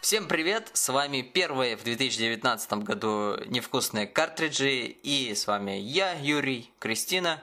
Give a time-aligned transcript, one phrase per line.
[0.00, 0.70] Всем привет!
[0.72, 7.42] С вами первые в 2019 году невкусные картриджи и с вами я, Юрий, Кристина.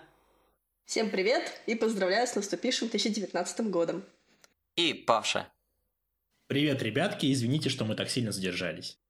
[0.86, 4.04] Всем привет и поздравляю с наступившим 2019 годом.
[4.76, 5.48] И Павша.
[6.48, 9.01] Привет, ребятки, извините, что мы так сильно задержались.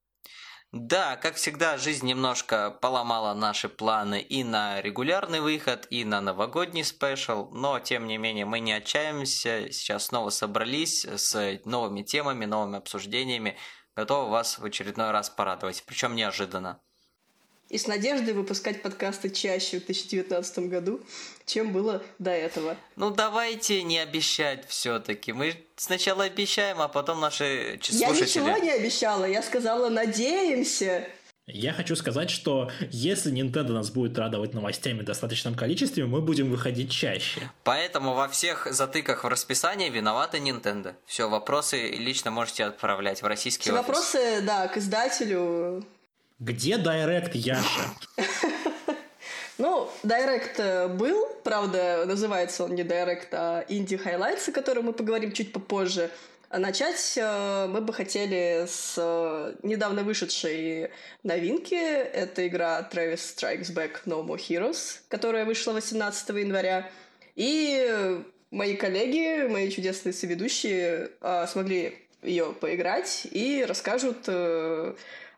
[0.72, 6.86] Да, как всегда, жизнь немножко поломала наши планы и на регулярный выход, и на новогодний
[6.86, 12.78] спешл, но тем не менее мы не отчаиваемся, сейчас снова собрались с новыми темами, новыми
[12.78, 13.58] обсуждениями,
[13.98, 16.80] готовы вас в очередной раз порадовать, причем неожиданно
[17.72, 21.00] и с надеждой выпускать подкасты чаще в 2019 году,
[21.46, 22.76] чем было до этого.
[22.98, 25.32] Ну давайте не обещать все-таки.
[25.32, 28.00] Мы сначала обещаем, а потом наши слушатели...
[28.00, 31.08] Я ничего не обещала, я сказала «надеемся».
[31.48, 36.52] Я хочу сказать, что если Nintendo нас будет радовать новостями в достаточном количестве, мы будем
[36.52, 37.42] выходить чаще.
[37.64, 40.94] Поэтому во всех затыках в расписании виноваты Nintendo.
[41.06, 43.88] Все, вопросы лично можете отправлять в российский Все офис.
[43.88, 45.84] вопросы, да, к издателю
[46.42, 47.86] где Директ, Яша?
[49.58, 54.94] Ну, Директ э, был, правда, называется он не Директ, а Indie Highlights, о котором мы
[54.94, 56.10] поговорим чуть попозже.
[56.50, 60.90] А начать э, мы бы хотели с э, недавно вышедшей
[61.22, 61.76] новинки.
[61.76, 66.90] Это игра Travis Strikes Back No More Heroes, которая вышла 18 января.
[67.36, 68.20] И
[68.50, 71.12] мои коллеги, мои чудесные соведущие
[71.48, 74.28] смогли ее поиграть и расскажут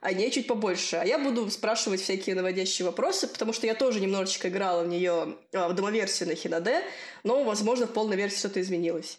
[0.04, 0.98] о ней чуть побольше.
[0.98, 5.36] А я буду спрашивать всякие наводящие вопросы, потому что я тоже немножечко играла в нее
[5.54, 6.82] а, в демоверсии на Хинаде,
[7.24, 9.18] но, возможно, в полной версии что-то изменилось.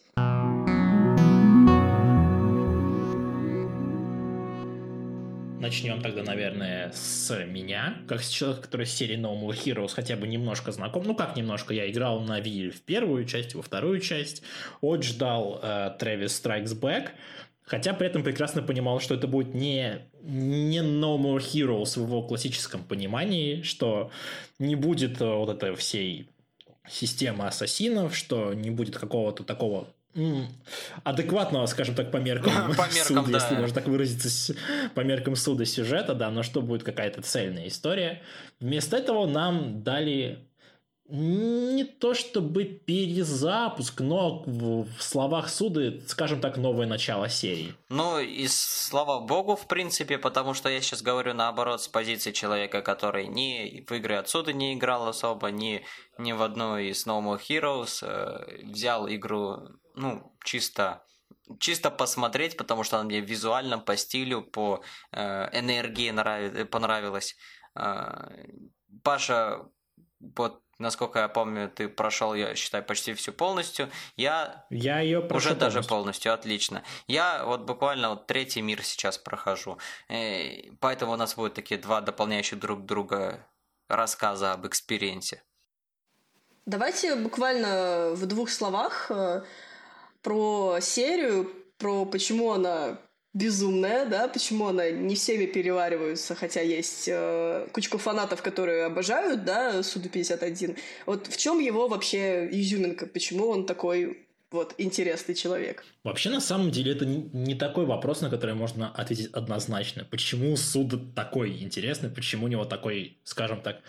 [5.65, 10.15] Начнем тогда, наверное, с меня, как с человека, который с серией No More Heroes хотя
[10.15, 11.05] бы немножко знаком.
[11.07, 14.43] Ну, как немножко, я играл на Wii в первую часть, во вторую часть.
[14.83, 17.13] Очень ждал э, Travis Strikes Back.
[17.65, 22.23] Хотя при этом прекрасно понимал, что это будет не, не No More Heroes в его
[22.23, 24.11] классическом понимании, что
[24.59, 26.29] не будет э, вот этой всей
[26.87, 29.89] системы ассасинов, что не будет какого-то такого
[31.03, 33.39] адекватного, скажем так, по меркам, по меркам суда, да.
[33.39, 34.55] если можно так выразиться,
[34.95, 38.23] по меркам суда сюжета, да, но что будет какая-то цельная история.
[38.61, 40.47] Вместо этого нам дали
[41.07, 47.75] не то чтобы перезапуск, но в словах суды, скажем так, новое начало серии.
[47.91, 52.81] Ну и слава богу, в принципе, потому что я сейчас говорю наоборот с позиции человека,
[52.81, 55.85] который ни в игры отсюда не играл особо, ни,
[56.17, 59.59] ни в одну из No More Heroes, э, взял игру,
[59.95, 61.05] ну, чисто
[61.59, 64.83] чисто посмотреть, потому что она мне визуально, по стилю, по
[65.13, 66.71] э, энергии нрав...
[66.71, 67.37] понравилась.
[67.75, 68.47] Э,
[69.03, 69.67] Паша,
[70.37, 73.91] вот насколько я помню, ты прошел, я считаю, почти всю полностью.
[74.17, 75.57] Я, я ее уже полностью.
[75.57, 76.83] даже полностью, отлично.
[77.07, 79.79] Я вот буквально вот третий мир сейчас прохожу.
[80.09, 83.47] И э, поэтому у нас будут такие два дополняющих друг друга
[83.89, 85.43] рассказа об experience е.
[86.67, 89.43] Давайте буквально в двух словах э,
[90.23, 92.99] про серию, про почему она
[93.35, 99.83] безумная, да, почему она не всеми переваривается, хотя есть э, кучка фанатов, которые обожают, да,
[99.83, 100.79] Суду-51.
[101.07, 105.85] Вот в чем его вообще изюминка, почему он такой вот интересный человек.
[106.05, 110.05] Вообще, на самом деле, это не такой вопрос, на который можно ответить однозначно.
[110.05, 113.81] Почему суд такой интересный, почему у него такой, скажем так,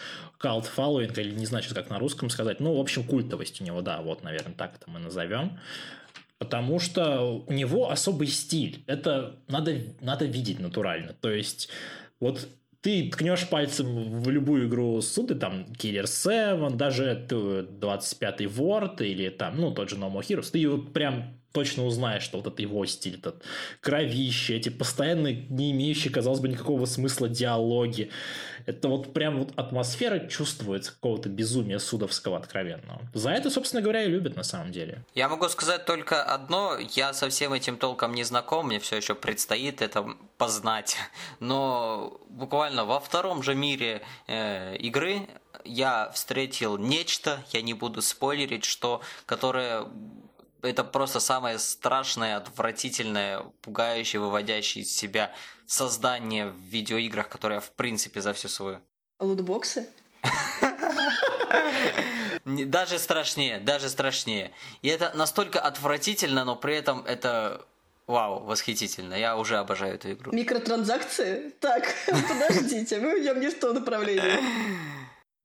[0.42, 3.82] cult following, или не знаю, как на русском сказать, ну, в общем, культовость у него,
[3.82, 5.60] да, вот, наверное, так это мы назовем.
[6.38, 8.84] Потому что у него особый стиль.
[8.88, 11.14] Это надо, надо видеть натурально.
[11.22, 11.70] То есть,
[12.20, 12.48] вот
[12.82, 19.60] ты ткнешь пальцем в любую игру суды, там, Killer 7, даже 25-й Word или там,
[19.60, 23.16] ну, тот же No More Heroes, ты прям точно узнаешь, что вот это его стиль,
[23.16, 23.42] этот
[23.80, 28.12] кровище, эти постоянно не имеющие, казалось бы, никакого смысла диалоги.
[28.66, 33.02] Это вот прям вот атмосфера чувствуется какого-то безумия судовского откровенного.
[33.14, 35.06] За это, собственно говоря, и любят на самом деле.
[35.14, 36.78] Я могу сказать только одно.
[36.96, 40.06] Я со всем этим толком не знаком, мне все еще предстоит это
[40.38, 40.98] познать.
[41.40, 45.28] Но буквально во втором же мире э, игры
[45.64, 49.86] я встретил нечто, я не буду спойлерить, что, которое
[50.66, 55.32] это просто самое страшное, отвратительное, пугающее, выводящее из себя
[55.66, 58.80] создание в видеоиграх, которое в принципе за всю свою.
[59.20, 59.88] Лутбоксы?
[62.46, 64.52] Даже страшнее, даже страшнее.
[64.82, 67.66] И это настолько отвратительно, но при этом это
[68.08, 69.16] Вау, восхитительно.
[69.16, 70.32] Я уже обожаю эту игру.
[70.32, 71.52] Микротранзакции?
[71.60, 74.40] Так, подождите, мы идем не в то направление.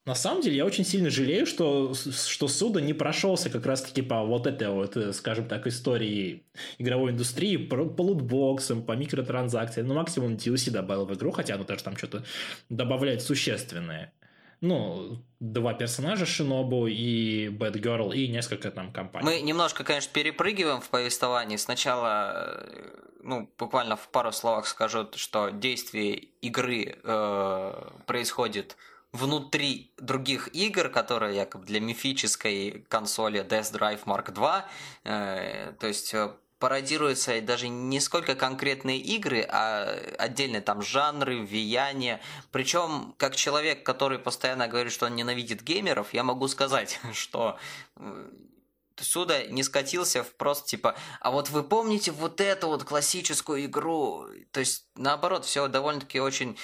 [0.07, 4.25] На самом деле, я очень сильно жалею, что, что Суда не прошелся как раз-таки по
[4.25, 6.43] вот этой вот, э, скажем так, истории
[6.79, 9.87] игровой индустрии, по, по лутбоксам, по микротранзакциям.
[9.87, 12.25] Ну, максимум DLC добавил в игру, хотя оно тоже там что-то
[12.71, 14.15] добавляет существенное.
[14.63, 19.25] Ну, два персонажа Шинобу и Бэтгерл и несколько там компаний.
[19.25, 21.57] Мы немножко, конечно, перепрыгиваем в повествовании.
[21.57, 22.91] Сначала, э,
[23.23, 28.77] ну, буквально в пару словах скажу, что действие игры э, происходит
[29.13, 34.63] внутри других игр, которые якобы для мифической консоли Death Drive Mark II,
[35.05, 36.31] э, то есть э,
[36.61, 42.21] пародируются даже не сколько конкретные игры, а отдельные там жанры, влияния.
[42.53, 47.59] Причем, как человек, который постоянно говорит, что он ненавидит геймеров, я могу сказать, что
[47.97, 48.31] э,
[49.03, 54.27] Суда не скатился в просто типа, а вот вы помните вот эту вот классическую игру?
[54.53, 56.59] То есть, наоборот, все довольно-таки очень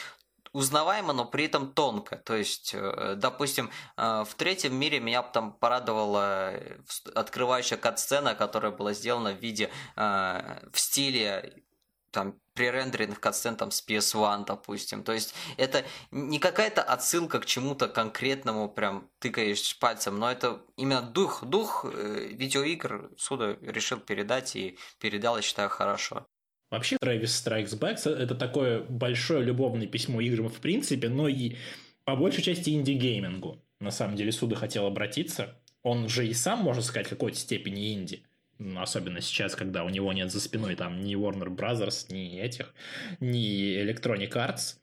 [0.57, 2.17] узнаваемо, но при этом тонко.
[2.17, 6.79] То есть, э, допустим, э, в третьем мире меня там порадовала э,
[7.15, 11.63] открывающая кат-сцена, которая была сделана в виде, в стиле
[12.11, 15.03] там пререндеренных катсцен там с PS1, допустим.
[15.03, 21.03] То есть это не какая-то отсылка к чему-то конкретному, прям тыкаешь пальцем, но это именно
[21.03, 26.27] дух, дух видеоигр Суда решил передать и передал, я считаю, хорошо.
[26.71, 31.57] Вообще, Travis Strikes Back– это такое большое любовное письмо играм в принципе, но и
[32.05, 33.63] по большей части инди-геймингу.
[33.81, 35.55] На самом деле, Суда хотел обратиться.
[35.83, 38.25] Он же и сам, можно сказать, в какой-то степени инди.
[38.59, 42.73] Ну, особенно сейчас, когда у него нет за спиной там ни Warner Brothers, ни этих,
[43.21, 44.77] ни Electronic Arts.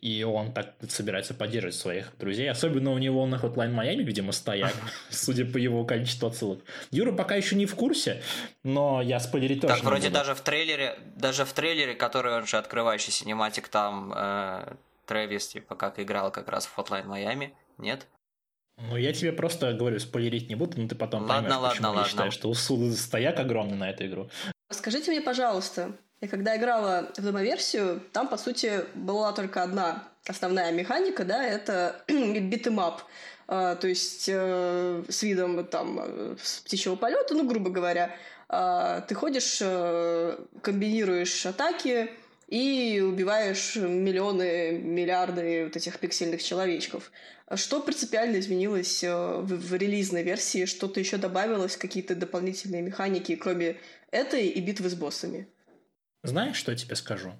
[0.00, 2.50] И он так собирается поддерживать своих друзей.
[2.50, 4.72] Особенно у него на Hotline Miami, видимо, стояк,
[5.10, 6.60] судя по его количеству отсылок.
[6.90, 8.22] Юра пока еще не в курсе,
[8.62, 10.14] но я спойлерить тоже Так, вроде буду.
[10.14, 14.74] даже в трейлере, даже в трейлере, который он же открывающий синематик, там э,
[15.06, 18.06] Трэвис, типа, как играл как раз в Hotline Miami, нет?
[18.88, 21.88] Ну, я тебе просто говорю, спойлерить не буду, но ты потом ладно, поймешь, ладно, почему
[21.88, 22.00] ладно.
[22.00, 24.30] я считаю, что у Суда стояк огромный на эту игру.
[24.70, 30.70] Скажите мне, пожалуйста, я когда играла в демо-версию, там, по сути, была только одна основная
[30.72, 33.02] механика, да, это beat 'em up.
[33.48, 38.14] А, то есть э, с видом там с птичьего полета, ну, грубо говоря,
[38.48, 42.10] э, ты ходишь, э, комбинируешь атаки
[42.46, 47.10] и убиваешь миллионы, миллиарды вот этих пиксельных человечков.
[47.54, 50.66] Что принципиально изменилось э, в, в релизной версии?
[50.66, 53.78] Что-то еще добавилось, какие-то дополнительные механики, кроме
[54.12, 55.48] этой и битвы с боссами?
[56.22, 57.32] Знаешь, что я тебе скажу?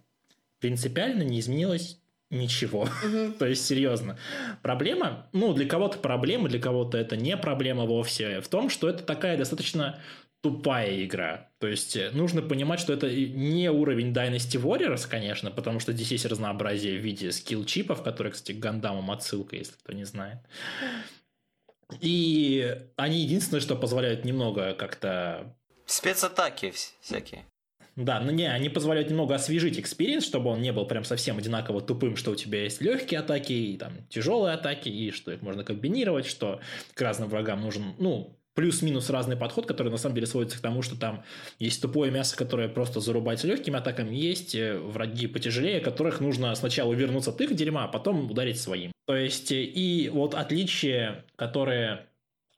[0.58, 2.00] Принципиально не изменилось
[2.30, 2.82] ничего.
[2.82, 3.32] Угу.
[3.38, 4.18] То есть, серьезно.
[4.62, 9.02] Проблема, ну, для кого-то проблема, для кого-то это не проблема вовсе, в том, что это
[9.02, 10.00] такая достаточно
[10.40, 11.50] тупая игра.
[11.58, 16.12] То есть, э, нужно понимать, что это не уровень Dynasty Warriors, конечно, потому что здесь
[16.12, 20.38] есть разнообразие в виде скилл-чипов, которые, кстати, к Гандамам отсылка, если кто не знает.
[22.00, 25.54] И они единственное, что позволяют немного как-то...
[25.86, 27.44] Спецатаки всякие.
[27.96, 31.80] Да, но не, они позволяют немного освежить experience, чтобы он не был прям совсем одинаково
[31.80, 35.64] тупым, что у тебя есть легкие атаки и там тяжелые атаки, и что их можно
[35.64, 36.60] комбинировать, что
[36.94, 40.82] к разным врагам нужен, ну, плюс-минус разный подход, который на самом деле сводится к тому,
[40.82, 41.24] что там
[41.58, 46.90] есть тупое мясо, которое просто зарубать легкими атаками, есть э, враги потяжелее, которых нужно сначала
[46.90, 48.92] увернуться от их дерьма, а потом ударить своим.
[49.06, 52.09] То есть, э, и вот отличие, которое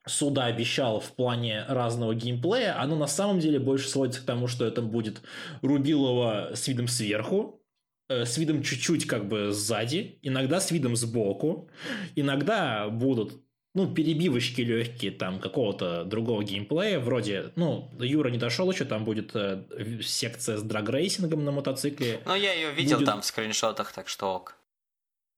[0.07, 4.67] суда обещал в плане разного геймплея, оно на самом деле больше сводится к тому, что
[4.67, 5.23] это будет
[5.63, 7.63] Рубилова с видом сверху,
[8.09, 11.71] э, с видом чуть-чуть как бы сзади, иногда с видом сбоку,
[12.17, 13.43] иногда будут
[13.75, 19.35] ну, перебивочки легкие там какого-то другого геймплея, вроде, ну, Юра не дошел еще, там будет
[19.35, 19.65] э,
[20.03, 22.21] секция с драгрейсингом на мотоцикле.
[22.27, 23.07] Ну, я ее видел будет...
[23.07, 24.57] там в скриншотах, так что ок.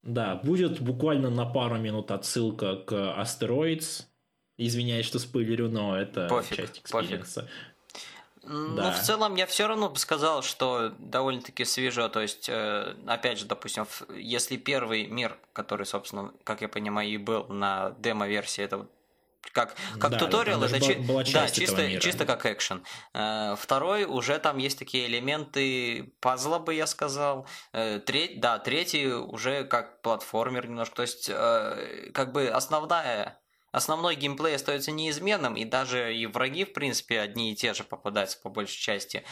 [0.02, 4.04] Да, будет буквально на пару минут отсылка к Asteroids,
[4.56, 7.42] Извиняюсь, что спойлерю, но это пофиг, часть experience а.
[7.42, 7.52] Пофиг.
[8.46, 8.92] Ну, да.
[8.92, 12.08] в целом, я все равно бы сказал, что довольно-таки свежо.
[12.08, 17.16] То есть, э, опять же, допустим, если первый мир, который, собственно, как я понимаю, и
[17.16, 18.86] был на демо-версии, это
[19.52, 22.82] как, как да, tutorial, это чи- была да, чисто, чисто как экшен.
[23.14, 27.46] Э, второй уже там есть такие элементы пазла, бы я сказал.
[27.72, 30.96] Э, треть, да, третий уже как платформер немножко.
[30.96, 31.30] То есть,
[32.12, 33.38] как бы основная
[33.74, 38.38] Основной геймплей остается неизменным, и даже и враги, в принципе, одни и те же попадаются
[38.40, 39.24] по большей части.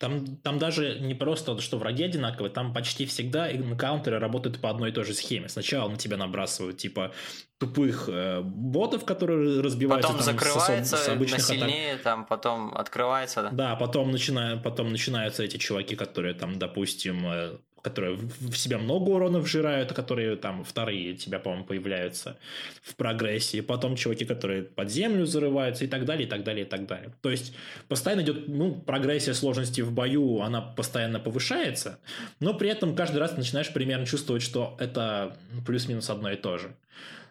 [0.00, 4.90] Там, там даже не просто, что враги одинаковые, там почти всегда энкаунтеры работают по одной
[4.90, 5.48] и той же схеме.
[5.48, 7.12] Сначала на тебя набрасывают, типа,
[7.58, 12.02] тупых э, ботов, которые разбиваются потом там, закрывается с, с обычных сильнее, атак.
[12.02, 13.42] там потом открывается.
[13.42, 18.78] Да, да потом, начинают, потом начинаются эти чуваки, которые там, допустим, э, которые в себя
[18.78, 22.36] много урона вжирают, которые там вторые тебя, по-моему, появляются
[22.82, 26.68] в прогрессии, потом чуваки, которые под землю зарываются и так далее, и так далее, и
[26.68, 27.12] так далее.
[27.22, 27.54] То есть
[27.88, 31.98] постоянно идет, ну, прогрессия сложности в бою, она постоянно повышается,
[32.40, 36.58] но при этом каждый раз ты начинаешь примерно чувствовать, что это плюс-минус одно и то
[36.58, 36.74] же.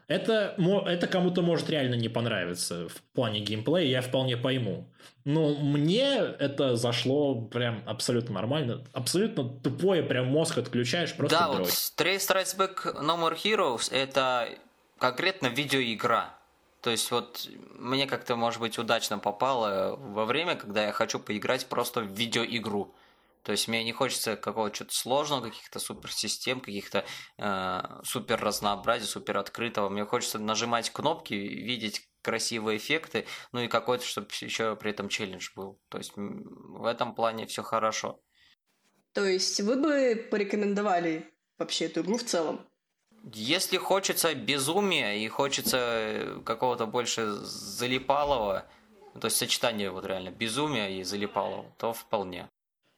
[0.07, 4.87] Это, это кому-то может реально не понравиться в плане геймплея, я вполне пойму.
[5.25, 8.85] Но мне это зашло прям абсолютно нормально.
[8.93, 11.67] Абсолютно тупое, прям мозг отключаешь, просто Да, дрочь.
[11.67, 14.47] вот Trace Strikes Back No More Heroes это
[14.97, 16.29] конкретно видеоигра.
[16.81, 21.65] То есть вот мне как-то, может быть, удачно попало во время, когда я хочу поиграть
[21.65, 22.95] просто в видеоигру.
[23.47, 27.05] То есть мне не хочется какого-то что-то сложного, каких-то суперсистем, каких-то
[27.37, 29.87] э, супер разнообразия, супер открытого.
[29.87, 35.51] Мне хочется нажимать кнопки, видеть красивые эффекты, ну и какой-то, чтобы еще при этом челлендж
[35.55, 35.79] был.
[35.87, 38.19] То есть в этом плане все хорошо.
[39.13, 42.67] То есть вы бы порекомендовали вообще эту игру в целом?
[43.33, 48.65] Если хочется безумия и хочется какого-то больше залипалого,
[49.21, 52.49] то есть сочетание вот реально безумия и залипалого, то вполне.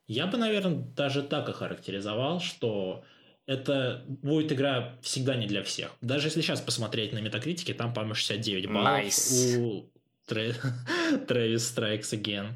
[0.09, 3.03] Я бы, наверное, даже так охарактеризовал, что
[3.45, 5.91] это будет игра всегда не для всех.
[6.01, 9.57] Даже если сейчас посмотреть на метакритике, там, по-моему, 69 баллов nice.
[9.59, 9.87] у
[10.25, 10.57] Трэвис
[11.77, 12.53] Strikes Again.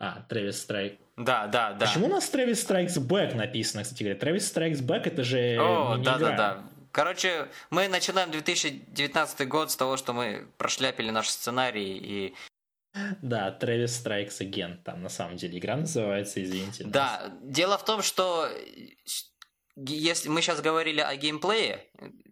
[0.00, 0.98] А, Трэвис Strike.
[1.16, 1.86] Да, да, да.
[1.86, 4.18] Почему у нас Трэвис Strikes Back написано, кстати говоря?
[4.18, 6.62] Трэвис Strikes Back это же О, да, да, да.
[6.90, 12.34] Короче, мы начинаем 2019 год с того, что мы прошляпили наш сценарий и
[13.22, 16.84] да, Travis Strikes Again, там на самом деле игра называется, извините.
[16.84, 18.48] Да, дело в том, что
[19.76, 21.90] если мы сейчас говорили о геймплее,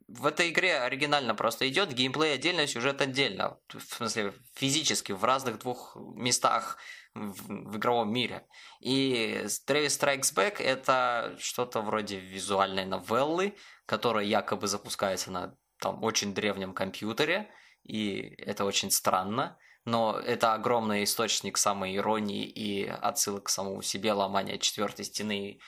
[0.09, 3.59] в этой игре оригинально просто идет геймплей отдельно, сюжет отдельно.
[3.69, 6.79] В смысле, физически, в разных двух местах
[7.15, 8.47] в, в игровом мире.
[8.81, 13.55] И Travis Strikes Back это что-то вроде визуальной новеллы,
[13.87, 17.51] которая якобы запускается на там очень древнем компьютере,
[17.83, 24.13] и это очень странно но это огромный источник самой иронии и отсылок к самому себе,
[24.13, 25.59] ломания четвертой стены.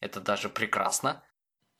[0.00, 1.22] Это даже прекрасно.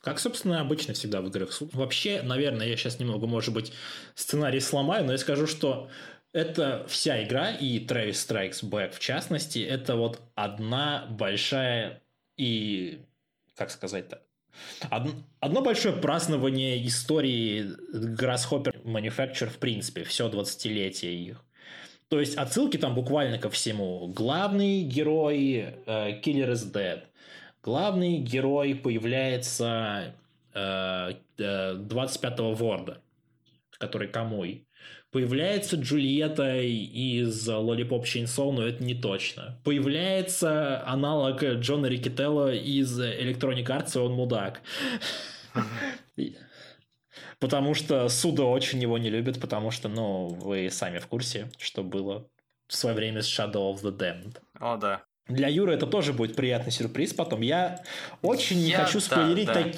[0.03, 1.57] Как, собственно, обычно всегда в играх.
[1.73, 3.73] Вообще, наверное, я сейчас немного, может быть,
[4.15, 5.91] сценарий сломаю, но я скажу, что
[6.33, 12.03] это вся игра, и Travis Strikes Back в частности, это вот одна большая
[12.37, 13.05] и,
[13.57, 14.23] как сказать-то,
[14.91, 21.46] Одно большое празднование истории Grasshopper Manufacture в принципе, все 20-летие их.
[22.09, 24.07] То есть отсылки там буквально ко всему.
[24.09, 27.03] Главный герой э, Killer is Dead.
[27.63, 30.15] Главный герой появляется
[30.55, 32.99] э, э, 25-го Ворда,
[33.79, 34.69] который Камуй.
[35.11, 39.59] Появляется Джульетта из Lollipop Chainsaw, но это не точно.
[39.65, 44.61] Появляется аналог Джона Рикетелло из Electronic Arts, и он мудак.
[47.39, 51.83] Потому что Суда очень его не любит, потому что, ну, вы сами в курсе, что
[51.83, 52.29] было
[52.67, 54.39] в свое время с Shadow of the Damned.
[54.59, 55.03] О, да.
[55.29, 57.41] Для Юры это тоже будет приятный сюрприз потом.
[57.41, 57.83] Я
[58.23, 59.63] очень не хочу спойлерить да, да.
[59.65, 59.75] так...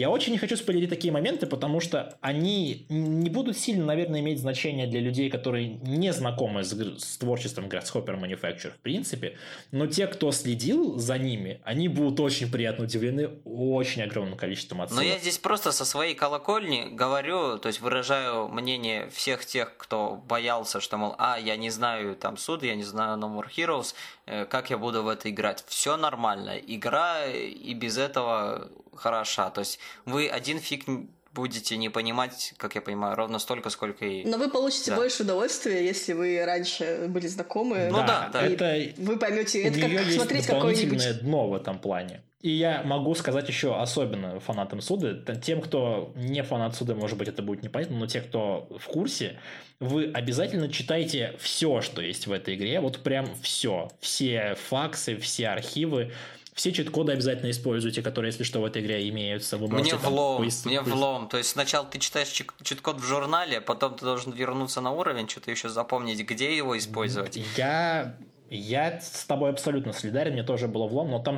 [0.00, 4.40] Я очень не хочу спойлерить такие моменты, потому что они не будут сильно, наверное, иметь
[4.40, 9.36] значение для людей, которые не знакомы с, с творчеством Grasshopper Manufacture в принципе,
[9.72, 15.04] но те, кто следил за ними, они будут очень приятно удивлены очень огромным количеством отсылок.
[15.04, 20.14] Но я здесь просто со своей колокольни говорю, то есть выражаю мнение всех тех, кто
[20.16, 23.94] боялся, что, мол, а, я не знаю там суд, я не знаю No More Heroes,
[24.24, 25.62] э, как я буду в это играть.
[25.68, 26.56] Все нормально.
[26.56, 29.50] Игра и без этого хороша.
[29.50, 30.84] То есть вы один фиг
[31.32, 34.24] будете не понимать, как я понимаю, ровно столько, сколько и...
[34.24, 34.96] Но вы получите да.
[34.96, 37.88] больше удовольствия, если вы раньше были знакомы.
[37.90, 38.42] Ну да, да.
[38.42, 38.92] Это...
[38.98, 41.20] Вы поймете, это как есть смотреть какое-нибудь...
[41.20, 42.22] дно в этом плане.
[42.42, 47.28] И я могу сказать еще особенно фанатам Суды, тем, кто не фанат Суды, может быть,
[47.28, 49.38] это будет непонятно, но те, кто в курсе,
[49.78, 53.90] вы обязательно читайте все, что есть в этой игре, вот прям все.
[54.00, 56.12] Все факсы, все архивы,
[56.54, 59.56] все чит-коды обязательно используйте, которые, если что, в этой игре имеются.
[59.56, 60.64] Вы можете мне влом, поис...
[60.64, 61.28] мне влом.
[61.28, 65.50] То есть сначала ты читаешь чит-код в журнале, потом ты должен вернуться на уровень, что-то
[65.50, 67.38] еще запомнить, где его использовать.
[67.56, 68.16] Я
[68.52, 71.36] я с тобой абсолютно солидарен, мне тоже было влом, но там,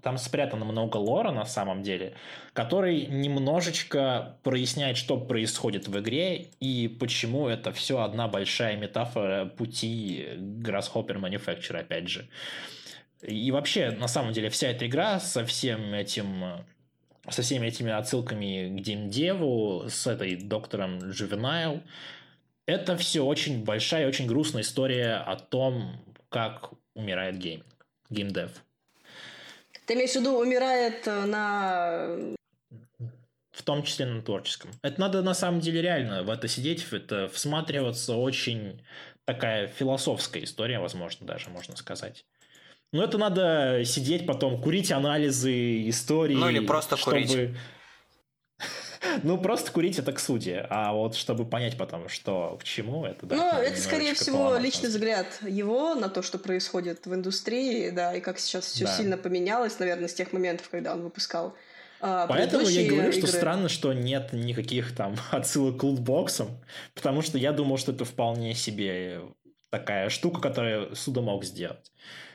[0.00, 2.14] там спрятано много лора на самом деле,
[2.52, 10.24] который немножечко проясняет, что происходит в игре и почему это все одна большая метафора пути
[10.36, 12.28] Grasshopper Manufacture, опять же.
[13.22, 16.64] И вообще, на самом деле, вся эта игра со всем этим
[17.30, 21.82] со всеми этими отсылками к Димдеву, с этой доктором Juvenile,
[22.66, 28.50] это все очень большая очень грустная история о том, как умирает гейминг, геймдев.
[29.86, 32.34] Ты имеешь в виду, умирает э, на...
[33.50, 34.70] В том числе на творческом.
[34.82, 38.14] Это надо на самом деле реально в это сидеть, в это всматриваться.
[38.14, 38.82] Очень
[39.24, 42.24] такая философская история, возможно, даже можно сказать.
[42.92, 46.34] Но это надо сидеть потом, курить анализы, истории.
[46.34, 47.22] Ну или просто чтобы...
[47.22, 47.50] курить.
[49.24, 50.64] Ну, просто курить это к суде.
[50.70, 53.36] А вот чтобы понять потом, что к чему, это да.
[53.36, 58.20] Ну, это, скорее всего, личный взгляд его на то, что происходит в индустрии, да, и
[58.20, 58.96] как сейчас все да.
[58.96, 61.54] сильно поменялось, наверное, с тех моментов, когда он выпускал
[62.04, 63.20] а, Поэтому я говорю, игры...
[63.20, 66.48] что странно, что нет никаких там отсылок к лутбоксам,
[66.94, 69.20] потому что я думал, что это вполне себе
[69.70, 71.92] такая штука, которую Суда мог сделать.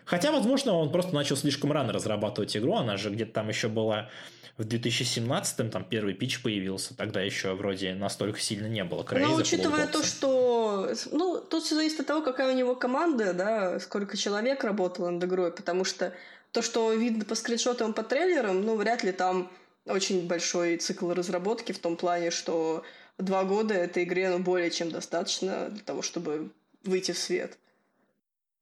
[0.07, 4.09] Хотя, возможно, он просто начал слишком рано разрабатывать игру, она же где-то там еще была
[4.57, 9.29] в 2017-м там первый пич появился, тогда еще вроде настолько сильно не было крейза.
[9.29, 10.89] Но учитывая то, что...
[11.11, 15.23] Ну, тут все зависит от того, какая у него команда, да, сколько человек работало над
[15.25, 16.13] игрой, потому что
[16.53, 19.51] то, что видно по скриншотам, по трейлерам, ну, вряд ли там
[19.85, 22.83] очень большой цикл разработки в том плане, что
[23.17, 26.49] два года этой игре, ну, более чем достаточно для того, чтобы
[26.83, 27.57] выйти в свет.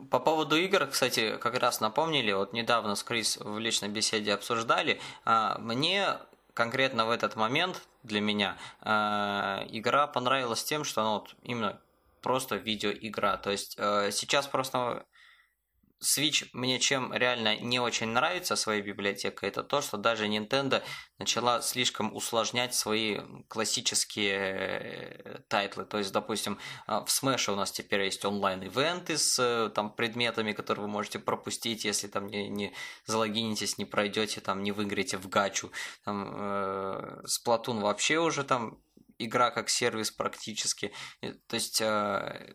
[0.09, 4.99] По поводу игр, кстати, как раз напомнили, вот недавно с Крис в личной беседе обсуждали,
[5.23, 6.17] а, мне
[6.53, 11.79] конкретно в этот момент для меня а, игра понравилась тем, что она вот именно
[12.21, 13.37] просто видеоигра.
[13.37, 15.05] То есть э, сейчас просто
[16.03, 20.83] Switch мне чем реально не очень нравится своей библиотекой, это то, что даже Nintendo
[21.19, 25.85] начала слишком усложнять свои классические э, title ы.
[25.85, 29.69] То есть, допустим, а, в Smash у нас теперь есть онлайн- event ы с э,
[29.69, 32.73] там, предметами, которые вы можете пропустить, если там не, не
[33.05, 35.71] залогинитесь, не пройдете, там, не выиграете в гачу.
[36.03, 38.79] Там, э, Splatoon вообще уже там
[39.17, 40.91] игра как сервис практически.
[41.21, 42.53] То есть э,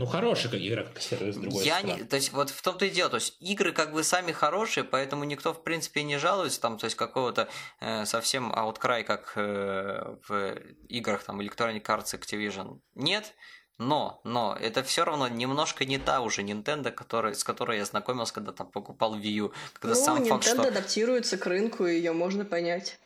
[0.00, 2.00] ну, хорошая как игра, как сервис, с другой я стороны.
[2.00, 3.10] Не, то есть, вот в том-то и дело.
[3.10, 6.60] То есть, игры как бы сами хорошие, поэтому никто, в принципе, не жалуется.
[6.60, 7.48] Там, то есть, какого-то
[7.80, 10.54] э, совсем outcry, как э, в
[10.88, 13.34] играх там Electronic Arts Activision, нет.
[13.76, 18.34] Но, но, это все равно немножко не та уже Nintendo, который, с которой я знакомился,
[18.34, 19.52] когда там покупал Wii U.
[19.74, 20.62] Когда ну, сам Nintendo факт, что...
[20.62, 22.98] адаптируется к рынку, и ее можно понять.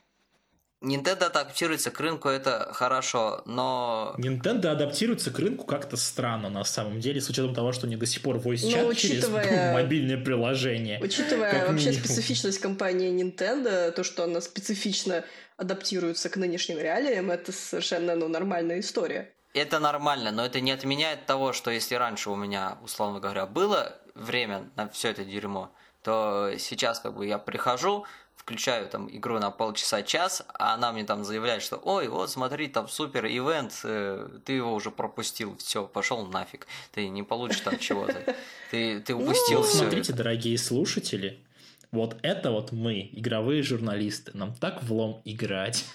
[0.84, 4.14] Nintendo адаптируется к рынку, это хорошо, но...
[4.18, 8.06] Nintendo адаптируется к рынку как-то странно, на самом деле, с учетом того, что они до
[8.06, 9.44] сих пор voice-чат ну, учитывая...
[9.44, 11.00] через мобильное приложение.
[11.00, 12.04] Учитывая вообще минимум.
[12.04, 15.24] специфичность компании Nintendo, то, что она специфично
[15.56, 19.30] адаптируется к нынешним реалиям, это совершенно ну, нормальная история.
[19.54, 23.96] Это нормально, но это не отменяет того, что если раньше у меня, условно говоря, было
[24.14, 25.70] время на все это дерьмо,
[26.02, 28.04] то сейчас как бы я прихожу,
[28.44, 32.88] включаю там игру на полчаса-час, а она мне там заявляет, что ой, вот смотри, там
[32.88, 38.36] супер ивент, э, ты его уже пропустил, все, пошел нафиг, ты не получишь там чего-то,
[38.70, 39.78] ты, ты упустил ну, все.
[39.78, 41.42] Смотрите, дорогие слушатели,
[41.90, 45.86] вот это вот мы, игровые журналисты, нам так влом играть.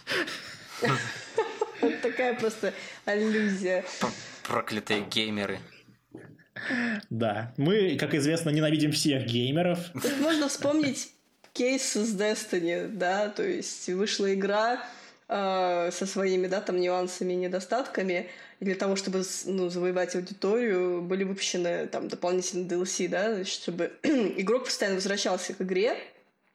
[2.02, 2.74] Такая просто
[3.06, 3.86] аллюзия.
[4.48, 5.60] Проклятые геймеры.
[7.12, 9.92] Да, мы, как известно, ненавидим всех геймеров.
[9.94, 11.10] Тут можно вспомнить
[11.60, 14.82] кейс с Destiny, да, то есть вышла игра
[15.28, 18.30] э, со своими, да, там нюансами и недостатками,
[18.62, 24.66] и для того, чтобы ну, завоевать аудиторию, были выпущены там дополнительные DLC, да, чтобы игрок
[24.66, 25.98] постоянно возвращался к игре,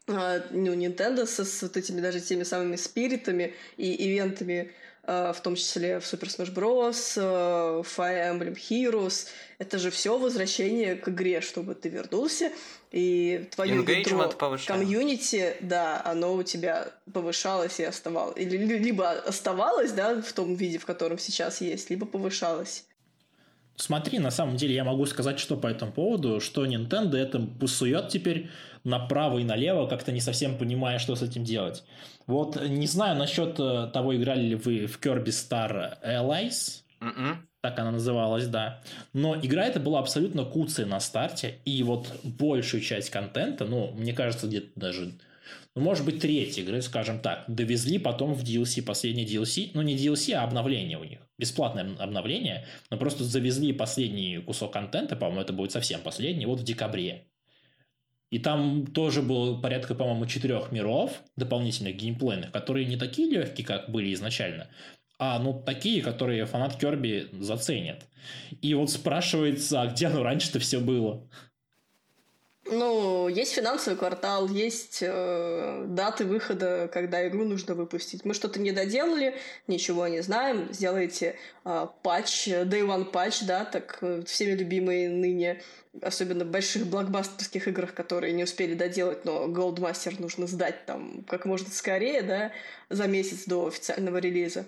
[0.06, 4.72] э, ну, Nintendo со, с вот этими даже теми самыми спиритами и ивентами,
[5.06, 9.26] в том числе в Super Smash Bros., э, Fire Emblem Heroes,
[9.58, 12.50] это же все возвращение к игре, чтобы ты вернулся,
[12.90, 14.32] и твое ядро
[14.66, 18.36] комьюнити, да, оно у тебя повышалось и оставалось.
[18.36, 22.84] Или либо оставалось, да, в том виде, в котором сейчас есть, либо повышалось.
[23.76, 28.08] Смотри, на самом деле я могу сказать, что по этому поводу, что Nintendo это пусует
[28.08, 28.48] теперь
[28.84, 31.82] направо и налево, как-то не совсем понимая, что с этим делать.
[32.26, 36.82] Вот не знаю насчет э, того, играли ли вы в Kirby Star Allies.
[37.00, 37.36] Mm-mm.
[37.62, 38.82] Так она называлась, да.
[39.12, 44.12] Но игра эта была абсолютно куцая на старте, и вот большую часть контента, ну, мне
[44.12, 45.12] кажется, где-то даже
[45.74, 49.96] ну, может быть, треть игры, скажем так, довезли потом в DLC, последний DLC, ну, не
[49.96, 51.18] DLC, а обновление у них.
[51.36, 56.64] Бесплатное обновление, но просто завезли последний кусок контента, по-моему, это будет совсем последний, вот в
[56.64, 57.26] декабре.
[58.30, 63.90] И там тоже было порядка, по-моему, четырех миров дополнительных геймплейных, которые не такие легкие, как
[63.90, 64.68] были изначально,
[65.18, 68.06] а ну такие, которые фанат Керби заценят.
[68.60, 71.28] И вот спрашивается, а где оно раньше-то все было?
[72.66, 78.24] Ну, есть финансовый квартал, есть э, даты выхода, когда игру нужно выпустить.
[78.24, 79.34] Мы что-то не доделали,
[79.66, 80.68] ничего не знаем.
[80.72, 85.62] Сделайте э, патч, Day One патч, да, так э, всеми любимые ныне,
[86.00, 91.44] особенно в больших блокбастерских играх, которые не успели доделать, но Goldmaster нужно сдать там как
[91.44, 92.52] можно скорее, да,
[92.88, 94.64] за месяц до официального релиза.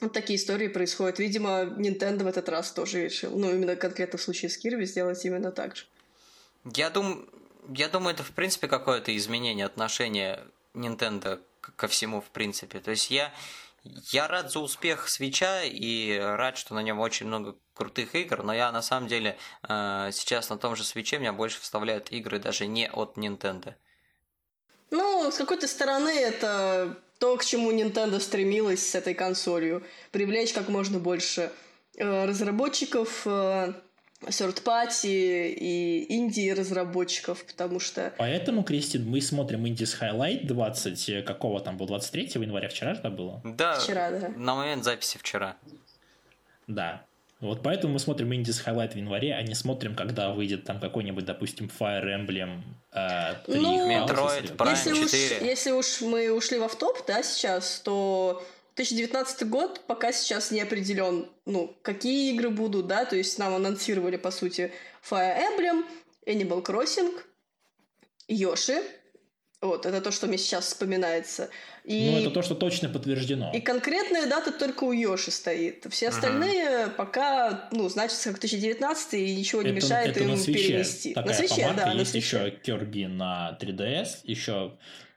[0.00, 1.18] Вот такие истории происходят.
[1.18, 5.22] Видимо, Nintendo в этот раз тоже решил, ну, именно конкретно в случае с Kirby сделать
[5.24, 5.84] именно так же.
[6.74, 7.28] Я, дум...
[7.68, 12.80] я думаю, это в принципе какое-то изменение отношения Nintendo ко всему в принципе.
[12.80, 13.32] То есть я,
[13.84, 18.54] я рад за успех свеча и рад, что на нем очень много крутых игр, но
[18.54, 19.36] я на самом деле
[19.68, 23.74] э, сейчас на том же свече меня больше вставляют игры даже не от Nintendo.
[24.90, 29.84] Ну, с какой-то стороны это то, к чему Nintendo стремилась с этой консолью.
[30.10, 31.52] Привлечь как можно больше
[31.96, 33.72] э, разработчиков, э,
[34.22, 38.12] third party и инди разработчиков, потому что...
[38.18, 43.02] Поэтому, Кристин, мы смотрим Indies Highlight 20, э, какого там был, 23 января, вчера же
[43.10, 43.40] было?
[43.44, 44.28] Да, вчера, да.
[44.36, 45.56] на момент записи вчера.
[46.66, 47.02] Да.
[47.40, 51.26] Вот поэтому мы смотрим Indies Highlight в январе, а не смотрим, когда выйдет там какой-нибудь,
[51.26, 53.60] допустим, Fire Emblem э, 3.
[53.60, 55.04] Ну, Metroid Prime если 4.
[55.04, 58.42] Уж, если уж мы ушли в автоп, да, сейчас, то
[58.76, 64.16] 2019 год пока сейчас не определен, ну, какие игры будут, да, то есть нам анонсировали,
[64.16, 64.72] по сути,
[65.08, 65.84] Fire Emblem,
[66.26, 67.12] Animal Crossing,
[68.28, 68.82] Yoshi,
[69.62, 71.48] вот, это то, что мне сейчас вспоминается.
[71.84, 73.50] И, Ну, это то, что точно подтверждено.
[73.54, 75.86] и конкретная дата только у Йоши стоит.
[75.90, 80.68] Все остальные пока, ну, значится как 2019, и ничего не мешает это им на свече.
[80.68, 81.14] перенести.
[81.14, 82.36] Такая на свече, да, на Есть свече.
[82.36, 84.76] еще Kirby на 3DS, еще,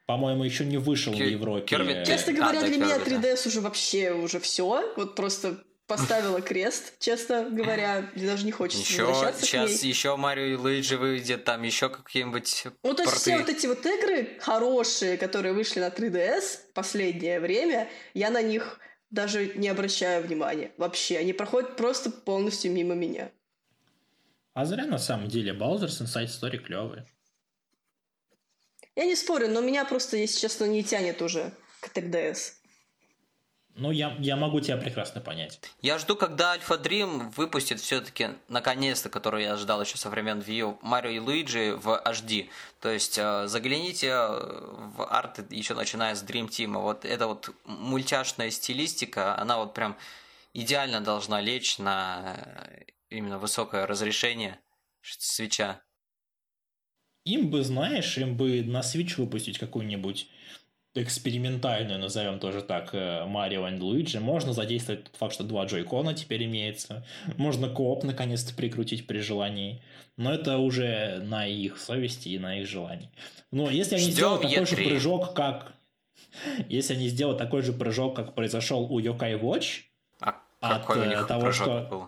[0.09, 1.75] по-моему, еще не вышел в Кир- Европе.
[1.75, 3.29] Kirby- Честно А, говоря, да, для меня Kirby, да.
[3.31, 4.91] 3DS уже вообще уже все.
[4.97, 8.09] Вот просто поставила крест, честно говоря.
[8.15, 9.89] Мне даже не хочется Еще возвращаться сейчас к ней.
[9.89, 13.19] еще Марио и Луиджи выйдет, там еще какие-нибудь Ну, то есть порты.
[13.19, 16.41] все вот эти вот игры хорошие, которые вышли на 3DS
[16.71, 18.79] в последнее время, я на них
[19.11, 20.71] даже не обращаю внимания.
[20.77, 23.29] Вообще, они проходят просто полностью мимо меня.
[24.55, 25.53] А зря на самом деле.
[25.53, 27.03] Bowser's Inside Story клевый.
[28.99, 32.51] Я не спорю, но меня просто, если честно, не тянет уже к 3DS.
[33.75, 35.61] Ну, я, я могу тебя прекрасно понять.
[35.81, 40.79] Я жду, когда Альфа Дрим выпустит все-таки, наконец-то, который я ждал еще со времен Wii
[40.81, 42.49] Марио и Луиджи в HD.
[42.81, 44.27] То есть э, загляните э,
[44.97, 46.77] в арты еще начиная с Dream Team.
[46.81, 49.95] Вот эта вот мультяшная стилистика, она вот прям
[50.53, 54.59] идеально должна лечь на э, именно высокое разрешение
[55.01, 55.79] свеча.
[57.29, 60.27] Им бы, знаешь, им бы на Switch выпустить какую-нибудь
[60.95, 64.19] экспериментальную, назовем тоже так, Марио и Луиджи.
[64.19, 67.05] Можно задействовать тот факт, что два джойкона теперь имеется.
[67.37, 69.83] Можно кооп наконец-то прикрутить при желании.
[70.17, 73.11] Но это уже на их совести и на их желании.
[73.51, 74.87] Но если они Ждем сделают такой же E3.
[74.89, 75.73] прыжок, как...
[76.67, 79.81] Если они сделают такой же прыжок, как произошел у Yokai Watch,
[80.19, 82.07] А От, э, того, что- был?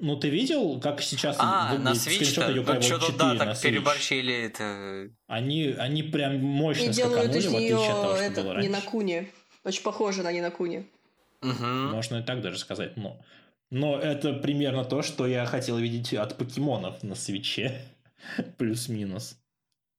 [0.00, 2.24] Ну ты видел, как сейчас А, на выглядит Switch-то?
[2.42, 3.62] скриншоты Yokai Ну, Watch что-то 4 да, на так Switch?
[3.62, 5.10] переборщили это.
[5.26, 8.50] Они, они прям мощно И делают скаканули, из в отличие от того, что это, было
[8.50, 8.70] не раньше.
[8.70, 9.30] на куни.
[9.64, 10.86] Очень похоже на не на куни.
[11.42, 11.92] Мгм.
[11.92, 13.20] Можно и так даже сказать, но...
[13.70, 17.80] Но это примерно то, что я хотел видеть от покемонов на свече.
[18.56, 19.36] Плюс-минус.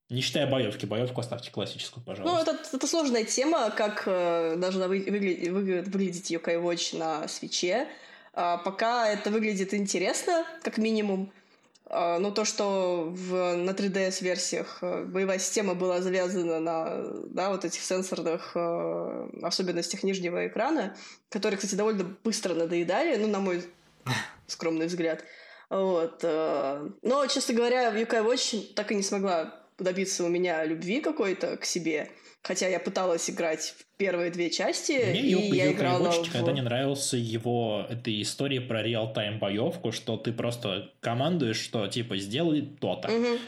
[0.09, 0.85] Не считая боевки.
[0.85, 2.51] Боевку оставьте классическую, Ну, пожалуйста.
[2.51, 7.87] это, это сложная тема, как э, должна вы- выгля- выгля- выглядеть Yokai Watch на свече.
[8.35, 11.31] А, пока это выглядит интересно, как минимум.
[11.85, 17.63] А, но то, что в, на 3DS-версиях э, боевая система была завязана на да, вот
[17.63, 20.97] этих сенсорных э, особенностях нижнего экрана,
[21.29, 23.63] которые, кстати, довольно быстро надоедали, ну, на мой
[24.47, 25.23] скромный взгляд.
[25.69, 26.19] Вот.
[26.23, 31.55] э, Но, честно говоря, Yokai Watch так и не смогла добиться у меня любви какой-то
[31.55, 32.09] к себе.
[32.45, 36.25] Хотя я пыталась играть в первые две части, Мне и Ю- я Yokai играла Watch
[36.25, 36.27] в...
[36.27, 42.17] никогда не нравился его этой истории про реал-тайм боевку, что ты просто командуешь, что типа
[42.17, 43.07] сделай то-то.
[43.07, 43.39] Мгм.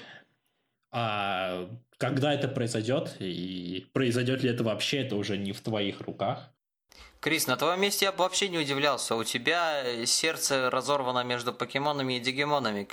[0.92, 6.52] А когда это произойдет, и произойдет ли это вообще, это уже не в твоих руках.
[7.20, 9.16] Крис, на твоем месте я бы вообще не удивлялся.
[9.16, 12.84] У тебя сердце разорвано между покемонами и дигимонами.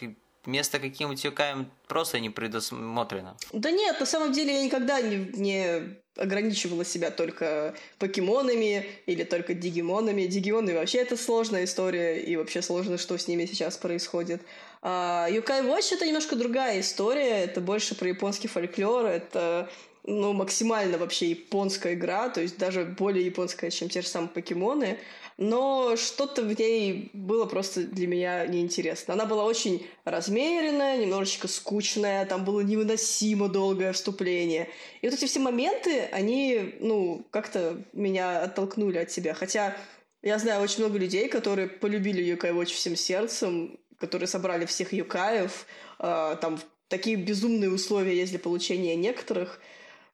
[0.47, 3.37] Место каким-нибудь юкаем просто не предусмотрено.
[3.53, 9.55] Да нет, на самом деле я никогда не, не ограничивала себя только покемонами или только
[9.55, 10.27] дигимонами.
[10.27, 14.43] Дигимоны вообще это сложная история, и вообще сложно, что с ними сейчас происходит.
[14.83, 19.71] А Юкай Watch это немножко другая история, это больше про японский фольклор, это
[20.07, 24.99] ну, максимально вообще японская игра, то есть даже более японская, чем те же самые покемоны,
[25.37, 29.15] но что-то в ней было просто для меня неинтересно.
[29.15, 34.69] Она была очень размеренная, немножечко скучная, там было невыносимо долгое вступление.
[35.03, 39.35] И вот эти все моменты, они, ну, как-то меня оттолкнули от себя.
[39.35, 39.77] Хотя
[40.23, 45.67] я знаю очень много людей, которые полюбили Юкай Watch всем сердцем, которые собрали всех юкаев,
[45.99, 49.61] э, там такие безумные условия есть для получения некоторых,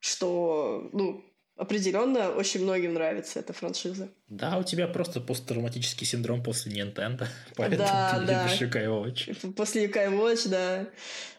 [0.00, 1.24] что, ну,
[1.56, 4.08] определенно очень многим нравится эта франшиза.
[4.28, 8.44] Да, у тебя просто посттравматический синдром после Nintendo, поэтому да, ты да.
[8.44, 9.52] любишь Юкай Watch.
[9.52, 10.88] После Юкай Watch, да,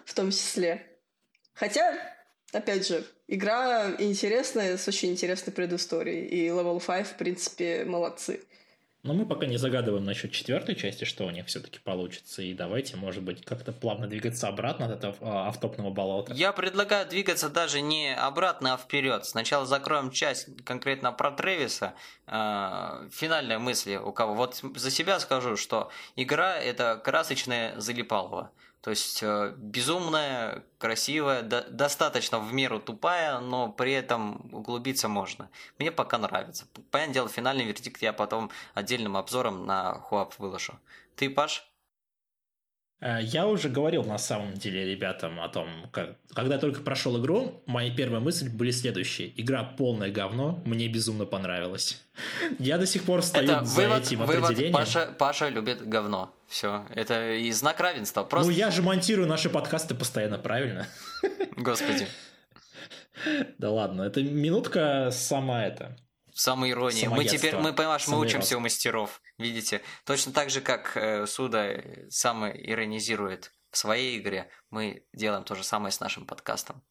[0.06, 0.88] в том числе.
[1.54, 1.97] Хотя,
[2.54, 8.41] опять же, игра интересная, с очень интересной предысторией, и Level 5, в принципе, молодцы.
[9.04, 12.44] Но мы пока не загадываем насчет четвертой части, что у них все-таки получится.
[12.44, 16.34] И давайте, может быть, как-то плавно двигаться обратно от этого а, автопного болота.
[16.34, 19.26] Я предлагаю двигаться даже не обратно, а вперед.
[19.26, 21.94] Сначала закроем часть конкретно про Тревиса.
[22.28, 24.36] Финальная мысль у кого.
[24.36, 28.52] Вот за себя скажу, что игра это красочная залипалова.
[28.82, 35.50] То есть э, безумная, красивая, до, достаточно в меру тупая, но при этом углубиться можно.
[35.78, 36.65] Мне пока нравится.
[36.89, 40.80] Понятное дело, финальный вердикт я потом отдельным обзором на Хуап выложу.
[41.15, 41.71] Ты, Паш?
[43.02, 47.20] Э, я уже говорил на самом деле ребятам о том, как, когда я только прошел
[47.20, 49.34] игру, мои первые мысли были следующие.
[49.42, 52.02] Игра полное говно, мне безумно понравилось.
[52.60, 54.74] Я до сих пор стою это за вывод, этим вывод определением.
[54.74, 56.34] Паша, Паша любит говно.
[56.48, 58.24] Все, это и знак равенства.
[58.24, 58.52] Просто...
[58.52, 60.88] Ну, я же монтирую наши подкасты постоянно, правильно?
[61.58, 62.08] Господи.
[63.58, 65.98] Да ладно, это минутка сама это.
[66.34, 67.10] Самая ирония.
[67.10, 69.22] Мы теперь, мы, понимаешь, мы учимся у мастеров.
[69.38, 69.82] Видите?
[70.06, 75.63] Точно так же, как э, Суда сам иронизирует в своей игре, мы делаем то же
[75.63, 76.84] самое с нашим подкастом.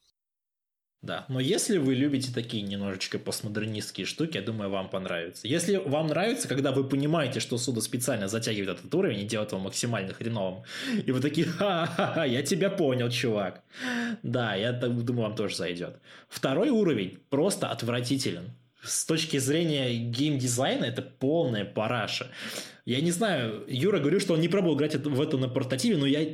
[1.02, 5.48] Да, но если вы любите такие немножечко постмодернистские штуки, я думаю, вам понравится.
[5.48, 9.62] Если вам нравится, когда вы понимаете, что Суда специально затягивает этот уровень и делает его
[9.62, 10.64] максимально хреновым,
[11.06, 13.62] и вы такие, ха-ха-ха, я тебя понял, чувак.
[14.22, 16.00] Да, я думаю, вам тоже зайдет.
[16.28, 18.50] Второй уровень просто отвратителен
[18.82, 22.28] с точки зрения геймдизайна это полная параша.
[22.84, 26.06] Я не знаю, Юра говорил, что он не пробовал играть в это на портативе, но
[26.06, 26.26] я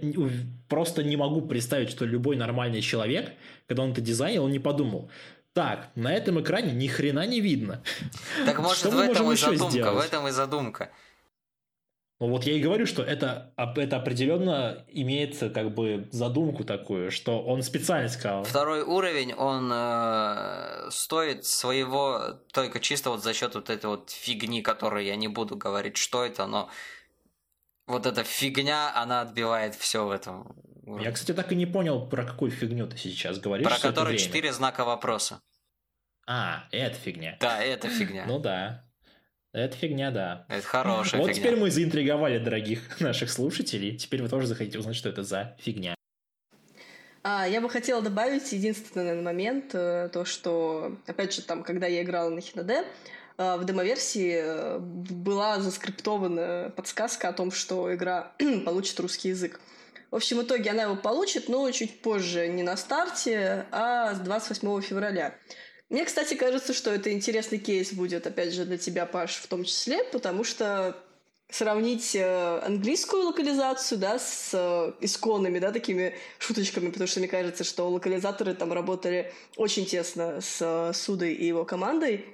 [0.68, 3.32] просто не могу представить, что любой нормальный человек,
[3.66, 5.10] когда он это дизайнил, он не подумал,
[5.52, 7.82] так, на этом экране ни хрена не видно.
[8.44, 10.90] Так может в этом и задумка, в этом и задумка.
[12.18, 17.42] Ну вот я и говорю, что это, это определенно имеет как бы задумку такую, что
[17.42, 18.44] он специально сказал.
[18.44, 24.62] Второй уровень, он э, стоит своего только чисто вот за счет вот этой вот фигни,
[24.62, 26.70] которую я не буду говорить, что это, но
[27.86, 30.56] вот эта фигня, она отбивает все в этом.
[30.84, 31.04] Уровне.
[31.04, 33.66] Я, кстати, так и не понял, про какую фигню ты сейчас говоришь.
[33.66, 35.42] Про которую четыре знака вопроса.
[36.26, 37.36] А, это фигня.
[37.40, 38.24] Да, это фигня.
[38.26, 38.85] Ну да.
[39.56, 40.44] Это фигня, да.
[40.50, 41.42] Это хорошая вот фигня.
[41.42, 43.96] теперь мы заинтриговали дорогих наших слушателей.
[43.96, 45.94] Теперь вы тоже захотите узнать, что это за фигня.
[47.22, 52.02] А, я бы хотела добавить единственный момент, э, то, что, опять же, там, когда я
[52.02, 52.84] играла на Хинаде,
[53.38, 58.32] э, в демоверсии э, была заскриптована подсказка о том, что игра
[58.66, 59.58] получит русский язык.
[60.10, 64.18] В общем, в итоге она его получит, но чуть позже, не на старте, а с
[64.18, 65.34] 28 февраля.
[65.88, 69.64] Мне, кстати, кажется, что это интересный кейс будет, опять же, для тебя, Паш, в том
[69.64, 70.96] числе, потому что
[71.48, 77.62] сравнить э, английскую локализацию, да, с э, исконными, да, такими шуточками, потому что мне кажется,
[77.62, 82.26] что локализаторы там работали очень тесно с э, Судой и его командой,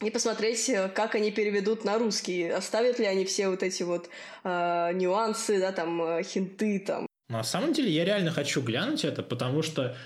[0.00, 4.08] и посмотреть, как они переведут на русский, оставят ли они все вот эти вот
[4.44, 7.06] э, нюансы, да, там, хинты, там.
[7.28, 9.96] На самом деле я реально хочу глянуть это, потому что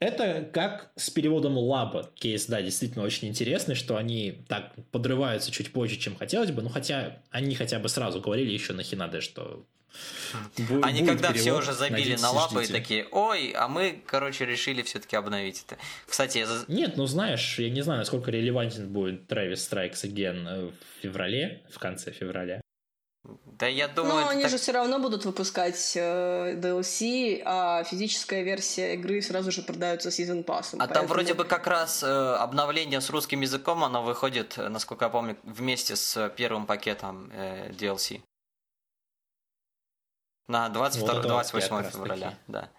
[0.00, 5.72] это как с переводом лаба кейс, да, действительно очень интересный, что они так подрываются чуть
[5.72, 9.64] позже, чем хотелось бы, ну хотя они хотя бы сразу говорили еще на Хинаде, что
[10.56, 14.44] Бу- Они когда перевод, все уже забили на лапы и такие, ой, а мы, короче,
[14.44, 15.78] решили все-таки обновить это.
[16.06, 16.46] Кстати, я...
[16.68, 21.78] Нет, ну знаешь, я не знаю, насколько релевантен будет Travis Strikes Again в феврале, в
[21.78, 22.60] конце февраля.
[23.44, 24.24] Да я думаю...
[24.24, 24.50] Но они так...
[24.50, 30.44] же все равно будут выпускать э, DLC, а физическая версия игры сразу же продается Season
[30.44, 30.74] Pass.
[30.74, 30.94] А поэтому...
[30.94, 35.08] там вроде бы как раз э, обновление с русским языком, оно выходит, э, насколько я
[35.08, 38.22] помню, вместе с первым пакетом э, DLC.
[40.46, 42.70] На 22, вот 28 февраля, да.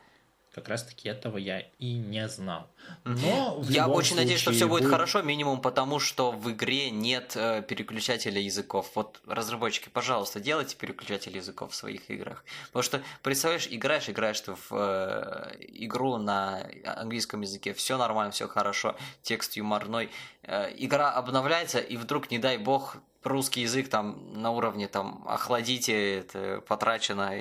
[0.54, 2.68] Как раз-таки этого я и не знал.
[3.04, 7.34] Но я очень надеюсь, что все будет, будет хорошо, минимум потому, что в игре нет
[7.36, 8.92] э, переключателя языков.
[8.96, 12.44] Вот разработчики, пожалуйста, делайте переключатель языков в своих играх.
[12.68, 18.48] Потому что, представляешь, играешь, играешь ты в э, игру на английском языке, все нормально, все
[18.48, 20.10] хорошо, текст юморной.
[20.44, 26.20] Э, игра обновляется, и вдруг, не дай бог, русский язык там на уровне там охладите,
[26.20, 27.34] это потрачено.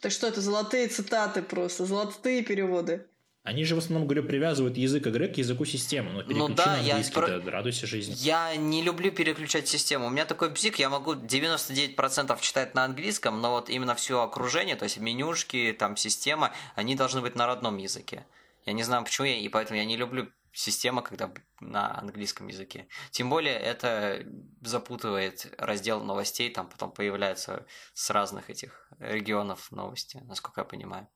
[0.00, 3.06] Так что это золотые цитаты просто, золотые переводы.
[3.44, 6.24] Они же в основном, говорю, привязывают язык игры к языку системы.
[6.26, 7.40] Но ну да, я про...
[7.40, 8.14] да, радуйся жизни.
[8.16, 10.06] Я не люблю переключать систему.
[10.06, 14.76] У меня такой бзик, я могу 99% читать на английском, но вот именно все окружение,
[14.76, 18.24] то есть менюшки, там система, они должны быть на родном языке.
[18.64, 22.86] Я не знаю почему, я, и поэтому я не люблю система, когда на английском языке.
[23.10, 24.24] Тем более это
[24.62, 31.08] запутывает раздел новостей, там потом появляются с разных этих регионов новости, насколько я понимаю.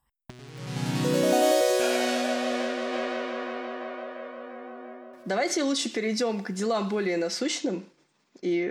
[5.24, 7.84] Давайте лучше перейдем к делам более насущным
[8.40, 8.68] и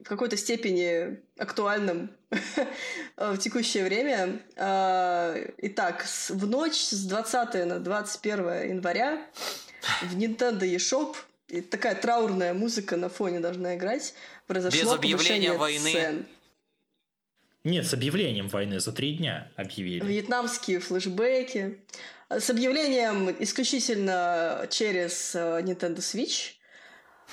[0.00, 2.10] в какой-то степени актуальным
[3.16, 4.42] в текущее время.
[4.56, 9.26] А, итак, в ночь с 20 на 21 января
[10.02, 11.16] в Nintendo eShop
[11.48, 14.14] и такая траурная музыка на фоне должна играть.
[14.46, 15.92] Произошло Без объявления войны.
[15.92, 16.26] Цен.
[17.64, 20.04] Нет, с объявлением войны за три дня объявили.
[20.04, 21.78] Вьетнамские флешбеки.
[22.28, 26.56] С объявлением исключительно через э, Nintendo Switch.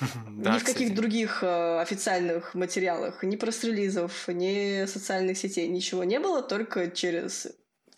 [0.26, 6.42] ни в каких других э, официальных материалах, ни пресс-релизов, ни социальных сетей, ничего не было,
[6.42, 7.48] только через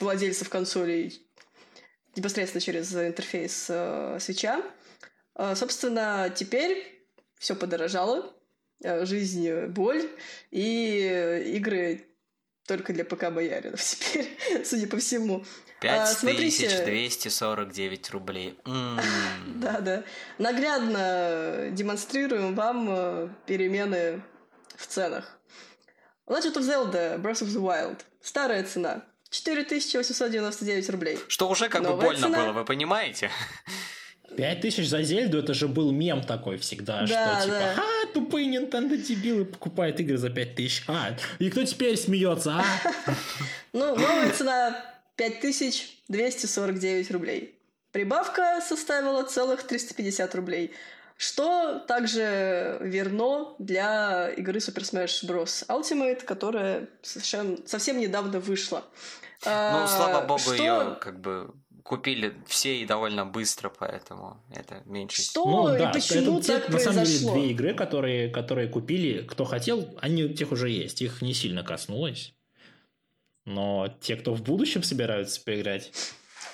[0.01, 1.25] владельцев консолей
[2.17, 4.63] непосредственно через интерфейс э, свеча.
[5.57, 7.05] Собственно, теперь
[7.41, 8.33] все подорожало,
[8.81, 10.09] жизнь боль,
[10.53, 12.14] и игры
[12.67, 15.45] только для ПК бояринов теперь, судя по всему.
[15.81, 18.59] 5249 рублей.
[18.65, 20.05] Да, да.
[20.39, 24.23] Наглядно демонстрируем вам э, перемены
[24.77, 25.39] в ценах.
[26.27, 28.01] Legend of Zelda Breath of the Wild.
[28.23, 29.05] Старая цена.
[29.31, 31.19] 4899 рублей.
[31.29, 32.39] Что уже как Новая бы больно цена.
[32.39, 33.31] было, вы понимаете?
[34.37, 37.75] Пять тысяч за Зельду, это же был мем такой всегда, да, что типа, да.
[37.77, 42.65] а, тупые Nintendo дебилы покупают игры за пять тысяч, а, и кто теперь смеется, а?
[43.73, 44.77] Ну, новая цена
[45.17, 47.59] 5249 рублей.
[47.93, 50.73] Прибавка составила целых 350 рублей.
[51.17, 55.65] Что также верно для игры Super Smash Bros.
[55.69, 58.85] Ultimate, которая совершенно, совсем недавно вышла.
[59.45, 60.55] Ну, слава богу, что...
[60.55, 65.23] ее как бы купили все и довольно быстро, поэтому это меньше.
[65.23, 68.69] Что ну, да, и почему это так те, На самом деле, две игры, которые, которые
[68.69, 71.03] купили, кто хотел, они у тех уже есть.
[71.03, 72.35] Их не сильно коснулось.
[73.45, 75.93] Но те, кто в будущем собираются поиграть,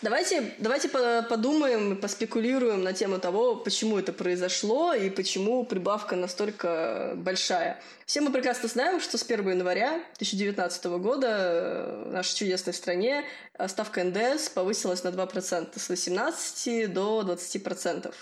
[0.03, 7.79] Давайте, давайте подумаем, поспекулируем на тему того, почему это произошло и почему прибавка настолько большая.
[8.07, 13.27] Все мы прекрасно знаем, что с 1 января 2019 года в нашей чудесной стране
[13.69, 18.15] ставка НДС повысилась на 2%, с 18 до 20%.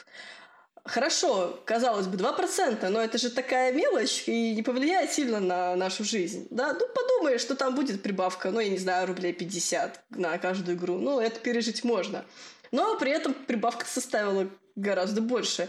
[0.88, 6.02] Хорошо, казалось бы, 2%, но это же такая мелочь и не повлияет сильно на нашу
[6.02, 6.48] жизнь.
[6.50, 6.72] Да?
[6.72, 10.98] Ну, подумаешь, что там будет прибавка, ну, я не знаю, рублей 50 на каждую игру.
[10.98, 12.24] Ну, это пережить можно.
[12.72, 15.68] Но при этом прибавка составила гораздо больше.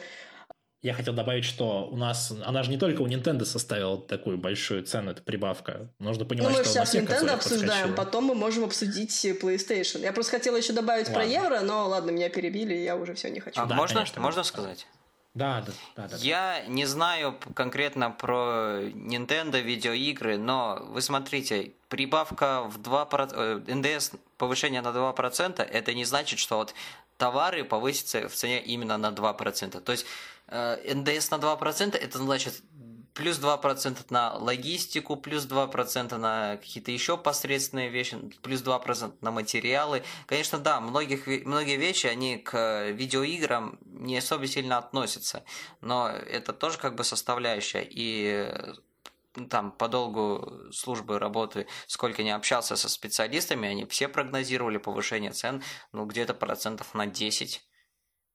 [0.82, 4.84] Я хотел добавить, что у нас, она же не только у Nintendo составила такую большую
[4.84, 5.90] цену, эта прибавка.
[6.00, 10.00] Нужно понимать, ну, мы что сейчас Nintendo обсуждаем, потом мы можем обсудить PlayStation.
[10.00, 11.24] Я просто хотела еще добавить ладно.
[11.24, 13.60] про евро, но ладно, меня перебили, я уже все не хочу.
[13.60, 14.88] А да, можно, конечно, можно сказать?
[15.36, 16.18] Да, да, да, да.
[16.18, 23.34] Я не знаю конкретно про Nintendo видеоигры, но вы смотрите, прибавка в 2%,
[23.68, 26.74] э, НДС повышение на 2%, это не значит, что вот
[27.18, 29.80] товары повысятся в цене именно на 2%.
[29.82, 30.06] То есть
[30.48, 32.62] э, НДС на 2% это значит
[33.20, 40.04] плюс 2% на логистику, плюс 2% на какие-то еще посредственные вещи, плюс 2% на материалы.
[40.26, 45.44] Конечно, да, многих, многие вещи, они к видеоиграм не особо сильно относятся,
[45.82, 47.86] но это тоже как бы составляющая.
[47.90, 48.50] И
[49.50, 55.62] там по долгу службы работы, сколько не общался со специалистами, они все прогнозировали повышение цен,
[55.92, 57.69] ну, где-то процентов на 10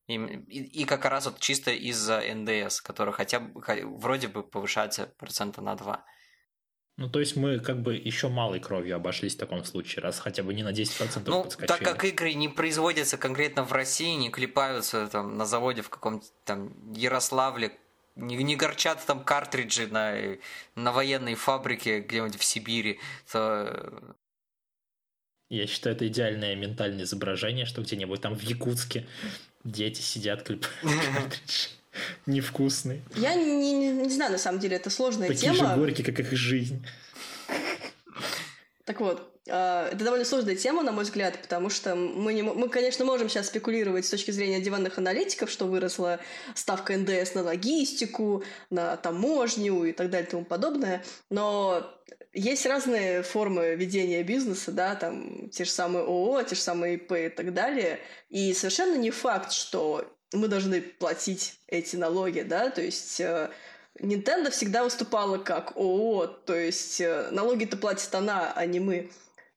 [0.07, 3.61] и, и, и как раз вот чисто из-за НДС, который хотя бы
[3.97, 6.05] вроде бы повышается процента на 2.
[6.97, 10.43] Ну, то есть мы как бы еще малой кровью обошлись в таком случае, раз хотя
[10.43, 11.67] бы не на 10% ну, подскочили.
[11.67, 16.25] так как игры не производятся конкретно в России, не клепаются там на заводе в каком-то
[16.45, 17.77] там Ярославле,
[18.15, 20.37] не, не горчат там картриджи на,
[20.75, 24.15] на военной фабрике где-нибудь в Сибири, то
[25.49, 29.05] Я считаю, это идеальное ментальное изображение, что где-нибудь там в Якутске
[29.65, 30.65] дети сидят, клип
[32.25, 33.01] невкусный.
[33.15, 35.71] Я не, не, не знаю, на самом деле, это сложная Такие тема.
[35.71, 36.85] же горькие, как их жизнь.
[38.85, 42.69] Так вот, э, это довольно сложная тема, на мой взгляд, потому что мы, не, мы,
[42.69, 46.19] конечно, можем сейчас спекулировать с точки зрения диванных аналитиков, что выросла
[46.53, 51.91] ставка НДС на логистику, на таможню и так далее и тому подобное, но
[52.35, 57.13] есть разные формы ведения бизнеса, да, там те же самые ООО, те же самые ИП
[57.13, 62.81] и так далее, и совершенно не факт, что мы должны платить эти налоги, да, то
[62.81, 63.49] есть э,
[63.99, 69.09] Nintendo всегда выступала как ООО, то есть э, налоги-то платит она, а не мы.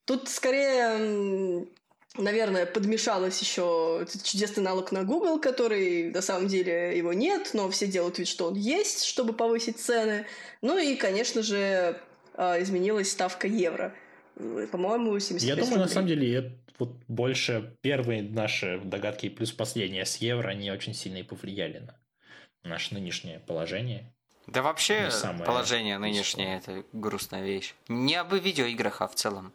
[0.05, 1.67] Тут скорее,
[2.15, 7.87] наверное, подмешалось еще чудесный налог на Google, который на самом деле его нет, но все
[7.87, 10.25] делают вид, что он есть, чтобы повысить цены.
[10.61, 12.01] Ну и, конечно же,
[12.61, 13.93] изменилась ставка евро.
[14.71, 15.83] По-моему, 75 Я думаю, рублей.
[15.85, 21.17] на самом деле, вот больше первые наши догадки плюс последние с евро, они очень сильно
[21.17, 21.99] и повлияли на
[22.63, 24.13] наше нынешнее положение.
[24.47, 27.73] Да вообще самое положение нынешнее это грустная вещь.
[27.87, 29.51] Не об видеоиграх, а в целом.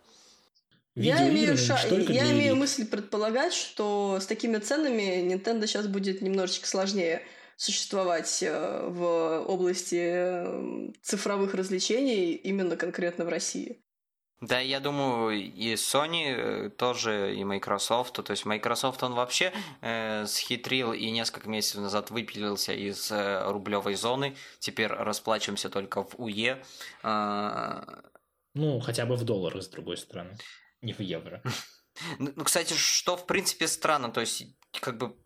[0.95, 6.69] Я имею, ша- я имею мысль предполагать, что с такими ценами Nintendo сейчас будет немножечко
[6.69, 7.23] сложнее
[7.57, 13.81] существовать э, в области э, цифровых развлечений именно конкретно в России.
[14.41, 18.15] Да, я думаю, и Sony э, тоже, и Microsoft.
[18.15, 23.95] То есть Microsoft, он вообще э, схитрил и несколько месяцев назад выпилился из э, рублевой
[23.95, 24.37] зоны.
[24.59, 26.63] Теперь расплачиваемся только в УЕ.
[27.03, 28.03] А,
[28.55, 30.37] Ну, хотя бы в долларах, с другой стороны.
[30.83, 31.43] Не в евро.
[32.19, 34.47] Ну, ну, кстати, что в принципе странно, то есть,
[34.81, 35.17] как бы,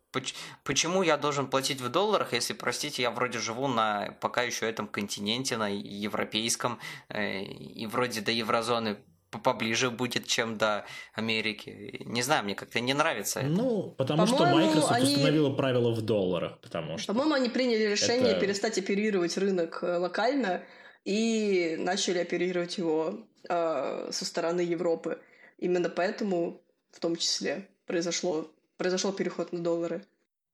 [0.63, 4.87] почему я должен платить в долларах, если, простите, я вроде живу на пока еще этом
[4.87, 6.79] континенте, на европейском,
[7.09, 8.97] э, и вроде до еврозоны
[9.43, 12.01] поближе будет, чем до Америки.
[12.05, 13.49] Не знаю, мне как-то не нравится это.
[13.49, 17.13] Ну, потому что По-моему, Microsoft они- установила правила в долларах, потому что...
[17.13, 20.63] По-моему, они приняли решение Это- перестать оперировать рынок э, локально
[21.05, 25.21] и начали оперировать его э, со стороны Европы.
[25.59, 28.49] Именно поэтому, в том числе, произошло,
[28.79, 30.01] произошел переход на доллары.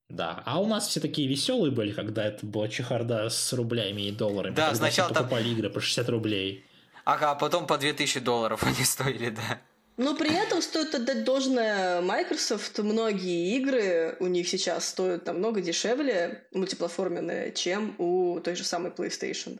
[0.09, 4.11] Да, а у нас все такие веселые были, когда это была чехарда с рублями и
[4.11, 4.53] долларами.
[4.53, 6.65] Да, когда сначала все там- покупали игры по 60 рублей.
[7.05, 9.61] Ага, а потом по 2000 долларов они стоили, да.
[9.97, 12.77] Но при этом стоит отдать должное Microsoft.
[12.79, 19.59] Многие игры у них сейчас стоят намного дешевле, мультиплатформенные, чем у той же самой PlayStation.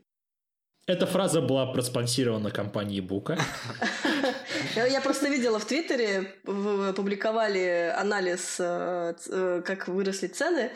[0.87, 3.39] Эта фраза была проспонсирована компанией Бука.
[4.75, 10.71] Я просто видела в Твиттере, публиковали анализ, э, э, как выросли цены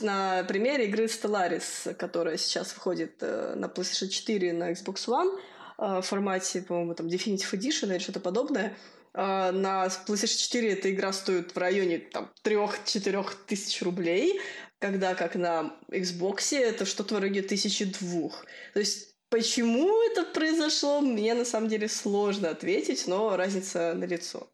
[0.00, 5.38] на примере игры Stellaris, которая сейчас выходит э, на PlayStation 4 и на Xbox One
[5.78, 8.74] в формате, по-моему, там Definitive Edition или что-то подобное.
[9.14, 14.40] На PlayStation 4 эта игра стоит в районе там 3-4 тысяч рублей,
[14.80, 18.44] когда как на Xbox это что-то в районе тысячи двух.
[18.74, 24.48] То есть Почему это произошло, мне на самом деле сложно ответить, но разница налицо.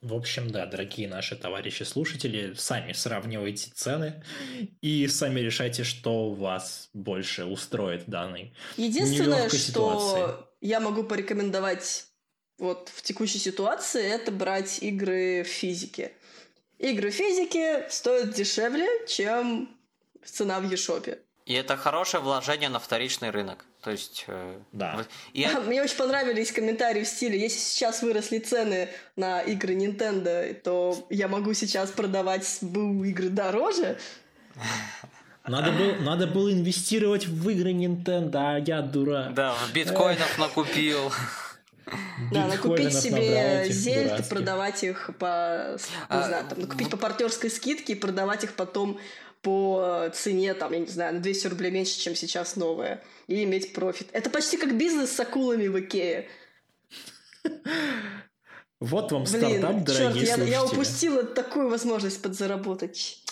[0.00, 4.22] В общем, да, дорогие наши товарищи-слушатели, сами сравнивайте цены
[4.80, 10.44] и сами решайте, что вас больше устроит в данной Единственное, что ситуации.
[10.60, 12.06] я могу порекомендовать
[12.58, 16.12] вот в текущей ситуации, это брать игры в физике.
[16.78, 19.68] Игры в физике стоят дешевле, чем
[20.24, 21.18] цена в Ешопе.
[21.48, 23.64] И это хорошее вложение на вторичный рынок.
[23.82, 24.24] То есть...
[24.26, 25.06] э, Да.
[25.32, 31.06] и Мне очень понравились комментарии в стиле, если сейчас выросли цены на игры Nintendo, то
[31.08, 33.96] я могу сейчас продавать БУ игры дороже.
[35.46, 39.32] Надо было, надо было инвестировать в игры Nintendo, а я дурак.
[39.32, 41.10] Да, в биткоинов накупил.
[42.30, 47.48] Да, накупить себе этих зельд продавать их по, не А, знаю, там, накупить по партнерской
[47.48, 49.00] скидке и продавать их потом
[49.42, 53.72] по цене, там, я не знаю, на 200 рублей меньше, чем сейчас новые, и иметь
[53.72, 54.08] профит.
[54.12, 56.28] Это почти как бизнес с акулами в Икее.
[58.80, 60.50] Вот вам Блин, стартап, черт, дорогие я, слушатели.
[60.50, 63.24] я упустила такую возможность подзаработать.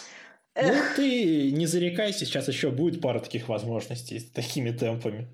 [0.56, 5.28] Ну, Эх, ты не зарекайся, сейчас еще будет пара таких возможностей с такими темпами.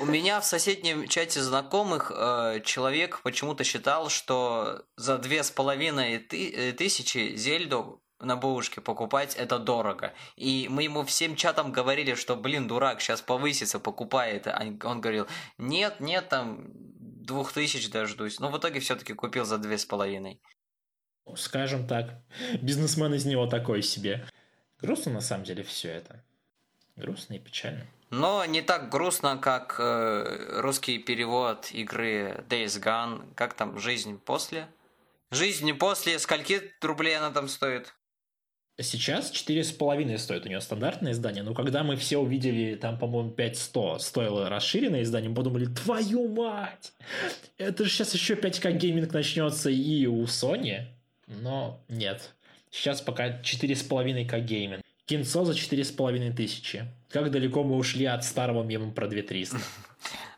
[0.00, 6.18] У меня в соседнем чате знакомых э, человек почему-то считал, что за две с половиной
[6.18, 10.12] ты- э, тысячи Зельду на бабушке покупать это дорого.
[10.36, 14.52] И мы ему всем чатам говорили, что, блин, дурак, сейчас повысится, покупай это.
[14.52, 15.26] А Он говорил,
[15.58, 18.40] нет, нет, там двух тысяч дождусь.
[18.40, 20.40] Но в итоге все-таки купил за две с половиной.
[21.36, 22.22] Скажем так,
[22.60, 24.26] бизнесмен из него такой себе.
[24.80, 26.24] Грустно на самом деле все это.
[26.96, 27.86] Грустно и печально.
[28.10, 33.32] Но не так грустно, как э, русский перевод игры Days Gone.
[33.34, 34.68] Как там, жизнь после?
[35.30, 37.94] Жизнь после скольки рублей она там стоит?
[38.80, 43.98] Сейчас 4,5 стоит у нее стандартное издание, но когда мы все увидели, там, по-моему, 5100
[43.98, 46.92] стоило расширенное издание, мы подумали, твою мать!
[47.58, 50.86] Это же сейчас еще 5К гейминг начнется и у Sony.
[51.26, 52.34] Но нет.
[52.70, 54.82] Сейчас пока 4,5К гейминг.
[55.04, 56.84] Кинцо за 4,5 тысячи.
[57.10, 59.58] Как далеко мы ушли от старого мема про 2300.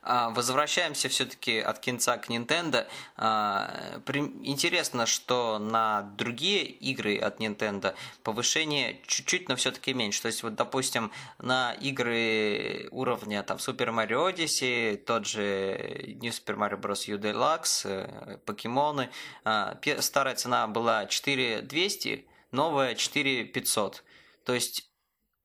[0.07, 2.87] А, возвращаемся все-таки от кинца к Nintendo.
[3.17, 4.01] А,
[4.43, 10.21] интересно, что на другие игры от Nintendo повышение чуть-чуть, но все-таки меньше.
[10.21, 16.57] То есть, вот, допустим, на игры уровня там Super Mario Odyssey, тот же New Super
[16.57, 17.11] Mario Bros.
[17.11, 19.09] U Deluxe, э, покемоны,
[19.45, 24.05] а, старая цена была 4200, новая 4500.
[24.45, 24.94] То есть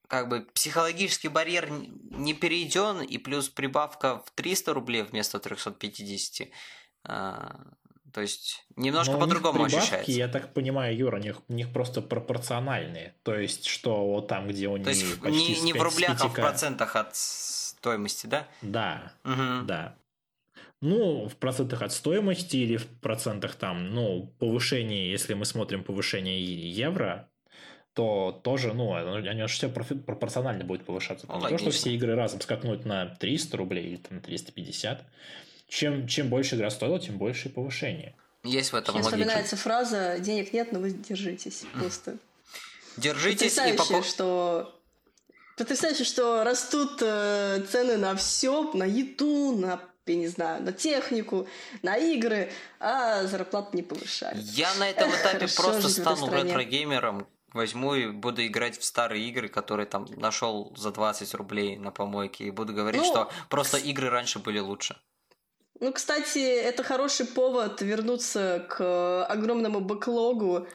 [0.09, 6.49] как бы психологический барьер не перейден, и плюс прибавка в 300 рублей вместо 350.
[7.03, 7.61] А,
[8.11, 10.11] то есть немножко по-другому ощущается.
[10.11, 13.15] Я так понимаю, Юра, у них, у них просто пропорциональные.
[13.21, 16.19] То есть, что вот там, где у них То есть почти не, не в рублях,
[16.19, 18.47] а в процентах от стоимости, да?
[18.63, 19.63] Да, угу.
[19.65, 19.95] да.
[20.81, 26.41] Ну, в процентах от стоимости или в процентах там, ну, повышение, если мы смотрим повышение
[26.71, 27.29] евро,
[27.99, 31.27] то тоже, ну, они же все пропорционально будет повышаться.
[31.27, 35.03] Ну, не то, что все игры разом скакнут на 300 рублей или там, на 350.
[35.67, 38.15] Чем, чем больше игра стоила, тем больше повышение.
[38.45, 41.65] Есть в этом Мне вспоминается фраза «денег нет, но вы держитесь».
[41.73, 42.15] Просто.
[42.95, 44.01] Держитесь и попо...
[44.01, 44.73] что
[45.57, 51.49] Потрясающе, что растут э, цены на все, на еду, на я не знаю, на технику,
[51.81, 54.39] на игры, а зарплату не повышают.
[54.39, 59.85] Я на этом этапе просто стану ретро-геймером, возьму и буду играть в старые игры, которые
[59.85, 64.39] там нашел за 20 рублей на помойке, и буду говорить, ну, что просто игры раньше
[64.39, 64.97] были лучше.
[65.81, 70.67] Ну, кстати, это хороший повод вернуться к огромному бэклогу,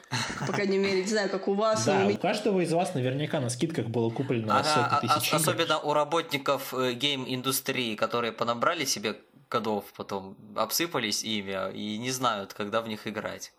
[0.47, 1.85] по крайней мере, не знаю, как у вас.
[1.85, 6.73] Да, у каждого из вас наверняка на скидках было куплено сотни тысяч Особенно у работников
[6.73, 9.15] э, гейм-индустрии, которые понабрали себе
[9.47, 13.53] кодов, потом обсыпались ими и не знают, когда в них играть.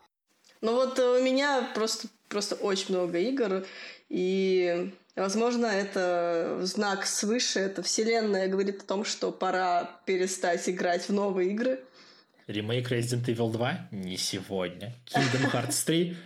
[0.61, 3.65] Ну вот у меня просто, просто очень много игр,
[4.09, 11.13] и, возможно, это знак свыше, это вселенная говорит о том, что пора перестать играть в
[11.13, 11.81] новые игры.
[12.47, 13.89] Ремейк Resident Evil 2?
[13.91, 14.95] Не сегодня.
[15.07, 16.17] Kingdom Hearts 3?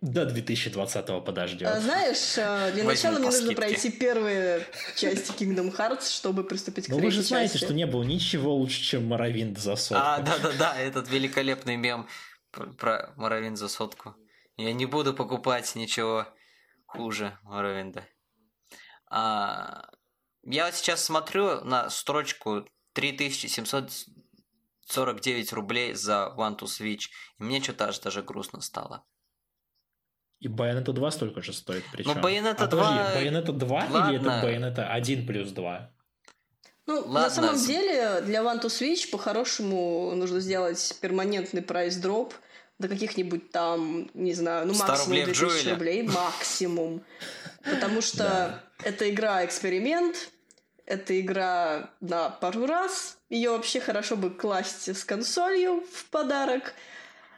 [0.00, 1.66] До 2020-го подождем.
[1.66, 6.88] А, знаешь, э, для начала мне нужно пройти первые части Kingdom Hearts, чтобы приступить к
[6.90, 10.04] Но вы же знаете, что не было ничего лучше, чем Моровинд за сотку.
[10.04, 12.06] А, да-да-да, этот великолепный мем
[12.50, 14.14] про Моровин за сотку.
[14.56, 16.28] Я не буду покупать ничего
[16.86, 18.06] хуже Моровинда.
[19.10, 19.90] А,
[20.44, 27.88] я вот сейчас смотрю на строчку 3749 рублей за One Two Switch, и мне что-то
[27.88, 29.04] аж даже грустно стало.
[30.38, 32.14] И Bayonetta 2 столько же стоит причем.
[32.14, 32.68] Но Bayonetta а, 2...
[32.68, 34.10] Подожди, Bayonetta 2 Ладно.
[34.10, 35.90] или это Bayonetta 1 плюс 2?
[36.86, 37.12] Ну, Ладно.
[37.12, 42.34] на самом деле, для One Two Switch по-хорошему нужно сделать перманентный price drop
[42.84, 47.02] до каких-нибудь там, не знаю, ну максимум 2000 рублей, максимум.
[47.64, 50.30] Потому что это игра-эксперимент,
[50.84, 56.74] это игра на пару раз, ее вообще хорошо бы класть с консолью в подарок.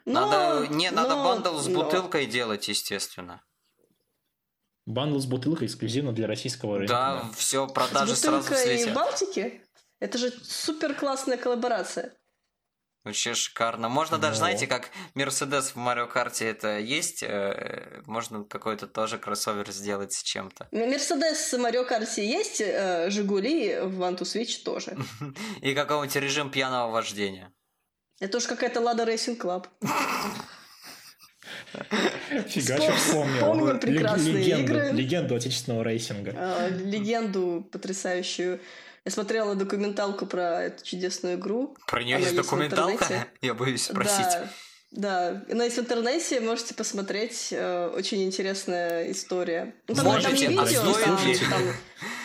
[0.04, 2.32] Но, надо, не, но, надо bundle с бутылкой но...
[2.32, 3.42] делать, естественно.
[4.84, 6.92] Bundle с бутылкой эксклюзивно для российского рынка.
[6.92, 9.62] Да, все, продажи с сразу в Балтике?
[9.98, 12.14] Это же супер классная коллаборация.
[13.06, 13.88] Вообще шикарно.
[13.88, 14.22] Можно Но...
[14.22, 19.70] даже, знаете, как Мерседес в Mario Kart е это есть, э, можно какой-то тоже кроссовер
[19.70, 20.66] сделать с чем-то.
[20.72, 24.96] Мерседес в Mario Kart е есть, э, Жигули в One Two Switch тоже.
[25.62, 27.52] И какого-нибудь режим пьяного вождения.
[28.18, 29.68] Это уж какая-то Lada Racing Club.
[32.48, 33.40] Фига себе вспомнил.
[33.40, 34.90] Помним прекрасные игры.
[34.92, 36.32] Легенду отечественного racing а.
[36.36, 38.60] А, легенду потрясающую
[39.06, 41.76] я смотрела документалку про эту чудесную игру.
[41.86, 43.28] Про нее есть документалка?
[43.40, 44.26] Я боюсь спросить.
[44.90, 45.44] Да, да.
[45.48, 47.50] Она есть в интернете, можете посмотреть.
[47.52, 49.76] Э, очень интересная история.
[49.86, 51.18] Ну, там, Можете, там не видео, там,
[51.50, 51.62] там,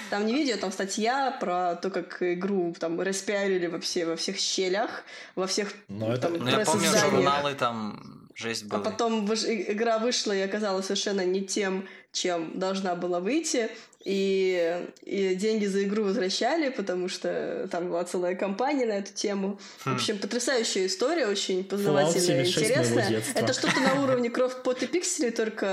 [0.09, 5.03] там не видео, там статья про то, как игру там распиарили вообще во всех щелях,
[5.35, 6.43] во всех Но там, это...
[6.43, 8.81] Ну, я помню, журналы там жесть была.
[8.81, 13.69] А потом игра вышла и оказалась совершенно не тем, чем должна была выйти
[14.03, 19.59] и, и деньги за игру возвращали, потому что там была целая кампания на эту тему.
[19.85, 19.91] Хм.
[19.91, 23.23] В общем, потрясающая история, очень познавательная и интересная.
[23.35, 25.65] Это что-то на уровне Крофт Пот и Пиксели, только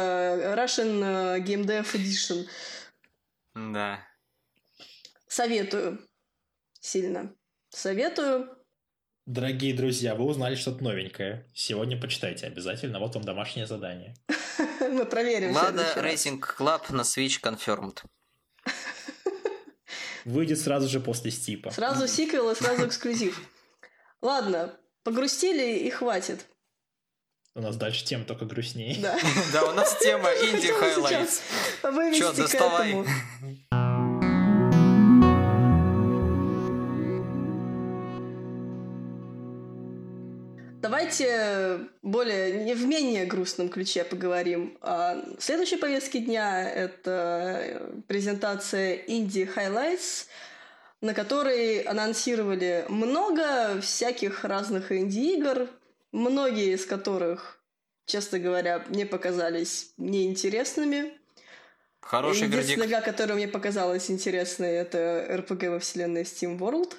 [0.57, 2.47] Russian э, Game Dev Edition.
[3.55, 4.07] Да.
[5.27, 5.99] Советую.
[6.81, 7.35] Сильно.
[7.71, 8.58] Советую.
[9.29, 11.45] Дорогие друзья, вы узнали что-то новенькое.
[11.53, 12.99] Сегодня почитайте обязательно.
[12.99, 14.15] Вот вам домашнее задание.
[14.81, 15.53] Мы проверим.
[15.53, 18.05] Лада Racing Club на Switch confirmed.
[20.25, 21.71] Выйдет сразу же после Стипа.
[21.71, 23.39] Сразу сиквел и сразу эксклюзив.
[24.23, 26.47] Ладно, погрустили и хватит.
[27.55, 28.97] У нас дальше тема только грустнее.
[28.99, 29.65] Да.
[29.65, 31.43] У нас тема Indie Highlights.
[32.19, 33.05] Чё, доставай.
[40.89, 44.79] Давайте более не в менее грустном ключе поговорим.
[44.81, 50.29] А следующей повестке дня это презентация Indie Highlights,
[51.03, 55.69] на которой анонсировали много всяких разных инди-игр,
[56.11, 57.63] многие из которых,
[58.07, 61.13] честно говоря, мне показались неинтересными.
[62.01, 62.87] Хороший Единственная вердикт.
[62.87, 66.95] игра, которая мне показалась интересной, это RPG во вселенной Steam World.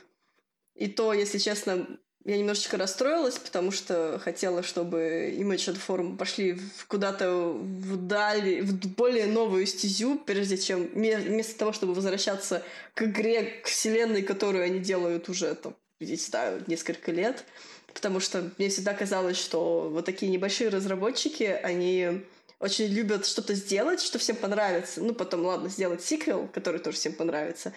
[0.76, 1.88] И то, если честно,
[2.26, 9.26] я немножечко расстроилась, потому что хотела, чтобы Image and Form пошли куда-то вдаль, в более
[9.26, 12.61] новую стезю, прежде чем ме- вместо того, чтобы возвращаться
[12.93, 17.45] к игре, к вселенной, которую они делают уже там, не знаю, несколько лет.
[17.93, 22.22] Потому что мне всегда казалось, что вот такие небольшие разработчики, они
[22.59, 25.01] очень любят что-то сделать, что всем понравится.
[25.01, 27.74] Ну, потом, ладно, сделать сиквел, который тоже всем понравится.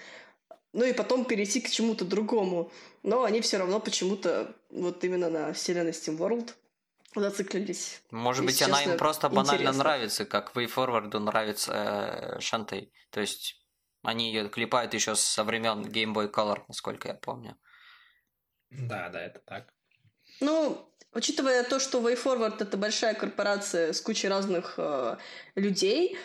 [0.73, 2.73] Ну и потом перейти к чему-то другому.
[3.03, 6.55] Но они все равно почему-то вот именно на вселенной Steam World
[7.15, 8.03] зациклились.
[8.11, 9.83] Может быть, Если она им честно, просто банально интересно.
[9.83, 12.93] нравится, как WayForward нравится э, Шантей.
[13.11, 13.57] То есть
[14.03, 17.57] они ее клепают еще со времен Game Boy Color, насколько я помню.
[18.71, 19.69] Да, да, это так.
[20.41, 25.19] Ну, учитывая то, что WayForward это большая корпорация с кучей разных э,
[25.55, 26.17] людей,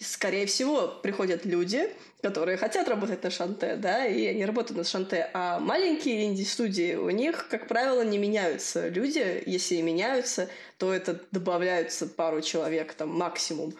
[0.00, 1.88] скорее всего, приходят люди,
[2.22, 7.10] которые хотят работать на Шанте, да, и они работают на Шанте, а маленькие инди-студии, у
[7.10, 13.08] них, как правило, не меняются люди, если и меняются, то это добавляются пару человек там
[13.10, 13.74] максимум.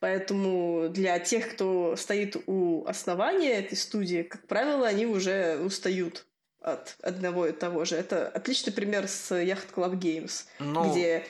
[0.00, 6.26] Поэтому для тех, кто стоит у основания этой студии, как правило, они уже устают
[6.60, 7.96] от одного и того же.
[7.96, 11.24] Это отличный пример с Yacht Club Games, Ну, где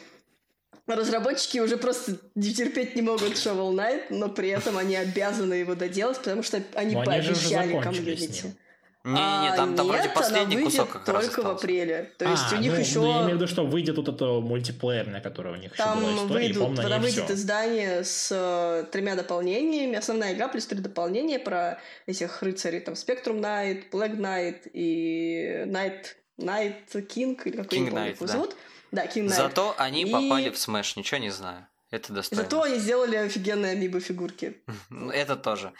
[0.86, 5.74] разработчики уже просто не терпеть не могут Shovel Knight, но при этом они обязаны его
[5.74, 8.56] доделать, потому что они Но они пообещали закончили с комьюнити.
[9.04, 11.64] не-не-не, там, там А вроде нет, последний она кусок как раз только в остался.
[11.64, 12.12] апреле.
[12.18, 12.98] То есть А, у них ну, еще...
[13.00, 16.00] ну, я имею в виду, что выйдет вот это мультиплеерное, которое у них еще Там
[16.00, 17.34] была история, и, выйдут, когда ней выйдет всё.
[17.34, 19.96] издание с э, тремя дополнениями.
[19.96, 22.80] Основная игра плюс три дополнения про этих рыцарей.
[22.80, 26.06] Там Spectrum Knight, Black Knight и Night,
[26.38, 28.26] Night King, или как я не King Knight, да.
[28.26, 28.50] зовут.
[28.50, 28.56] Да,
[28.92, 29.28] King Knight.
[29.28, 31.66] Зато они И- попали в Smash, ничего не знаю.
[31.90, 32.44] Это достойно.
[32.44, 34.62] Зато они сделали офигенные амибо-фигурки.
[34.90, 35.72] Ну, Это тоже.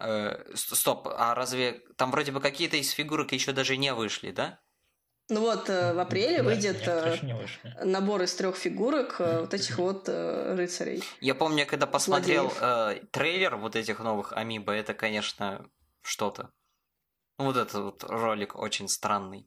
[0.00, 4.60] Э, Стоп, а разве там вроде бы какие-то из фигурок еще даже не вышли, да?
[5.30, 7.74] Ну вот, э, в апреле Да, выйдет э, еще не вышли.
[7.84, 11.02] набор из трех фигурок вот этих вот рыцарей.
[11.20, 15.68] Я помню, когда посмотрел э, трейлер вот этих новых Амибо, это, конечно,
[16.00, 16.50] что-то.
[17.36, 19.46] Вот этот вот ролик очень странный.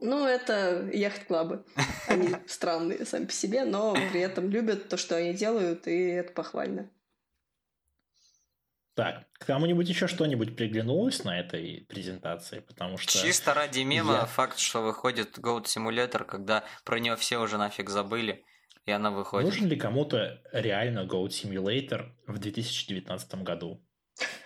[0.00, 1.64] Ну, это яхт-клабы.
[2.06, 6.32] Они странные сами по себе, но при этом любят то, что они делают, и это
[6.32, 6.90] похвально.
[8.94, 12.58] Так, кому-нибудь еще что-нибудь приглянулось на этой презентации?
[12.58, 13.12] Потому что...
[13.16, 17.90] Чисто ради мема я- факт, что выходит Goat Simulator, когда про нее все уже нафиг
[17.90, 18.44] забыли,
[18.86, 19.48] и она выходит.
[19.48, 23.80] Нужен ли кому-то реально Goat Simulator в 2019 году?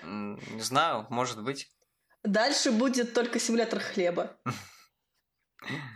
[0.03, 1.73] Не знаю, может быть.
[2.23, 4.37] Дальше будет только симулятор хлеба.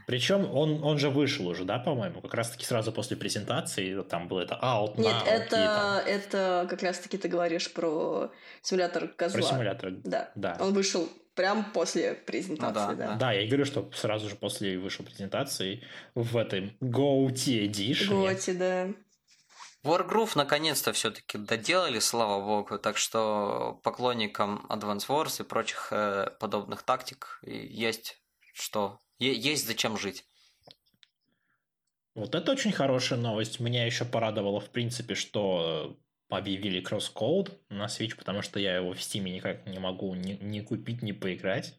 [0.07, 4.41] Причем он, он же вышел уже, да, по-моему, как раз-таки сразу после презентации, там было
[4.41, 8.31] это out, Нет, это, там это как раз-таки ты говоришь про
[8.62, 9.41] симулятор козла.
[9.41, 9.91] про симулятор.
[10.05, 10.31] Да.
[10.35, 10.57] Да.
[10.61, 13.07] Он вышел прям после презентации, Ну да, да.
[13.07, 13.17] да.
[13.17, 18.09] Да, я и говорю, что сразу же после вышел презентации в этой GoT Edition.
[18.09, 18.89] Готи, да.
[19.85, 26.83] Wargroove наконец-то все-таки доделали, слава богу, так что поклонникам Advance Wars и прочих э, подобных
[26.83, 28.21] тактик есть
[28.53, 30.25] что, есть зачем жить.
[32.14, 33.61] Вот это очень хорошая новость.
[33.61, 38.93] Меня еще порадовало, в принципе, что э, объявили CrossCode на Switch, потому что я его
[38.93, 41.74] в Steam никак не могу ни, ни купить, ни поиграть.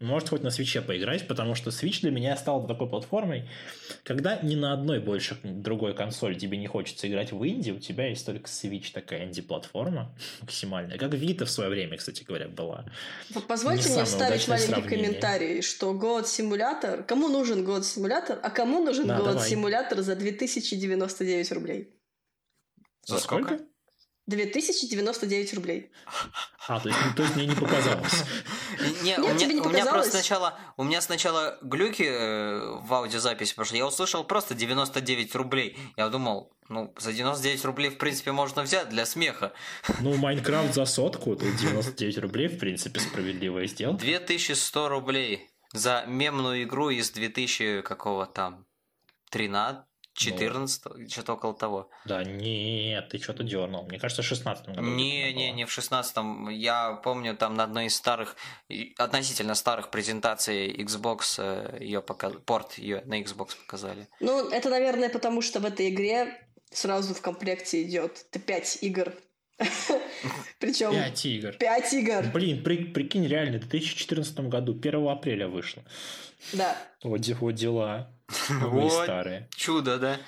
[0.00, 3.48] Может, хоть на Switch поиграть, потому что Switch для меня стал такой платформой,
[4.02, 8.08] когда ни на одной больше другой консоли тебе не хочется играть в инди, у тебя
[8.08, 12.86] есть только Switch такая инди-платформа максимальная, как Vita в свое время, кстати говоря, была.
[13.46, 15.06] Позвольте Не мне вставить маленький сравнение.
[15.06, 17.02] комментарий, что God Simulator...
[17.04, 19.52] Кому нужен God Simulator, а кому нужен Да, God давай.
[19.52, 21.98] Simulator за 2099 рублей?
[23.06, 23.58] За сколько?
[24.26, 25.90] 2099 рублей.
[26.68, 28.24] А, то есть, то есть мне не показалось.
[29.02, 33.66] Не, у, меня, у меня просто сначала, у меня сначала глюки э, в аудиозаписи, потому
[33.66, 35.76] что я услышал просто 99 рублей.
[35.96, 39.52] Я думал, ну, за 99 рублей, в принципе, можно взять для смеха.
[40.00, 43.98] Ну, Майнкрафт за сотку, это 99 рублей, в принципе, справедливое сделать.
[43.98, 48.66] 2100 рублей за мемную игру из 2000 какого там
[49.30, 49.84] 13
[50.14, 51.90] 14 ну, что-то около того.
[52.04, 53.84] Да, нет, ты что-то дернул.
[53.84, 54.82] Мне кажется, в 16 году.
[54.82, 56.16] Не, не, не в 16
[56.50, 58.36] Я помню, там на одной из старых,
[58.98, 62.34] относительно старых презентаций Xbox э, ее показ...
[62.44, 64.08] порт ее на Xbox показали.
[64.20, 66.38] Ну, это, наверное, потому что в этой игре
[66.70, 69.14] сразу в комплекте идет 5 игр.
[70.58, 71.52] Причем 5 игр.
[71.52, 72.22] 5 игр.
[72.32, 75.84] Блин, при, прикинь, реально, в 2014 году, 1 апреля вышло.
[76.52, 76.76] Да.
[77.02, 78.10] Вот, вот дела.
[78.48, 79.48] Вот старые.
[79.54, 80.18] Чудо, да?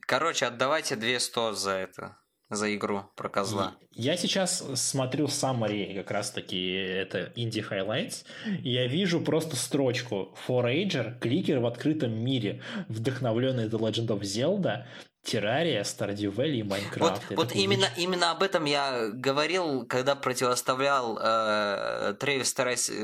[0.00, 2.16] Короче, отдавайте 200 за это
[2.52, 3.74] за игру про козла.
[3.92, 8.24] Я сейчас смотрю summary, как раз таки это Indie Highlights,
[8.62, 14.84] и я вижу просто строчку Forager, кликер в открытом мире, вдохновленный The Legend of Zelda,
[15.22, 17.22] Террария, Stardew Valley и Майнкрафт.
[17.30, 22.42] Вот, вот именно, именно об этом я говорил, когда противоставлял э, Travis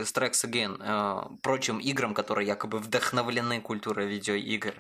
[0.03, 4.75] Strikes Again э, прочим играм, которые якобы вдохновлены культурой видеоигр.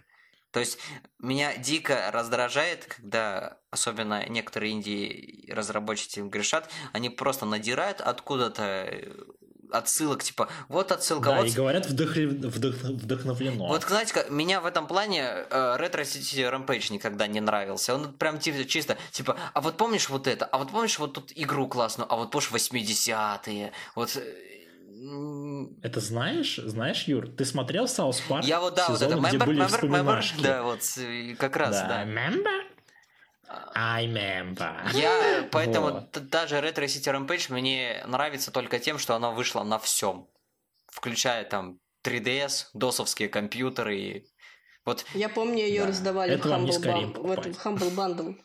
[0.50, 0.78] То есть
[1.18, 9.12] меня дико раздражает, когда особенно некоторые инди разработчики грешат, они просто надирают откуда-то э,
[9.70, 11.46] отсылок, типа, вот отсылка, да, вот...
[11.46, 12.16] и говорят вдох...
[12.16, 12.74] Вдох...
[12.74, 13.66] вдохновлено.
[13.68, 17.94] Вот, знаете, меня в этом плане э, Retro City Rampage никогда не нравился.
[17.94, 21.32] Он прям типа, чисто, типа, а вот помнишь вот это, а вот помнишь вот тут
[21.34, 24.48] игру классную, а вот помнишь 80-е, вот э,
[25.82, 28.44] это знаешь, знаешь, Юр, ты смотрел South Park?
[28.44, 30.80] Я вот, да, сезон, вот это, где member, были member, member, да, вот,
[31.38, 31.88] как раз, да.
[31.88, 32.04] да.
[32.04, 32.67] Member?
[33.74, 34.74] I remember.
[34.94, 36.28] Я, поэтому вот.
[36.28, 40.28] даже Retro City Rampage мне нравится только тем, что она вышла на всем,
[40.86, 44.26] включая там 3DS, досовские компьютеры и
[44.84, 45.04] вот.
[45.12, 45.88] Я помню, ее да.
[45.88, 48.36] раздавали в Humble, Bundle, в, этом, в Humble Bundle.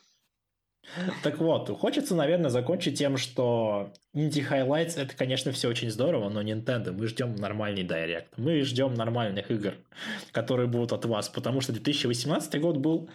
[1.22, 6.42] Так вот, хочется, наверное, закончить тем, что Indie Highlights это, конечно, все очень здорово, но
[6.42, 8.26] Nintendo, мы ждем нормальный Direct.
[8.36, 9.74] Мы ждем нормальных игр,
[10.32, 13.08] которые будут от вас, потому что 2018 год был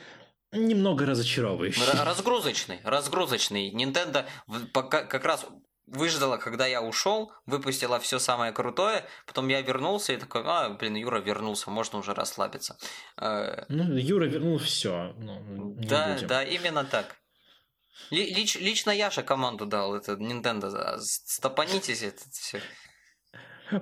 [0.51, 1.81] немного разочаровывающий.
[2.03, 3.71] Разгрузочный, разгрузочный.
[3.71, 4.25] Nintendo
[4.71, 5.45] как раз
[5.91, 10.95] выждала, когда я ушел, выпустила все самое крутое, потом я вернулся и такой, а, блин,
[10.95, 12.77] Юра вернулся, можно уже расслабиться.
[13.17, 15.13] Э, ну, Юра вернул все.
[15.17, 16.27] Ну, да, будем.
[16.27, 17.15] да, именно так.
[18.11, 20.97] Лич, лично Яша команду дал, это Nintendo.
[20.99, 22.61] Стопанитесь, это все.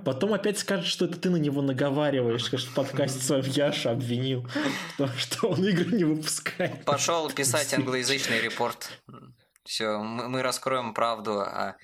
[0.04, 4.48] Потом опять скажет, что это ты на него наговариваешь, что в подкасте своем Яша обвинил,
[5.18, 6.84] что он игры не выпускает.
[6.86, 8.90] Пошел писать англоязычный report.
[9.64, 11.42] Все, мы, раскроем правду.
[11.42, 11.76] А...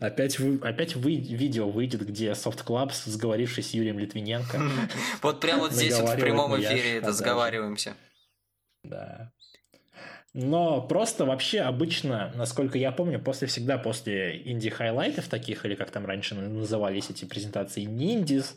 [0.00, 4.60] Опять, вы, опять вы, видео выйдет, где Soft Club, сговорившись с Юрием Литвиненко.
[5.22, 7.94] Вот прямо вот здесь в прямом эфире это сговариваемся.
[8.82, 9.32] Да.
[10.38, 15.74] Но просто вообще обычно, насколько я помню, после всегда после Indie Highlight ов таких, или
[15.74, 18.54] как там раньше назывались эти презентации, Nindies,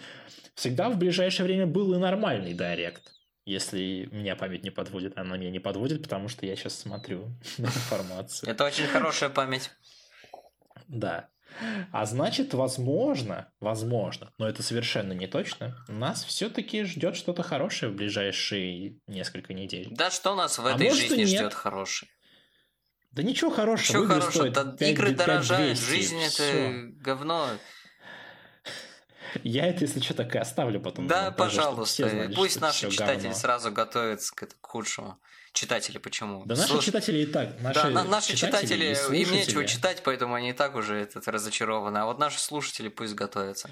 [0.55, 3.13] всегда в ближайшее время был и нормальный директ.
[3.45, 8.49] Если меня память не подводит, она меня не подводит, потому что я сейчас смотрю информацию.
[8.49, 9.71] Это очень хорошая память.
[10.89, 11.29] Да.
[11.91, 17.95] А значит, возможно, возможно, но это совершенно не точно, нас все-таки ждет что-то хорошее в
[17.95, 19.87] ближайшие несколько недель.
[19.91, 22.09] Да что нас в а этой а жизни ждет хорошее?
[23.11, 24.03] Да ничего хорошего.
[24.03, 24.49] Ничего хорошего.
[24.49, 27.49] Да 5, игры 5, дорожают, 200, жизнь это говно.
[29.43, 31.07] Я это, если что, так и оставлю потом.
[31.07, 32.09] Да, монтаже, пожалуйста.
[32.09, 33.37] Знали, Пусть наши читатели говно.
[33.37, 35.19] сразу готовятся к, к худшему.
[35.53, 36.45] Читатели почему?
[36.45, 36.85] Да наши Слуш...
[36.85, 37.59] читатели и так.
[37.61, 41.97] Наши да, наши читатели, читатели им нечего читать, поэтому они и так уже этот, разочарованы.
[41.97, 43.69] А вот наши слушатели пусть готовятся.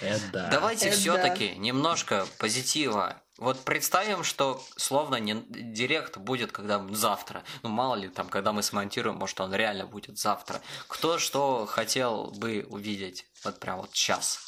[0.00, 0.48] Это да.
[0.50, 1.54] Давайте все-таки да.
[1.56, 3.20] немножко позитива.
[3.36, 7.42] Вот представим, что словно не директ будет когда завтра.
[7.62, 10.60] Ну мало ли там, когда мы смонтируем, может он реально будет завтра.
[10.86, 14.38] Кто что хотел бы увидеть вот прям вот сейчас?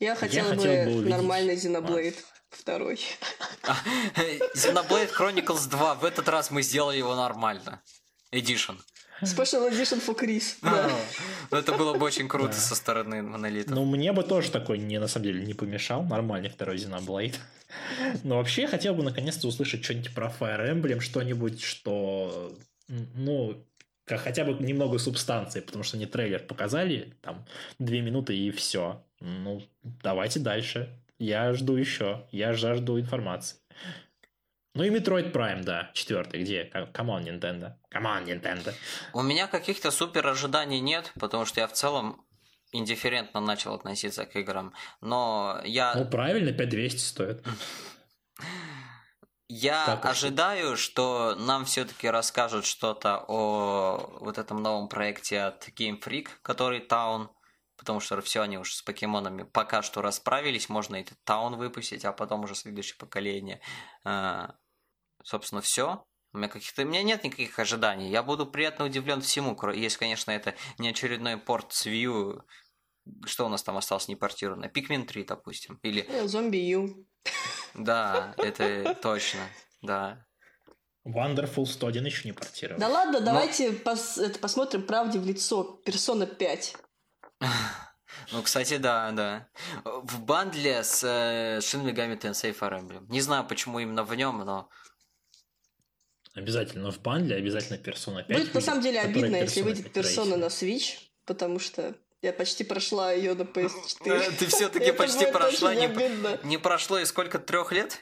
[0.00, 1.10] Я хотела Я бы, хотел бы увидеть...
[1.10, 2.16] нормальный Xenoblade.
[2.16, 3.00] А второй.
[4.54, 5.94] Xenoblade Chronicles 2.
[5.94, 7.80] В этот раз мы сделали его нормально.
[8.32, 8.76] Edition.
[9.22, 10.56] Special Edition for Chris.
[10.62, 10.90] Да.
[11.50, 13.74] Ну, это было бы очень круто со стороны Монолита.
[13.74, 16.04] Ну, мне бы тоже такой, не, на самом деле, не помешал.
[16.04, 17.36] Нормальный второй Xenoblade.
[18.22, 22.56] Но вообще я хотел бы наконец-то услышать что-нибудь про Fire Emblem, что-нибудь, что,
[22.86, 23.64] ну,
[24.04, 27.44] как хотя бы немного субстанции, потому что не трейлер показали, там,
[27.78, 29.04] две минуты и все.
[29.20, 30.88] Ну, давайте дальше.
[31.18, 32.26] Я жду еще.
[32.30, 33.58] Я жажду информации.
[34.74, 36.64] Ну и Metroid Prime, да, четвертый, где?
[36.92, 37.72] Come on, Nintendo.
[37.90, 38.72] Come on, Nintendo.
[39.12, 42.24] У меня каких-то супер ожиданий нет, потому что я в целом
[42.70, 44.72] индифферентно начал относиться к играм.
[45.00, 45.94] Но я...
[45.94, 47.44] Ну, правильно, 5200 стоит.
[49.48, 55.98] Я так, ожидаю, что нам все-таки расскажут что-то о вот этом новом проекте от Game
[56.00, 57.28] Freak, который Town,
[57.78, 62.12] потому что все они уже с покемонами пока что расправились, можно и Town выпустить, а
[62.12, 63.60] потом уже следующее поколение.
[64.04, 64.56] А,
[65.22, 66.04] собственно, все.
[66.32, 68.10] У меня каких-то, у меня нет никаких ожиданий.
[68.10, 72.42] Я буду приятно удивлен всему, если, конечно, это не очередной порт с View.
[73.24, 74.66] Что у нас там осталось не портировано?
[74.66, 75.78] Pikmin 3, допустим.
[75.82, 76.06] Или...
[76.26, 77.06] Зомби Ю.
[77.74, 79.40] Да, это точно,
[79.80, 80.26] да.
[81.06, 82.78] Wonderful 101 еще не портировал.
[82.78, 85.80] Да ладно, давайте пос это, посмотрим правде в лицо.
[85.84, 86.76] Персона 5.
[88.32, 89.48] Ну, кстати, да, да.
[89.84, 93.06] В бандле с э, Shin Megami Tensei Fire Emblem.
[93.08, 94.68] Не знаю, почему именно в нем, но...
[96.34, 98.26] Обязательно в бандле, обязательно Persona 5.
[98.26, 102.64] Будет выйдет, на самом деле обидно, если выйдет Persona на Switch, потому что я почти
[102.64, 104.38] прошла ее на PS4.
[104.38, 107.98] Ты все-таки почти прошла, не, прошло и сколько, трех лет?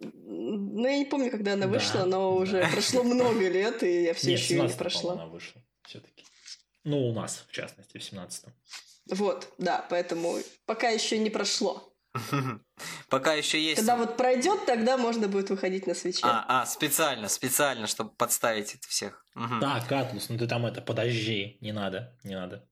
[0.00, 4.32] Ну, я не помню, когда она вышла, но уже прошло много лет, и я все
[4.32, 5.14] еще не прошла.
[5.14, 5.62] она вышла.
[6.84, 8.52] Ну, у нас, в частности, в 17-м.
[9.10, 11.92] Вот, да, поэтому пока еще не прошло.
[13.10, 13.76] Пока еще есть.
[13.76, 16.20] Когда вот пройдет, тогда можно будет выходить на свече.
[16.24, 19.24] А, а, специально, специально, чтобы подставить это всех.
[19.60, 22.66] Так, Атлус, ну ты там это, подожди, не надо, не надо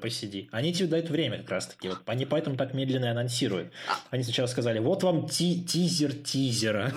[0.00, 0.48] посиди.
[0.52, 1.88] Они тебе дают время как раз таки.
[1.88, 3.72] Вот они поэтому так медленно анонсируют.
[3.88, 3.98] А.
[4.10, 6.92] Они сначала сказали, вот вам ти тизер тизера,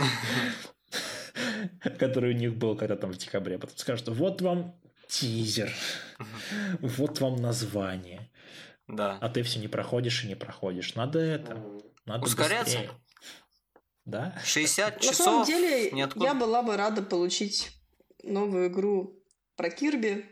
[1.99, 3.57] который у них был когда там в декабре.
[3.57, 4.73] Потом скажут, вот вам
[5.07, 5.73] тизер,
[6.81, 8.31] вот вам название.
[8.87, 9.17] Да.
[9.21, 10.95] А ты все не проходишь и не проходишь.
[10.95, 11.63] Надо это.
[12.05, 12.77] Надо Ускоряться.
[12.77, 12.91] Быстрее.
[14.05, 14.39] Да?
[14.43, 15.17] 60 часов.
[15.19, 16.25] На самом деле, ниоткуда...
[16.25, 17.71] я была бы рада получить
[18.23, 19.19] новую игру
[19.55, 20.25] про Кирби,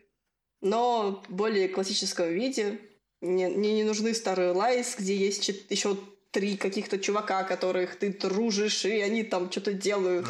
[0.62, 2.80] но в более классическом виде.
[3.22, 5.98] Мне, мне не нужны старые лайс, где есть еще
[6.32, 10.28] три каких-то чувака, которых ты дружишь, и они там что-то делают.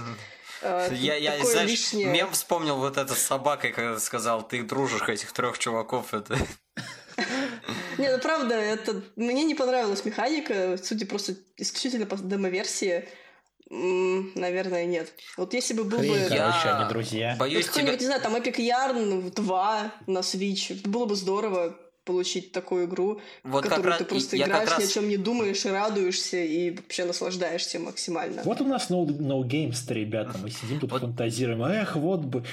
[0.63, 0.95] Mm.
[0.95, 2.07] Я, я знаешь, лишнее.
[2.07, 6.13] мем вспомнил вот этот с собакой, когда сказал, ты дружишь этих трех чуваков.
[6.13, 6.37] Это...
[7.97, 13.07] Не, ну правда, это мне не понравилась механика, судя просто исключительно по демо-версии.
[13.69, 15.13] Наверное, нет.
[15.37, 16.29] Вот если бы был Хрень, бы...
[16.29, 17.35] короче, они друзья.
[17.39, 17.95] Боюсь тебя...
[17.95, 20.87] не знаю, там Epic Yarn 2 на Switch.
[20.87, 24.79] Было бы здорово получить такую игру, вот в которую раз, ты просто играешь, раз...
[24.79, 28.43] ни о чем не думаешь и радуешься, и вообще наслаждаешься максимально.
[28.43, 31.01] Вот у нас no, no games ребята, мы сидим тут вот...
[31.01, 32.43] фантазируем, эх, вот бы...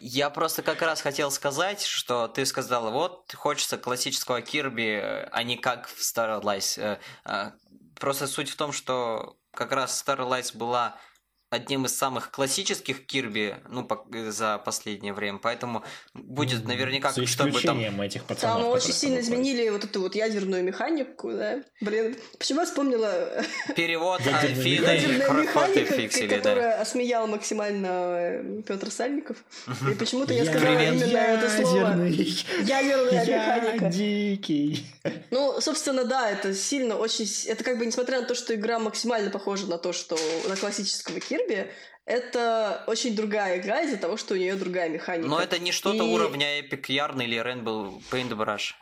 [0.00, 5.00] Я просто как раз хотел сказать, что ты сказала, вот, хочется классического Кирби,
[5.30, 6.80] а не как в Starlight.
[6.80, 7.52] Э, а,
[7.94, 10.96] просто суть в том, что как раз Starlight была
[11.52, 15.84] одним из самых классических Кирби, ну, по, за последнее время, поэтому
[16.14, 17.78] будет наверняка, За чтобы там...
[18.00, 21.62] этих пацанов, Там очень сильно изменили вот эту вот ядерную механику, да?
[21.80, 23.44] Блин, почему я вспомнила...
[23.76, 29.36] Перевод Альфины Хроты фиксили, которая осмеял максимально э, Петр Сальников.
[29.90, 32.06] И почему-то я сказала именно это слово.
[32.62, 33.86] Ядерная механика.
[33.90, 34.86] дикий.
[35.30, 37.28] Ну, собственно, да, это сильно очень...
[37.46, 40.16] Это как бы, несмотря на то, что игра максимально похожа на то, что
[40.48, 41.70] на классического Кирби, Кирби,
[42.04, 45.28] это очень другая игра из-за того, что у нее другая механика.
[45.28, 46.08] Но это не что-то и...
[46.08, 48.72] уровня Epic Yarn или Rainbow Paintbrush.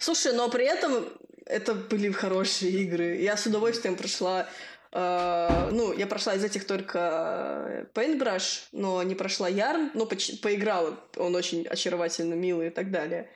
[0.00, 1.06] Слушай, но при этом
[1.46, 3.16] это были хорошие игры.
[3.16, 4.48] Я с удовольствием прошла
[4.90, 10.98] Uh, ну, я прошла из этих только Paintbrush, но не прошла Yarn, но по поиграла,
[11.16, 13.28] он очень очаровательно милый и так далее.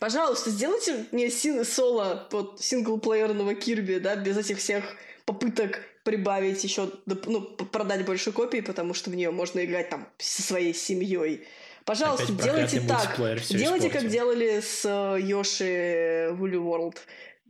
[0.00, 7.42] Пожалуйста, сделайте мне соло вот синглплеерного Кирби, да, без этих всех попыток прибавить еще, ну,
[7.42, 11.46] продать больше копий, потому что в нее можно играть там со своей семьей.
[11.84, 13.16] Пожалуйста, Опять делайте так.
[13.48, 16.96] Делайте, как делали с э, Йоши Woolly World.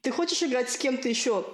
[0.01, 1.45] Ты хочешь играть с кем-то еще?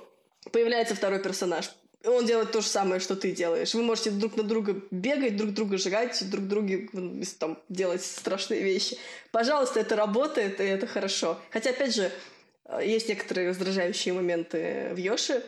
[0.52, 1.70] Появляется второй персонаж.
[2.04, 3.74] Он делает то же самое, что ты делаешь.
[3.74, 6.88] Вы можете друг на друга бегать, друг друга жрать, друг друге
[7.40, 8.96] там, делать страшные вещи.
[9.32, 11.38] Пожалуйста, это работает, и это хорошо.
[11.50, 12.12] Хотя, опять же,
[12.66, 15.42] э, есть некоторые раздражающие моменты в Йоши.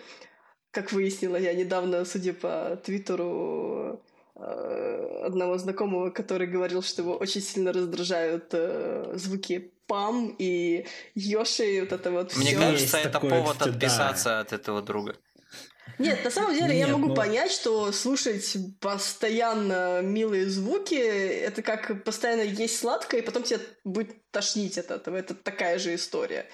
[0.71, 4.01] Как выяснила я недавно, судя по твиттеру
[4.37, 11.65] э, одного знакомого, который говорил, что его очень сильно раздражают э, звуки пам и Йоши,
[11.65, 13.65] и вот это вот Мне кажется, это повод да.
[13.67, 15.17] отписаться от этого друга.
[15.99, 17.15] Нет, на самом деле Нет, я могу ну...
[17.15, 24.31] понять, что слушать постоянно милые звуки, это как постоянно есть сладкое, и потом тебе будет
[24.31, 25.17] тошнить от этого.
[25.17, 26.47] Это такая же история.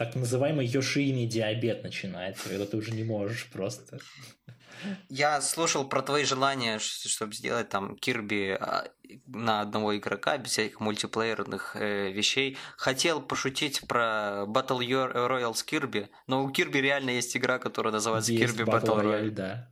[0.00, 3.98] Так называемый йошийный диабет начинается, когда ты уже не можешь просто.
[5.10, 8.88] Я слушал про твои желания, чтобы сделать там Кирби а,
[9.26, 12.56] на одного игрока без всяких мультиплеерных э, вещей.
[12.78, 18.32] Хотел пошутить про Battle Royale с Кирби, но у Кирби реально есть игра, которая называется
[18.32, 19.20] Кирби Battle, Battle Royale.
[19.24, 19.30] Royale.
[19.32, 19.69] Да.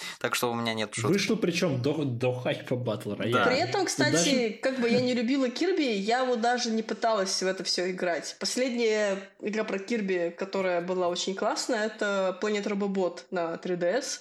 [0.20, 1.10] Так что у меня нет шуток.
[1.10, 3.32] Вышло причем до, до хайпа Battle Royale.
[3.32, 3.46] Да.
[3.46, 4.50] При этом, кстати, даже...
[4.62, 8.36] как бы я не любила Кирби, я вот даже не пыталась в это все играть.
[8.38, 14.20] Последняя игра про Кирби, которая была очень классная, это Planet Robobot на 3DS.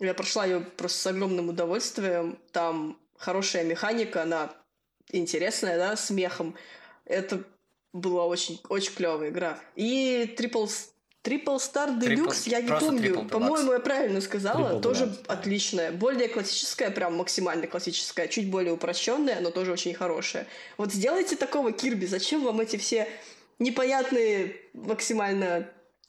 [0.00, 2.38] Я прошла ее просто с огромным удовольствием.
[2.52, 4.50] Там хорошая механика, она
[5.12, 6.54] интересная, да, с мехом.
[7.04, 7.44] Это
[7.92, 9.58] была очень, очень клевая игра.
[9.74, 10.70] И Triple
[11.22, 15.24] Triple Star Deluxe, я не помню, по-моему, я правильно сказала, Triple тоже Deluxe.
[15.26, 15.92] отличная.
[15.92, 20.46] Более классическая, прям максимально классическая, чуть более упрощенная, но тоже очень хорошая.
[20.78, 23.06] Вот сделайте такого Кирби, зачем вам эти все
[23.58, 25.68] непонятные максимально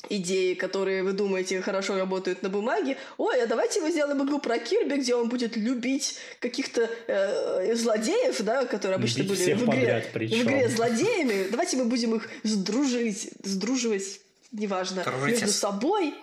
[0.09, 2.97] идеи, которые вы думаете хорошо работают на бумаге.
[3.17, 8.41] Ой, а давайте мы сделаем игру про Кирби, где он будет любить каких-то э, злодеев,
[8.41, 11.49] да, которые обычно любить были в игре, в игре злодеями.
[11.51, 14.21] Давайте мы будем их сдружить, сдруживать
[14.51, 15.31] неважно, Дружите.
[15.31, 16.13] между собой,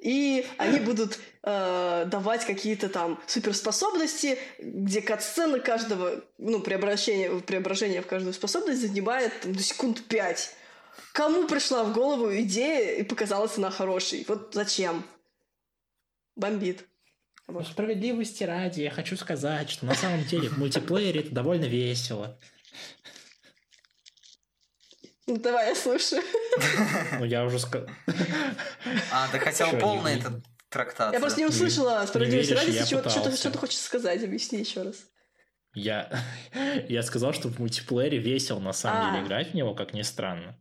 [0.00, 8.06] и они будут э, давать какие-то там суперспособности, где катсцена каждого, ну, преображение, преображение в
[8.06, 10.54] каждую способность занимает там, до секунд пять.
[11.12, 14.24] Кому пришла в голову идея и показалась она хорошей?
[14.28, 15.04] Вот зачем?
[16.36, 16.86] Бомбит.
[17.48, 17.66] Вот.
[17.66, 22.38] Справедливости ради, я хочу сказать, что на самом деле в мультиплеере это довольно весело.
[25.28, 26.22] Ну, давай, я слушаю.
[27.18, 27.86] Ну, я уже сказал.
[29.12, 31.12] А, ты хотел полный этот трактат.
[31.12, 34.96] Я просто не услышала справедливости ради, что ты хочешь сказать, объясни еще раз.
[35.74, 36.10] Я,
[36.88, 39.12] я сказал, что в мультиплеере весело на самом а.
[39.12, 40.58] деле играть в него, как ни странно.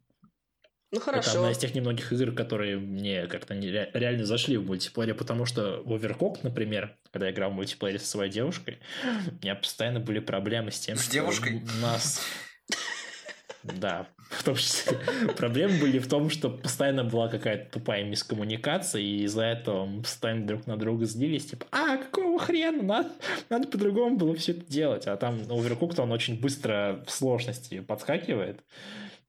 [0.92, 1.30] Ну хорошо.
[1.30, 5.46] Это одна из тех немногих игр, которые мне как-то не, реально зашли в мультиплеере, потому
[5.46, 10.00] что в Overcooked, например, когда я играл в мультиплеере со своей девушкой, у меня постоянно
[10.00, 11.62] были проблемы с тем, с что девушкой?
[11.62, 12.22] у нас
[13.64, 14.98] да, в том числе.
[15.38, 20.46] Проблемы были в том, что постоянно была какая-то тупая мискоммуникация, и из-за этого мы постоянно
[20.48, 23.12] друг на друга злились, типа, а, какого хрена, надо,
[23.50, 25.08] надо по-другому было все это делать.
[25.08, 28.64] А там Overcooked, он очень быстро в сложности подскакивает,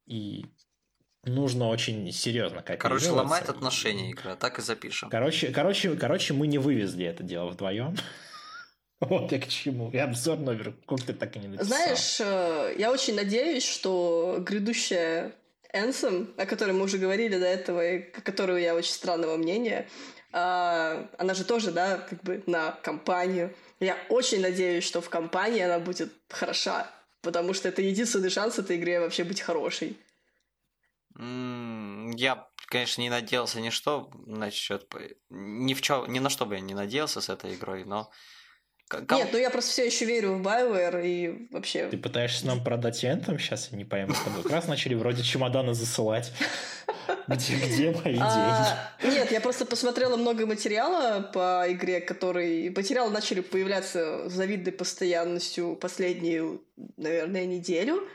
[0.07, 0.46] и
[1.24, 5.11] нужно очень серьезно как Короче, ломает отношения игра, так и запишем.
[5.11, 7.96] Короче, короче, короче, мы не вывезли это дело вдвоем.
[9.01, 9.90] Вот я к чему.
[9.90, 11.66] И обзор номер, как ты так и не написал.
[11.66, 15.32] Знаешь, э, я очень надеюсь, что грядущая
[15.72, 19.86] Энсом, о которой мы уже говорили до этого, и о которой я очень странного мнения,
[20.32, 23.55] а, она же тоже, да, как бы на компанию.
[23.80, 26.90] Я очень надеюсь, что в компании она будет хороша,
[27.22, 29.96] потому что это единственный шанс этой игре вообще быть хорошей.
[31.16, 34.92] Я, конечно, не надеялся ни что насчет...
[35.30, 38.11] Ни, в чё, ни на что бы я не надеялся с этой игрой, но
[38.89, 39.18] Ком...
[39.18, 41.89] Нет, ну я просто все еще верю в BioWare и вообще...
[41.89, 43.39] Ты пытаешься нам продать Anthem?
[43.39, 44.14] Сейчас я не пойму.
[44.43, 46.32] Как раз начали вроде чемоданы засылать.
[47.28, 49.14] Где, где мои а, деньги?
[49.14, 52.70] Нет, я просто посмотрела много материала по игре, который...
[52.70, 56.62] Материалы начали появляться с завидной постоянностью последнюю,
[56.97, 58.09] наверное, неделю.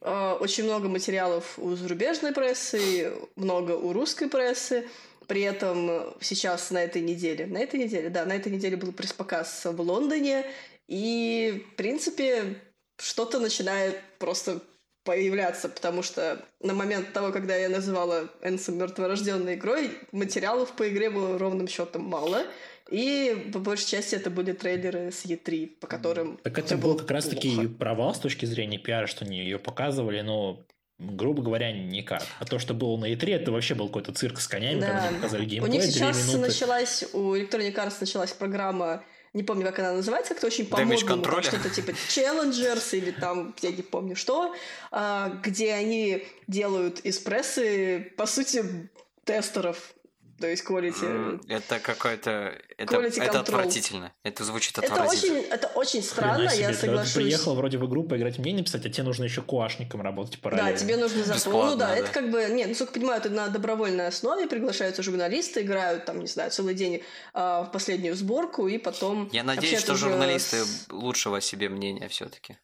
[0.00, 4.86] А, очень много материалов у зарубежной прессы, много у русской прессы.
[5.30, 8.90] При этом э, сейчас на этой неделе, на этой неделе, да, на этой неделе был
[8.90, 10.44] пресс-показ в Лондоне,
[10.88, 12.56] и, в принципе,
[12.98, 14.60] что-то начинает просто
[15.04, 21.10] появляться, потому что на момент того, когда я называла Энсом мертворожденной игрой, материалов по игре
[21.10, 22.42] было ровным счетом мало.
[22.90, 26.38] И по большей части это были трейлеры с E3, по которым...
[26.38, 30.64] Так это был как раз-таки провал с точки зрения пиара, что они ее показывали, но
[31.00, 32.22] грубо говоря, никак.
[32.38, 34.86] А то, что было на E3, это вообще был какой-то цирк с конями, да.
[34.86, 35.70] когда они показали геймплей.
[35.70, 36.48] У них сейчас минуты.
[36.48, 41.70] началась, у Electronic Arts началась программа не помню, как она называется, как-то очень по-модному, что-то
[41.70, 44.54] типа Challengers или там, я не помню что,
[44.90, 48.90] а, где они делают из прессы, по сути,
[49.24, 49.94] тестеров
[50.40, 51.44] то есть quality...
[51.48, 52.54] Это какой-то...
[52.78, 54.12] Это, это отвратительно.
[54.22, 55.36] Это звучит отвратительно.
[55.36, 57.12] Это очень, это очень странно, себе, я соглашусь.
[57.12, 60.40] Ты приехал вроде в игру поиграть мне не писать, а тебе нужно еще куашником работать
[60.40, 60.72] параллельно.
[60.72, 62.46] Да, тебе нужно за Ну да, да, это как бы...
[62.50, 67.02] Нет, насколько понимаю, это на добровольной основе приглашаются журналисты, играют там, не знаю, целый день
[67.34, 69.28] э, в последнюю сборку, и потом...
[69.32, 70.86] Я надеюсь, что журналисты с...
[70.90, 72.56] лучшего о себе мнения все-таки.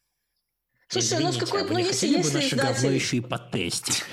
[0.87, 1.61] Слушай, ну с какой...
[1.61, 2.93] А ну если, если издатель...
[2.93, 4.03] еще и потестить?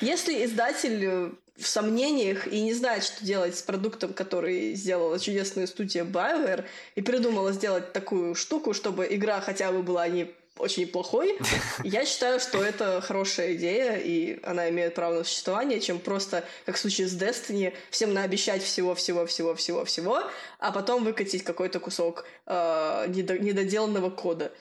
[0.00, 6.04] Если издатель в сомнениях и не знает, что делать с продуктом, который сделала чудесная студия
[6.04, 11.38] BioWare, и придумала сделать такую штуку, чтобы игра хотя бы была не очень плохой.
[11.84, 16.76] Я считаю, что это хорошая идея, и она имеет право на существование, чем просто, как
[16.76, 20.22] в случае с Destiny, всем наобещать всего-всего-всего-всего-всего,
[20.58, 24.52] а потом выкатить какой-то кусок э, недоделанного кода.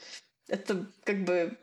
[0.47, 1.57] Это как бы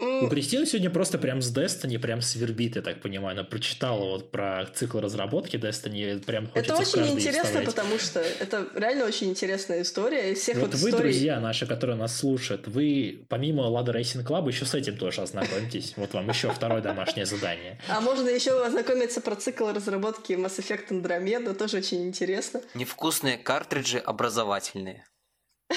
[0.00, 3.38] у Кристины сегодня просто прям с Destiny прям свербит, я так понимаю.
[3.38, 7.66] Она прочитала вот про цикл разработки Destiny, прям Это очень интересно, вставлять.
[7.66, 10.32] потому что это реально очень интересная история.
[10.32, 11.10] Из всех вот, вот вы, историй...
[11.10, 15.94] друзья наши, которые нас слушают, вы помимо Лада Racing Club еще с этим тоже ознакомьтесь.
[15.96, 17.80] Вот вам еще второе домашнее задание.
[17.88, 22.60] А можно еще ознакомиться про цикл разработки Mass Effect Andromeda, тоже очень интересно.
[22.74, 25.04] Невкусные картриджи образовательные.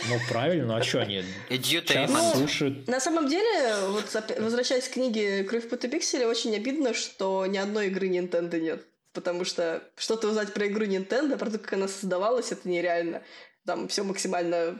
[0.10, 1.24] Ну, правильно, ну а что они
[1.86, 2.88] час ну, слушают?
[2.88, 4.06] На самом деле, вот
[4.40, 8.86] возвращаясь к книге «Кровь по пикселя», очень обидно, что ни одной игры Nintendo нет.
[9.14, 13.22] Потому что что-то узнать про игру Nintendo, про то, как она создавалась, это нереально.
[13.66, 14.80] Там все максимально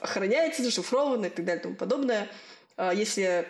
[0.00, 2.28] охраняется, зашифровано и так далее и тому подобное.
[2.76, 3.48] А если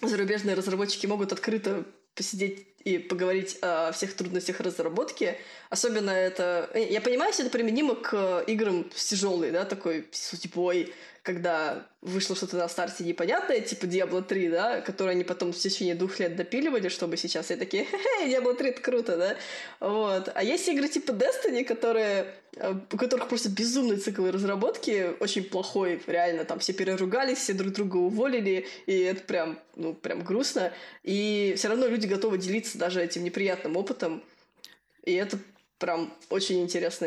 [0.00, 5.36] зарубежные разработчики могут открыто посидеть и поговорить о всех трудностях разработки.
[5.70, 6.70] Особенно это...
[6.74, 10.92] Я понимаю, если это применимо к играм с тяжелой, да, такой судьбой,
[11.22, 15.94] когда вышло что-то на старте непонятное, типа Diablo 3, да, которое они потом в течение
[15.94, 19.36] двух лет допиливали, чтобы сейчас все такие, хе-хе, Diablo 3 это круто, да,
[19.78, 20.30] вот.
[20.34, 26.02] А есть игры типа Destiny, которые, э, у которых просто безумный цикл разработки, очень плохой,
[26.08, 30.72] реально, там все переругались, все друг друга уволили, и это прям, ну, прям грустно,
[31.04, 34.24] и все равно люди готовы делиться даже этим неприятным опытом,
[35.04, 35.38] и это
[35.82, 37.06] прям очень интересно.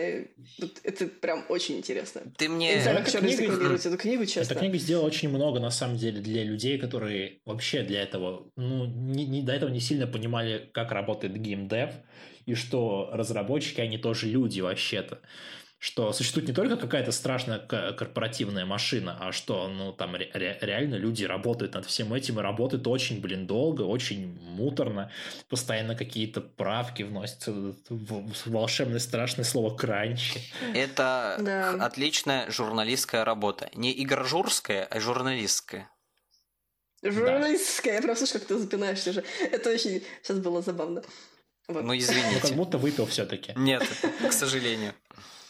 [0.84, 2.23] Это прям очень интересно.
[2.36, 2.71] Ты мне...
[2.71, 3.73] Я не знаю, как еще книга...
[3.73, 4.51] эту книгу, честно.
[4.51, 8.86] Эта книга сделала очень много, на самом деле, для людей, которые вообще для этого, ну,
[8.86, 11.91] не, не, до этого не сильно понимали, как работает геймдев,
[12.45, 15.19] и что разработчики, они тоже люди вообще-то
[15.86, 21.26] что существует не только какая-то страшная корпоративная машина, а что, ну, там ре- реально люди
[21.26, 25.12] работают над всем этим и работают очень, блин, долго, очень муторно,
[25.48, 30.42] постоянно какие-то правки вносятся в волшебное страшное слово «кранчи».
[30.74, 31.74] Это да.
[31.74, 33.70] отличная журналистская работа.
[33.76, 35.92] Не игрожурская, а журналистская.
[37.04, 37.94] Журналистская.
[37.94, 37.98] Да.
[37.98, 39.24] Я прям слышу, как ты запинаешься уже.
[39.52, 41.04] Это очень сейчас было забавно.
[41.68, 41.84] Вот.
[41.84, 42.30] Ну, извините.
[42.34, 43.54] Ну, как будто выпил все-таки.
[43.56, 43.84] Нет,
[44.28, 44.94] к сожалению.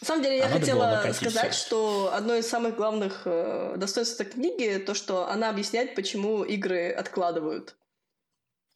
[0.00, 1.66] На самом деле, я а хотела сказать, все.
[1.66, 6.90] что одно из самых главных э, достоинств этой книги то, что она объясняет, почему игры
[6.92, 7.76] откладывают.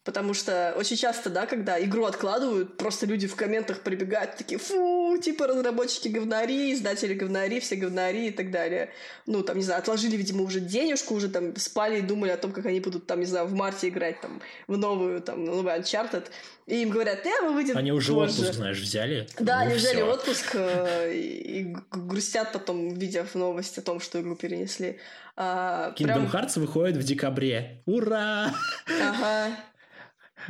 [0.03, 5.19] Потому что очень часто, да, когда игру откладывают, просто люди в комментах прибегают такие, фу,
[5.23, 8.91] типа разработчики говнари, издатели говнари, все говнари и так далее.
[9.27, 12.53] Ну, там, не знаю, отложили, видимо, уже денежку, уже там спали и думали о том,
[12.53, 16.25] как они будут, там, не знаю, в марте играть там в новую, там, новый Uncharted.
[16.67, 18.41] И им говорят, э, вы выйдет Они уже позже.
[18.41, 19.27] отпуск, знаешь, взяли.
[19.39, 20.05] Да, ну, они взяли все.
[20.05, 24.99] отпуск э, и грустят потом, видя в новости о том, что игру перенесли.
[25.37, 26.27] А, Kingdom прям...
[26.27, 27.83] Hearts выходит в декабре.
[27.87, 28.55] Ура!
[28.87, 29.57] Ага.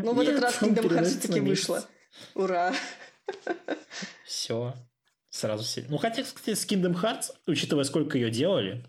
[0.02, 1.84] Ну, в этот раз Kingdom Hearts таки вышло.
[2.34, 2.72] Ура!
[4.24, 4.74] Все.
[5.30, 5.84] Сразу все.
[5.88, 8.84] Ну, хотя, кстати, с Kingdom Hearts, учитывая, сколько ее делали,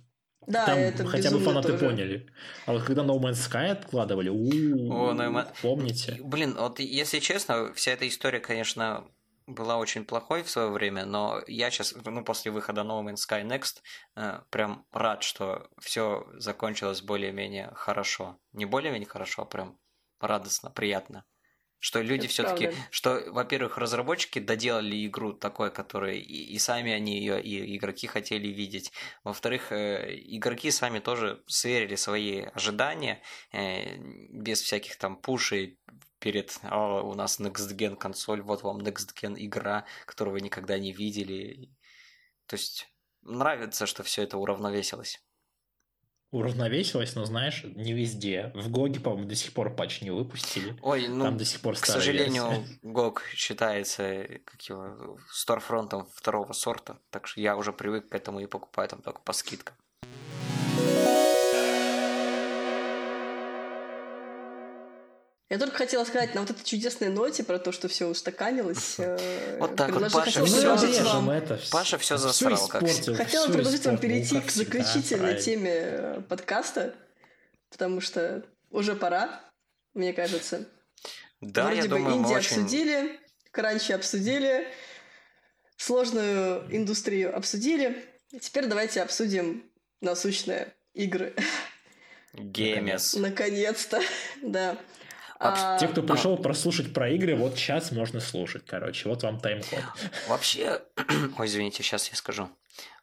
[0.47, 1.86] да, Там это хотя бы фанаты тоже.
[1.86, 2.30] поняли.
[2.66, 5.47] А вот когда No Man's Sky откладывали, у О, no Man...
[5.62, 6.18] помните?
[6.20, 9.05] Блин, вот если честно, вся эта история, конечно,
[9.45, 13.45] была очень плохой в свое время, но я сейчас, ну, после выхода No Man's Sky
[13.45, 13.82] Next,
[14.16, 18.39] э, прям рад, что все закончилось более-менее хорошо.
[18.51, 19.78] Не более-менее хорошо, а прям
[20.22, 21.26] радостно, приятно.
[21.80, 27.42] Что люди все-таки, что, во-первых, разработчики доделали игру такой, которой и, и сами они ее,
[27.42, 28.92] и игроки хотели видеть.
[29.24, 35.80] Во-вторых, э, игроки сами тоже сверили свои ожидания э, без всяких там пушей
[36.20, 40.78] перед О, у нас Next Gen консоль, вот вам Next Gen игра, которую вы никогда
[40.78, 41.72] не видели.
[42.46, 42.94] То есть
[43.24, 45.20] нравится, что все это уравновесилось
[46.32, 48.52] уравновесилось, но знаешь, не везде.
[48.56, 50.76] В Гоге, по-моему, до сих пор патч не выпустили.
[50.82, 52.80] Ой, ну, Там до сих пор к сожалению, версия.
[52.82, 58.46] Гог считается как его, сторфронтом второго сорта, так что я уже привык к этому и
[58.46, 59.76] покупаю там только по скидкам.
[65.52, 68.95] Я только хотела сказать на вот этой чудесной ноте про то, что все устаканилось.
[68.99, 71.30] Э, вот так вот, Паша все, вам...
[71.30, 76.95] это, Паша все засрал, как Хотела предложить вам перейти к заключительной теме э, подкаста,
[77.70, 79.41] потому что уже пора,
[79.93, 80.70] мне кажется.
[81.41, 82.62] Да, Вроде я бы думаю, Инди очень...
[82.62, 83.20] обсудили,
[83.52, 84.70] кранчи обсудили,
[85.76, 88.05] сложную индустрию обсудили.
[88.39, 89.70] теперь давайте обсудим
[90.00, 91.36] насущные игры.
[92.36, 93.16] Геймес.
[93.16, 94.01] Наконец-то,
[94.42, 94.78] да.
[95.43, 99.09] А, Те, кто пришел прослушать про игры, вот сейчас можно слушать, короче.
[99.09, 99.80] Вот вам тайм-код.
[100.28, 100.82] Вообще,
[101.38, 102.50] ой, извините, сейчас я скажу.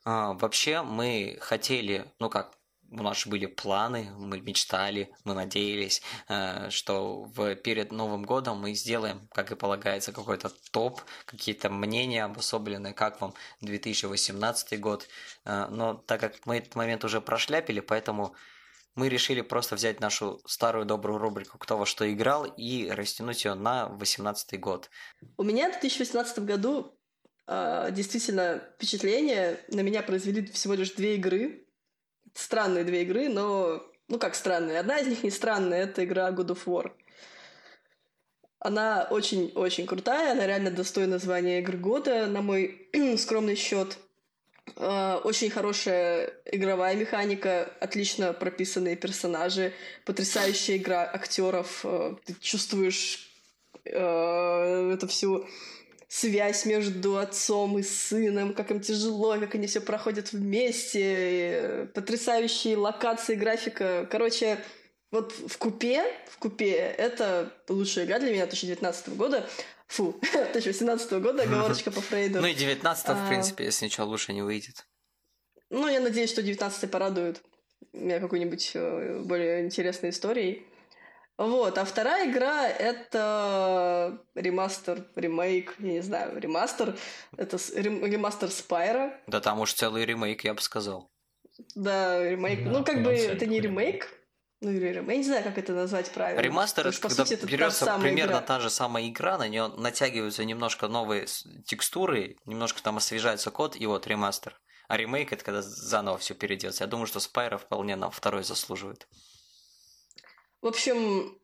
[0.04, 2.58] А, вообще мы хотели, ну как,
[2.90, 8.72] у нас были планы, мы мечтали, мы надеялись, э, что в, перед Новым годом мы
[8.72, 15.06] сделаем, как и полагается, какой-то топ, какие-то мнения обособленные, как вам 2018 год.
[15.44, 18.34] Э, но так как мы этот момент уже прошляпили, поэтому
[18.98, 23.54] мы решили просто взять нашу старую добрую рубрику «Кто во что играл» и растянуть ее
[23.54, 24.90] на 2018 год.
[25.36, 26.98] У меня в 2018 году
[27.46, 31.64] э, действительно впечатление на меня произвели всего лишь две игры,
[32.34, 33.82] странные две игры, но...
[34.08, 34.80] Ну, как странные?
[34.80, 36.92] Одна из них не странная, это игра God of War.
[38.58, 42.88] Она очень-очень крутая, она реально достойна звания игры года, на мой
[43.18, 43.98] скромный счет.
[44.76, 49.72] А, очень хорошая игровая механика, отлично прописанные персонажи,
[50.04, 51.80] потрясающая игра актеров.
[51.84, 53.30] А, ты чувствуешь
[53.84, 55.46] э, эту всю
[56.08, 63.34] связь между отцом и сыном, как им тяжело, как они все проходят вместе, потрясающие локации,
[63.34, 64.08] графика.
[64.10, 64.58] Короче,
[65.10, 69.48] вот в купе, в купе это лучшая игра для меня 2019 года.
[69.88, 72.40] Фу, 2018 года, оговорочка по Фрейду.
[72.40, 73.28] Ну и 19 в а.
[73.28, 74.86] принципе, если ничего лучше не выйдет.
[75.70, 77.42] Ну, я надеюсь, что 19 порадует
[77.92, 80.66] меня какой-нибудь э, более интересной историей.
[81.36, 86.96] Вот, а вторая игра— это ремастер, ремейк, я не знаю, ремастер.
[87.36, 89.20] Это ремастер Spyro.
[89.28, 91.08] Да там уж целый ремейк, я бы сказал.
[91.76, 92.64] Да, ремейк.
[92.64, 94.17] Да, ну, как бы это не ремейк,
[94.60, 96.40] ну или я не знаю, как это назвать правильно.
[96.40, 98.40] Ремастер, это когда сути, берется та примерно игра.
[98.40, 101.26] та же самая игра, на нее натягиваются немножко новые
[101.64, 104.60] текстуры, немножко там освежается код, и вот ремастер.
[104.88, 106.80] А ремейк это когда заново все переделать.
[106.80, 109.06] Я думаю, что Spyro вполне на второй заслуживает.
[110.60, 111.38] В общем,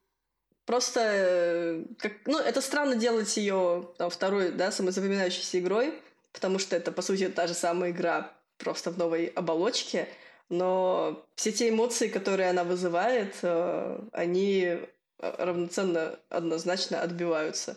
[0.65, 6.75] просто э, как, ну, это странно делать ее там, второй, да, самозапоминающейся игрой, потому что
[6.75, 10.09] это, по сути, та же самая игра, просто в новой оболочке,
[10.49, 14.87] но все те эмоции, которые она вызывает, э, они э,
[15.19, 17.77] равноценно, однозначно отбиваются.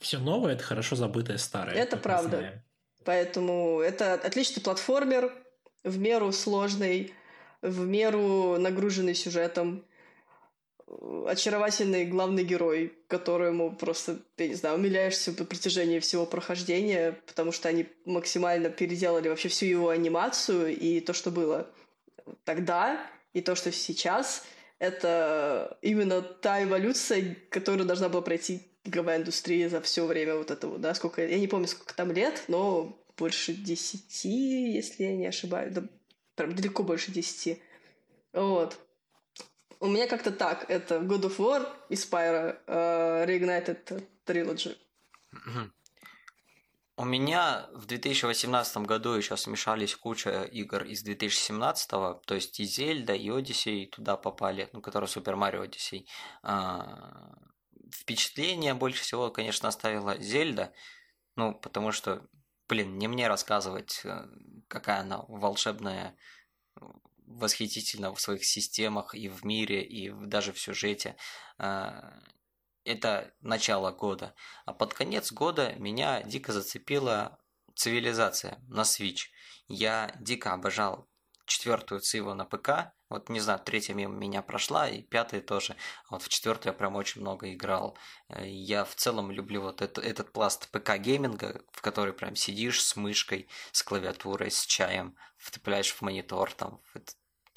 [0.00, 1.74] Все новое– это хорошо забытое старое.
[1.74, 2.62] Это правда.
[3.04, 5.32] Поэтому это отличный платформер,
[5.82, 7.12] в меру сложный,
[7.62, 9.84] в меру нагруженный сюжетом
[11.26, 17.68] очаровательный главный герой, которому просто, ты не знаю, умиляешься по протяжении всего прохождения, потому что
[17.68, 21.68] они максимально переделали вообще всю его анимацию, и то, что было
[22.44, 23.00] тогда,
[23.32, 24.44] и то, что сейчас,
[24.78, 30.78] это именно та эволюция, которую должна была пройти игровая индустрия за все время вот этого,
[30.78, 35.72] да, сколько, я не помню, сколько там лет, но больше десяти, если я не ошибаюсь,
[35.72, 35.84] да,
[36.34, 37.62] прям далеко больше десяти.
[38.32, 38.78] Вот.
[39.80, 40.68] У меня как-то так.
[40.68, 44.76] Это God of War и Spyro uh, Reignited Trilogy.
[46.96, 53.14] У меня в 2018 году еще смешались куча игр из 2017, то есть и Зельда,
[53.14, 56.08] и Одиссей туда попали, ну, которые Супер Марио Одиссей.
[56.44, 57.34] А,
[57.92, 60.72] впечатление больше всего, конечно, оставила Зельда,
[61.34, 62.28] ну, потому что,
[62.68, 64.28] блин, не мне рассказывать, э,
[64.68, 66.16] какая она волшебная
[67.26, 71.16] восхитительно в своих системах и в мире, и даже в сюжете.
[72.84, 74.34] Это начало года.
[74.66, 77.38] А под конец года меня дико зацепила
[77.74, 79.28] цивилизация на Switch.
[79.68, 81.08] Я дико обожал
[81.46, 82.92] четвертую циву на ПК.
[83.08, 85.76] Вот, не знаю, третья мимо меня прошла, и пятая тоже.
[86.08, 87.96] А вот в четвертую я прям очень много играл.
[88.28, 92.96] Э, я в целом люблю вот это, этот пласт ПК-гейминга, в который прям сидишь с
[92.96, 96.80] мышкой, с клавиатурой, с чаем, втупляешь в монитор, там,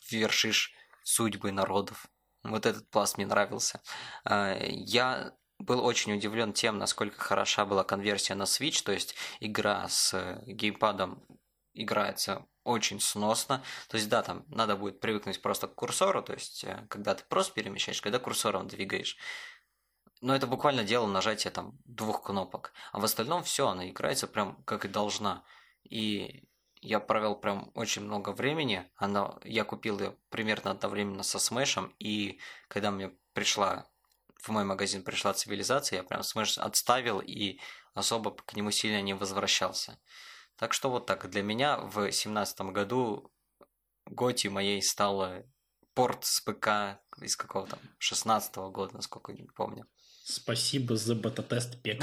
[0.09, 0.73] вершишь
[1.03, 2.07] судьбы народов.
[2.49, 3.81] Вот этот пласт мне нравился.
[4.25, 9.87] А, я был очень удивлен тем, насколько хороша была конверсия на Switch, то есть игра
[9.89, 11.25] с э, геймпадом
[11.73, 13.63] играется очень сносно.
[13.89, 17.23] То есть, да, там надо будет привыкнуть просто к курсору, то есть, э, когда ты
[17.25, 19.17] просто перемещаешь, когда курсором двигаешь.
[20.21, 22.73] Но это буквально дело нажатия там двух кнопок.
[22.91, 25.43] А в остальном все, она играется прям как и должна.
[25.83, 26.43] И
[26.87, 28.89] я провел прям очень много времени.
[28.95, 32.39] Она, я купил ее примерно одновременно со Smash ем, и
[32.69, 33.85] когда мне пришла
[34.35, 37.59] в мой магазин пришла цивилизация, я прям Smash отставил и
[37.93, 39.99] особо к нему сильно не возвращался.
[40.55, 41.29] Так что вот так.
[41.29, 43.31] Для меня в семнадцатом году
[44.05, 45.43] GOTY моей стала
[45.93, 49.85] порт с ПК из какого там 16 -го года, насколько не помню.
[50.23, 52.01] Спасибо за бета-тест пек.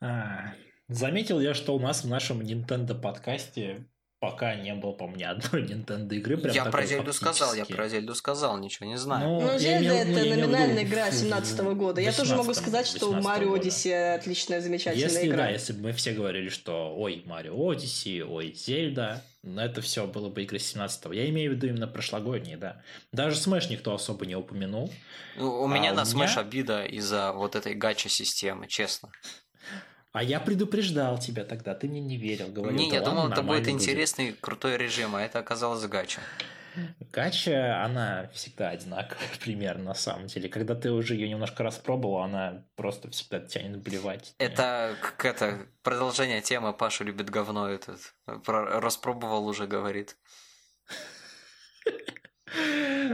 [0.90, 3.84] Заметил я, что у нас в нашем Nintendo подкасте
[4.18, 6.36] пока не было, по-моему, ни одной Nintendo игры.
[6.36, 7.24] Прям я про Зельду фактически.
[7.38, 9.26] сказал, я про Зельду сказал, ничего не знаю.
[9.26, 12.00] Ну, Ну, Зельда имел- это ну, имел номинальная игра в 17 года.
[12.02, 13.60] Я тоже могу 18-м, сказать, что 18-го Марио года.
[13.62, 15.36] Одиссей отличная, замечательная Если, игра.
[15.44, 20.06] да, если бы мы все говорили, что ой, Марио Одиссе, ой, Зельда, но это все
[20.06, 21.14] было бы игры 17-го.
[21.14, 22.82] Я имею в виду именно прошлогодние, да.
[23.12, 24.92] Даже Smash никто особо не упомянул.
[25.36, 29.08] Ну, У меня а на у Smash меня- обида из-за вот этой гача-системы, честно.
[30.12, 32.48] А я предупреждал тебя тогда, ты мне не верил.
[32.48, 35.84] Говорил, не, «Да я ладно, думал, это будет нормально интересный, крутой режим, а это оказалось
[35.86, 36.20] гача.
[37.12, 40.48] Гача, она всегда одинаковая примерно на самом деле.
[40.48, 44.34] Когда ты уже ее немножко распробовал, она просто всегда тянет блевать.
[44.38, 48.14] Это как это продолжение темы Паша любит говно этот.
[48.44, 50.16] Про- распробовал уже говорит.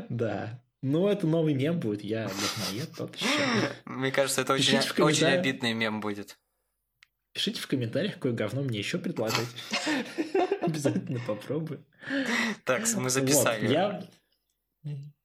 [0.08, 0.62] Да.
[0.80, 2.02] Ну, это новый мем будет.
[2.02, 3.28] Я говноед тот еще.
[3.84, 6.38] Мне кажется, это очень, очень обидный мем будет.
[7.36, 9.46] Пишите в комментариях, какое говно мне еще предлагать.
[10.62, 11.84] Обязательно попробую.
[12.64, 13.66] Так, мы записали.
[13.66, 14.02] Вот, я,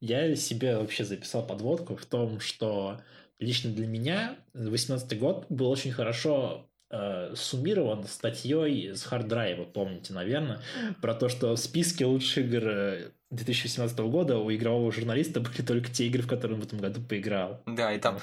[0.02, 3.00] я себе вообще записал подводку в том, что
[3.40, 9.64] лично для меня 18 год был очень хорошо э, суммирован статьей с Hard Drive а,
[9.64, 10.60] помните, наверное,
[11.02, 15.90] про то, что в списке лучших игр э, 2018 года у игрового журналиста были только
[15.90, 17.64] те игры, в которые он в этом году поиграл.
[17.66, 18.20] Да, и там.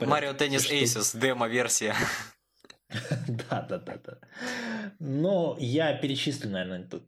[0.00, 1.94] Марио Теннис Aces, демо-версия.
[3.28, 4.18] Да, да, да, да.
[4.98, 7.04] Но я перечислю, наверное, тут.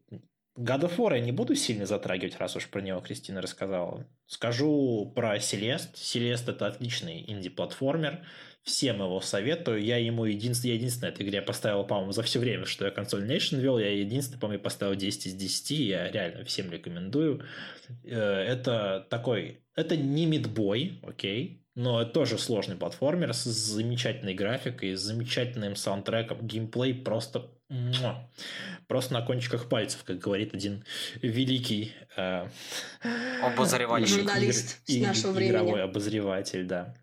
[0.58, 4.06] God of War я не буду сильно затрагивать, раз уж про него Кристина рассказала.
[4.26, 5.96] Скажу про Селест.
[5.96, 8.26] Селест это отличный инди-платформер.
[8.62, 9.82] Всем его советую.
[9.82, 13.24] Я ему единственный, я единственная этой игре поставил, по-моему, за все время, что я консоль
[13.24, 15.70] Nation вел, я единственный, по-моему, поставил 10 из 10.
[15.70, 17.42] Я реально всем рекомендую.
[18.04, 19.64] Э, Это такой...
[19.76, 26.46] Это не мидбой, окей, но это тоже сложный платформер с замечательной графикой, с замечательным саундтреком.
[26.46, 27.50] Геймплей просто...
[27.68, 28.28] муа.
[28.88, 30.84] Просто на кончиках пальцев, как говорит один
[31.22, 32.48] великий э,
[33.42, 34.16] Обозревальщик.
[34.16, 35.52] Журналист с и- нашего времени.
[35.52, 36.94] Игровой обозреватель, да.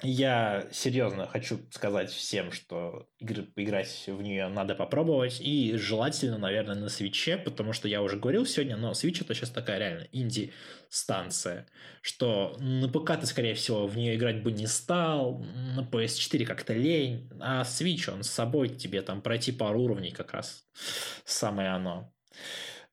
[0.00, 5.40] Я серьезно хочу сказать всем, что игры, поиграть в нее надо попробовать.
[5.40, 9.50] И желательно, наверное, на свече, потому что я уже говорил сегодня, но Switch это сейчас
[9.50, 11.66] такая реально инди-станция,
[12.00, 15.40] что на ПК ты, скорее всего, в нее играть бы не стал,
[15.74, 20.32] на PS4 как-то лень, а Switch, он с собой тебе там пройти пару уровней как
[20.32, 20.64] раз
[21.24, 22.14] самое оно.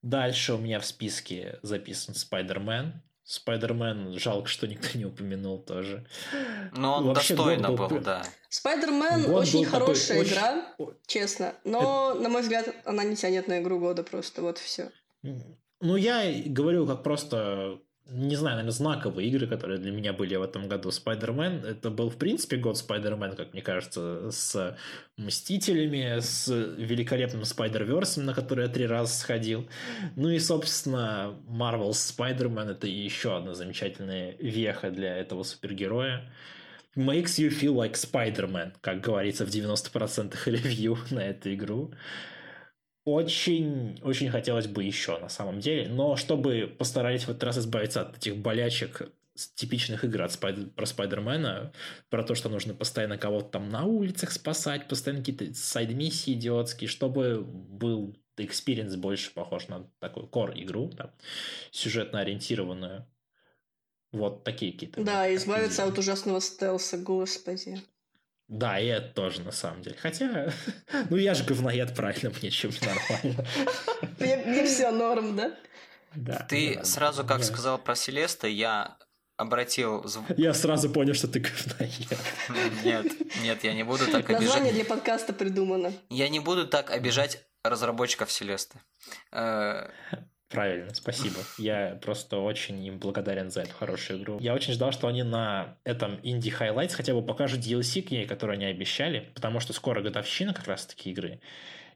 [0.02, 2.94] Дальше у меня в списке записан Spider-Man.
[3.26, 6.06] Spider-Man, жалко, что никто не упомянул тоже.
[6.72, 8.24] Но он Вообще, достойно был был, да.
[8.48, 11.54] Спайдермен очень был такой хорошая очень- игра, О- честно.
[11.64, 14.42] Но, на мой взгляд, она не тянет на игру года просто.
[14.42, 14.90] Вот все.
[15.80, 20.42] Ну, я говорю как просто, не знаю, наверное, знаковые игры, которые для меня были в
[20.42, 20.90] этом году.
[20.90, 24.76] Spider-Man, это был, в принципе, год Spider-Man, как мне кажется, с
[25.16, 29.68] Мстителями, с великолепным Spider-Verse, на который я три раза сходил.
[30.14, 36.30] Ну и, собственно, Marvel's Spider-Man— это еще одна замечательная веха для этого супергероя.
[36.94, 41.92] Makes you feel like Spider-Man, как говорится в 90% ревью на эту игру.
[43.06, 45.88] Очень, очень хотелось бы еще, на самом деле.
[45.88, 49.02] Но чтобы постарались в этот раз избавиться от этих болячек
[49.54, 51.72] типичных игр от Спайд- про Spider-Man а,
[52.10, 57.42] про то, что нужно постоянно кого-то там на улицах спасать, постоянно какие-то side-миссии идиотские, чтобы
[57.44, 61.12] был experience больше похож на такую core-игру, там,
[61.70, 63.06] сюжетно ориентированную.
[64.10, 65.04] Вот такие какие-то.
[65.04, 67.80] Да, избавиться от ужасного стелса, господи.
[68.48, 69.96] Да, и это тоже, на самом деле.
[70.00, 70.52] Хотя,
[71.10, 73.44] ну я же говноед, правильно, мне чем нормально.
[74.18, 75.54] Мне, все норм, да?
[76.14, 78.96] Да, Ты сразу, как сказал про Селеста, я
[79.36, 80.06] обратил...
[80.36, 82.84] Я сразу понял, что ты говноед.
[82.84, 83.06] Нет,
[83.42, 84.74] нет, я не буду так Название обижать.
[84.74, 85.92] для подкаста придумано.
[86.08, 88.78] Я не буду так обижать разработчиков Селесты.
[90.48, 91.36] Правильно, спасибо.
[91.58, 94.38] Я просто очень им благодарен за эту хорошую игру.
[94.40, 98.26] Я очень ждал, что они на этом Indie Highlights хотя бы покажут DLC к ней,
[98.26, 101.40] который они обещали, потому что скоро годовщина как раз таки игры.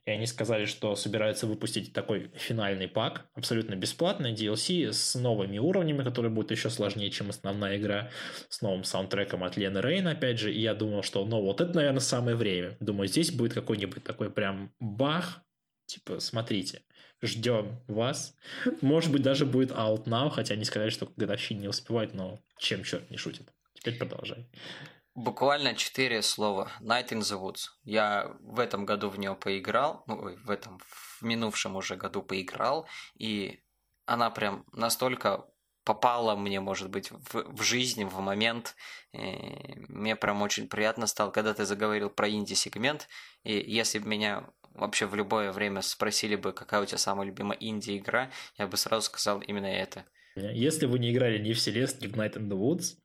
[0.07, 6.03] И они сказали, что собираются выпустить такой финальный пак, абсолютно бесплатный DLC с новыми уровнями,
[6.03, 8.11] которые будут еще сложнее, чем основная игра,
[8.49, 10.53] с новым саундтреком от Лены Рейн, опять же.
[10.53, 12.77] И я думал, что, ну, вот это, наверное, самое время.
[12.81, 15.43] Думаю, здесь будет какой-нибудь такой прям бах,
[15.87, 16.83] типа, смотрите,
[17.23, 18.35] ждем вас.
[18.81, 22.41] Может быть, даже будет out now, хотя они сказали, что к годовщине не успевать, но
[22.59, 23.53] чем черт не шутит.
[23.75, 24.49] Теперь продолжай.
[25.15, 26.71] Буквально четыре слова.
[26.81, 27.71] Night in the Woods.
[27.83, 32.87] Я в этом году в нее поиграл, ну, в этом, в минувшем уже году поиграл,
[33.19, 33.61] и
[34.07, 35.47] она прям настолько
[35.85, 38.77] попала мне, может быть, в, в жизнь, в момент.
[39.13, 43.09] И мне прям очень приятно стало, когда ты заговорил про инди-сегмент,
[43.43, 47.59] и если бы меня вообще в любое время спросили бы, какая у тебя самая любимая
[47.61, 50.05] инди-игра, я бы сразу сказал именно это.
[50.37, 52.97] Если вы не играли ни в Celeste, ни в Night in the Woods,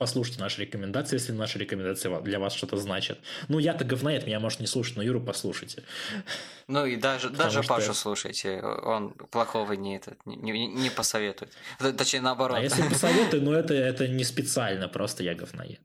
[0.00, 3.18] послушайте наши рекомендации, если наши рекомендации для вас что-то значат.
[3.48, 5.84] Ну, я-то говноед, меня, может, не слушать, но Юру послушайте.
[6.68, 7.74] Ну, и даже, даже что...
[7.74, 11.52] Пашу слушайте, он плохого не, это, не, не посоветует.
[11.78, 12.56] Точнее, наоборот.
[12.56, 15.80] А если посоветую, ну, это, это не специально, просто я говноед.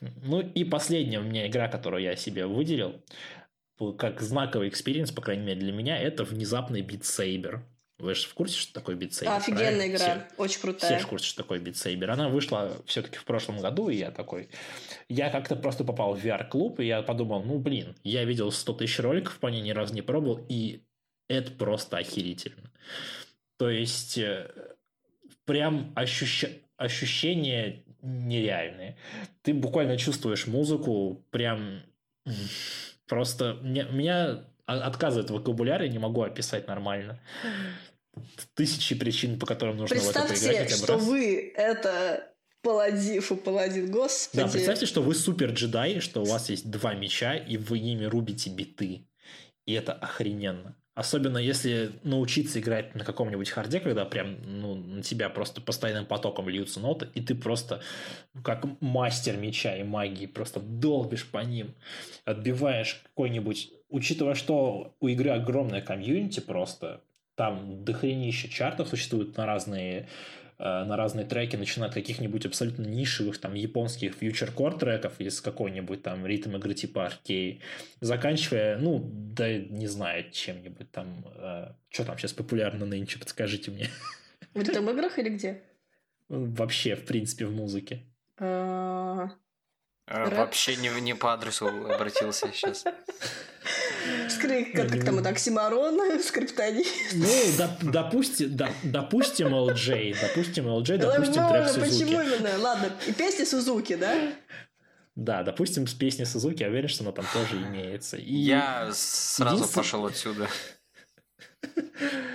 [0.00, 3.02] Ну, и последняя у меня игра, которую я себе выделил,
[3.98, 7.60] как знаковый experience, по крайней мере, для меня, это внезапный Saber.
[7.98, 9.36] Вы же в курсе, что такое Saber?
[9.36, 9.96] Офигенная правильно?
[9.96, 10.98] игра, все, очень крутая.
[10.98, 12.06] Все в курсе, что такое Saber.
[12.06, 14.50] Она вышла все-таки в прошлом году, и я такой...
[15.08, 18.98] Я как-то просто попал в VR-клуб, и я подумал, ну, блин, я видел 100 тысяч
[19.00, 20.82] роликов по ней, ни разу не пробовал, и
[21.28, 22.70] это просто охерительно.
[23.56, 24.50] То есть, э,
[25.46, 26.44] прям ощущ...
[26.76, 28.96] ощущения нереальные.
[29.42, 31.82] Ты буквально чувствуешь музыку, прям...
[33.06, 37.20] Просто меня отказывает вокабуляр, я не могу описать нормально.
[38.54, 40.68] Тысячи причин, по которым нужно Представьте, в это поиграть.
[40.68, 44.42] Представьте, что вы это паладин, фу, паладин, господи.
[44.42, 48.04] Да, представьте, что вы супер джедай, что у вас есть два меча, и вы ими
[48.04, 49.06] рубите биты.
[49.66, 50.76] И это охрененно.
[50.96, 56.48] Особенно если научиться играть на каком-нибудь харде, когда прям ну, на тебя просто постоянным потоком
[56.48, 57.82] льются ноты, и ты просто
[58.42, 61.74] как мастер меча и магии просто долбишь по ним,
[62.24, 67.02] отбиваешь какой-нибудь учитывая, что у игры огромная комьюнити просто,
[67.34, 70.08] там дохренище чартов существует на разные
[70.58, 76.26] на разные треки, начиная от каких-нибудь абсолютно нишевых там японских фьючер-кор треков из какой-нибудь там
[76.26, 77.60] ритм игры типа аркей,
[78.00, 83.90] заканчивая, ну, да не знаю, чем-нибудь там, э, что там сейчас популярно нынче, подскажите мне.
[84.54, 85.62] В ритм играх или где?
[86.28, 88.02] Вообще, в принципе, в музыке.
[88.38, 89.30] А,
[90.06, 92.84] а, вообще не, не по адресу обратился сейчас.
[94.28, 97.14] Скрip, как, как там это, оксиморон, скриптонист.
[97.14, 97.26] Ну,
[97.58, 102.04] доп, допустим, доп, допустим LJ, допустим LJ, допустим ну, трек Сузуки.
[102.04, 102.58] Почему именно?
[102.58, 104.32] Ладно, и песни Сузуки, да?
[105.14, 108.16] Да, допустим, с песни Сузуки, я уверен, что она там тоже имеется.
[108.16, 109.82] И я сразу Единствен...
[109.82, 110.48] пошел отсюда.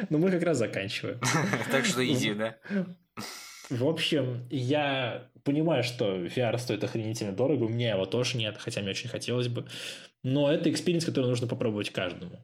[0.10, 1.20] Ну, мы как раз заканчиваем.
[1.72, 2.58] Так что иди, да?
[3.70, 8.82] В общем, я понимаю, что VR стоит охренительно дорого, у меня его тоже нет, хотя
[8.82, 9.66] мне очень хотелось бы.
[10.24, 12.40] Но это experience, который нужно попробовать каждому.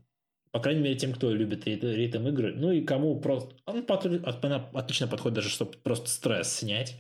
[0.52, 2.54] По крайней мере, тем, кто любит ритм игры.
[2.56, 3.56] Ну и кому просто...
[3.66, 3.86] Он
[4.74, 6.96] отлично подходит даже, чтобы просто стресс снять.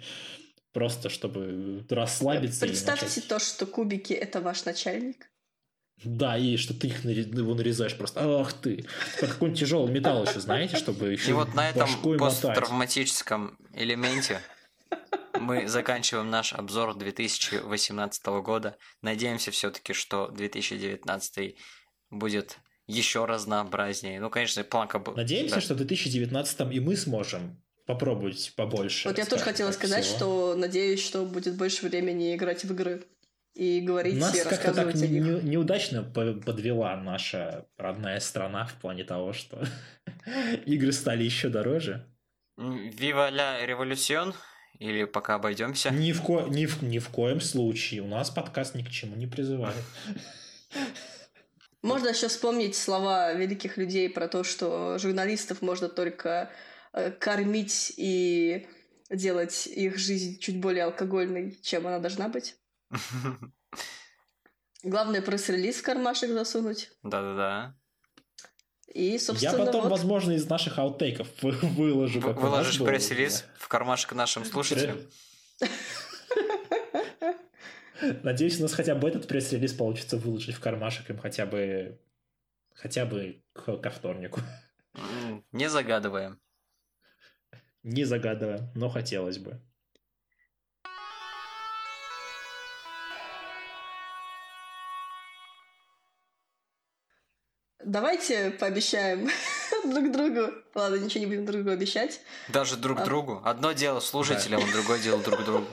[0.73, 2.67] Просто чтобы расслабиться.
[2.67, 3.27] Представьте начать...
[3.27, 5.29] то, что кубики– это ваш начальник.
[6.03, 8.41] Да, и что ты их его нарезаешь просто.
[8.41, 8.85] Ах ты.
[9.19, 11.89] Как какой-нибудь тяжелый металл еще, знаете, чтобы еще И вот на этом
[12.19, 14.39] посттравматическом элементе
[15.47, 18.77] мы заканчиваем наш обзор 2018 года.
[19.01, 21.55] Надеемся все-таки, что 2019
[22.09, 24.19] будет еще разнообразнее.
[24.19, 25.01] Ну, конечно, планка...
[25.15, 25.61] Надеемся, да.
[25.61, 29.07] что в 2019 и мы сможем попробовать побольше.
[29.07, 30.17] Вот я тоже хотела сказать, всего.
[30.17, 33.05] что надеюсь, что будет больше времени играть в игры
[33.53, 39.05] и говорить Нас и как-то так не, не, неудачно подвела наша родная страна в плане
[39.05, 39.65] того, что
[40.65, 42.05] игры стали еще дороже.
[42.57, 44.33] Вива ля революцион?
[44.79, 45.89] Или пока обойдемся?
[45.89, 46.47] Ни в, ко...
[46.47, 46.83] ни, в...
[46.83, 48.01] ни в коем случае.
[48.01, 49.83] У нас подкаст ни к чему не призывает.
[51.81, 56.51] Можно еще вспомнить слова великих людей про то, что журналистов можно только
[56.93, 58.67] э, кормить и
[59.09, 62.57] делать их жизнь чуть более алкогольной, чем она должна быть.
[64.83, 66.91] Главное пресс-релиз в кармашек засунуть.
[67.03, 67.75] Да-да-да.
[68.97, 69.91] И, собственно, Я потом, вот...
[69.91, 72.19] возможно, из наших аутейков выложу.
[72.19, 74.97] Как Выложишь пресс-релиз в кармашек нашим слушателям.
[78.23, 81.99] Надеюсь, у нас хотя бы этот пресс-релиз получится выложить в кармашек им хотя бы
[82.73, 84.41] хотя бы к, ко вторнику.
[85.51, 86.39] Не загадываем.
[87.83, 89.61] Не загадываем, но хотелось бы.
[97.87, 99.29] Давайте пообещаем
[99.85, 100.51] друг другу.
[100.75, 102.19] Ладно, ничего не будем друг другу обещать.
[102.49, 103.05] Даже друг а...
[103.05, 103.41] другу.
[103.45, 104.73] Одно дело слушателям, да.
[104.73, 105.67] другое дело друг другу.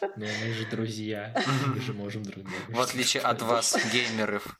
[0.00, 1.32] Но мы же друзья.
[1.68, 2.56] Мы же можем друг другу.
[2.70, 4.58] В отличие от вас, геймеров.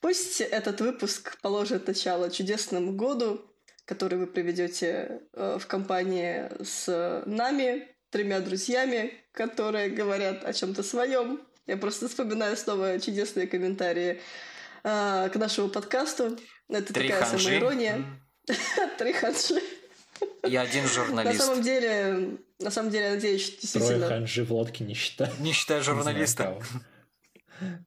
[0.00, 3.40] Пусть этот выпуск положит начало чудесному году,
[3.84, 11.40] который вы проведете э, в компании с нами, тремя друзьями, которые говорят о чем-то своем.
[11.68, 14.20] Я просто вспоминаю снова чудесные комментарии
[14.84, 16.38] а, к нашему подкасту.
[16.68, 17.44] Это Три такая ханжи.
[17.44, 18.04] самоирония.
[18.98, 19.62] Три ханжи.
[20.46, 21.38] И один журналист.
[21.38, 24.06] На самом деле, на самом деле, я надеюсь, что действительно...
[24.06, 25.32] Трое ханжи в лодке не считая.
[25.38, 26.60] Не считая журналиста.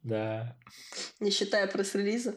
[0.04, 0.58] Да.
[1.20, 2.36] Не считая пресс-релиза.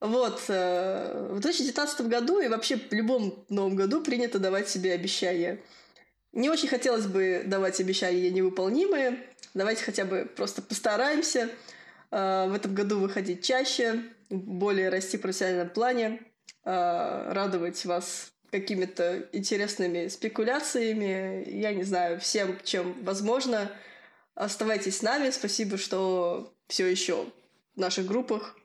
[0.00, 5.60] Вот, э, в 2019 году и вообще в любом новом году принято давать себе обещания.
[6.32, 9.24] Не очень хотелось бы давать обещания невыполнимые.
[9.54, 11.50] Давайте хотя бы просто постараемся
[12.10, 16.22] э, в этом году выходить чаще, более расти в профессиональном плане,
[16.64, 23.70] э, радовать вас какими-то интересными спекуляциями, я не знаю, всем, чем возможно.
[24.34, 25.30] Оставайтесь с нами.
[25.30, 27.26] Спасибо, что все еще
[27.74, 28.56] в наших группах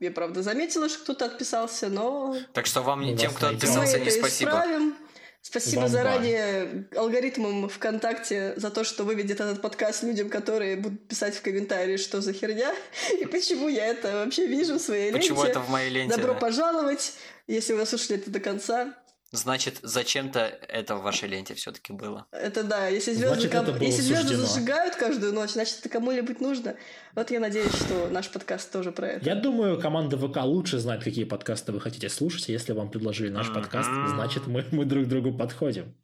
[0.00, 2.36] я, правда, заметила, что кто-то отписался, но...
[2.52, 4.50] Так что вам, не тем, кто отписался, не спасибо.
[4.50, 4.96] Исправим.
[5.40, 11.36] Спасибо Вам заранее алгоритмам ВКонтакте за то, что выведет этот подкаст людям, которые будут писать
[11.36, 12.74] в комментарии, что за херня,
[13.20, 15.52] и почему я это вообще вижу в своей почему ленте.
[15.52, 16.16] Почему это в моей ленте?
[16.16, 16.40] Добро да.
[16.40, 17.14] пожаловать,
[17.46, 18.94] если вы слушали это до конца.
[19.30, 22.26] Значит, зачем-то это в вашей ленте все-таки было.
[22.32, 22.88] Это да.
[22.88, 23.78] Если звезды, ком...
[23.78, 26.76] если звезды зажигают каждую ночь, значит, это кому-нибудь нужно.
[27.14, 29.26] Вот я надеюсь, что наш подкаст тоже про это.
[29.26, 32.48] Я думаю, команда ВК лучше знает, какие подкасты вы хотите слушать.
[32.48, 35.94] Если вам предложили наш подкаст, значит, мы, мы друг другу подходим.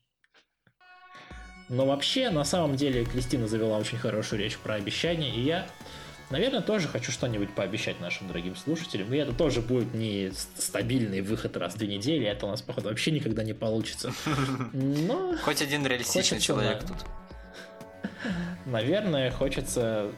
[1.71, 5.67] Но вообще, на самом деле, Кристина завела очень хорошую речь про обещания, и я
[6.31, 9.13] Наверное, тоже хочу что-нибудь пообещать нашим дорогим слушателям.
[9.13, 12.27] И это тоже будет не стабильный выход раз в две недели.
[12.27, 14.13] Это у нас, походу, вообще никогда не получится.
[14.73, 16.97] Но Хоть один реалистичный человек тут.
[18.67, 20.11] Наверное, хочется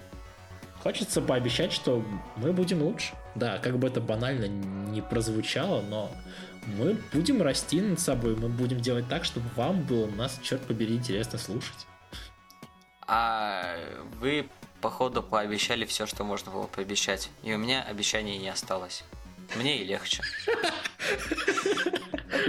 [0.87, 2.05] хочется пообещать, что
[2.37, 3.13] мы будем лучше.
[3.35, 6.13] Да, как бы это банально не прозвучало, но
[6.79, 10.95] мы будем расти над собой, мы будем делать так, чтобы вам было нас, черт побери,
[10.95, 11.87] интересно слушать.
[13.09, 13.77] А
[14.21, 14.49] вы
[14.81, 17.31] походу пообещали все, что можно было пообещать.
[17.43, 19.05] И у меня обещаний не осталось.
[19.55, 20.23] Мне и легче.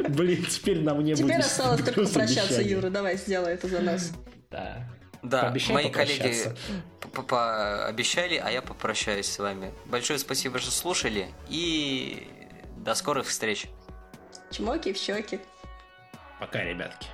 [0.09, 1.25] Блин, теперь нам не будет.
[1.25, 2.89] Теперь осталось только попрощаться, Юра.
[2.89, 4.11] Давай, сделай это за нас.
[4.49, 4.87] Да.
[5.23, 6.53] Да, мои коллеги
[7.89, 9.73] обещали, а я попрощаюсь с вами.
[9.85, 12.27] Большое спасибо, что слушали, и
[12.77, 13.65] до скорых встреч.
[14.51, 15.39] Чмоки в щеки.
[16.39, 17.07] Пока, ребятки.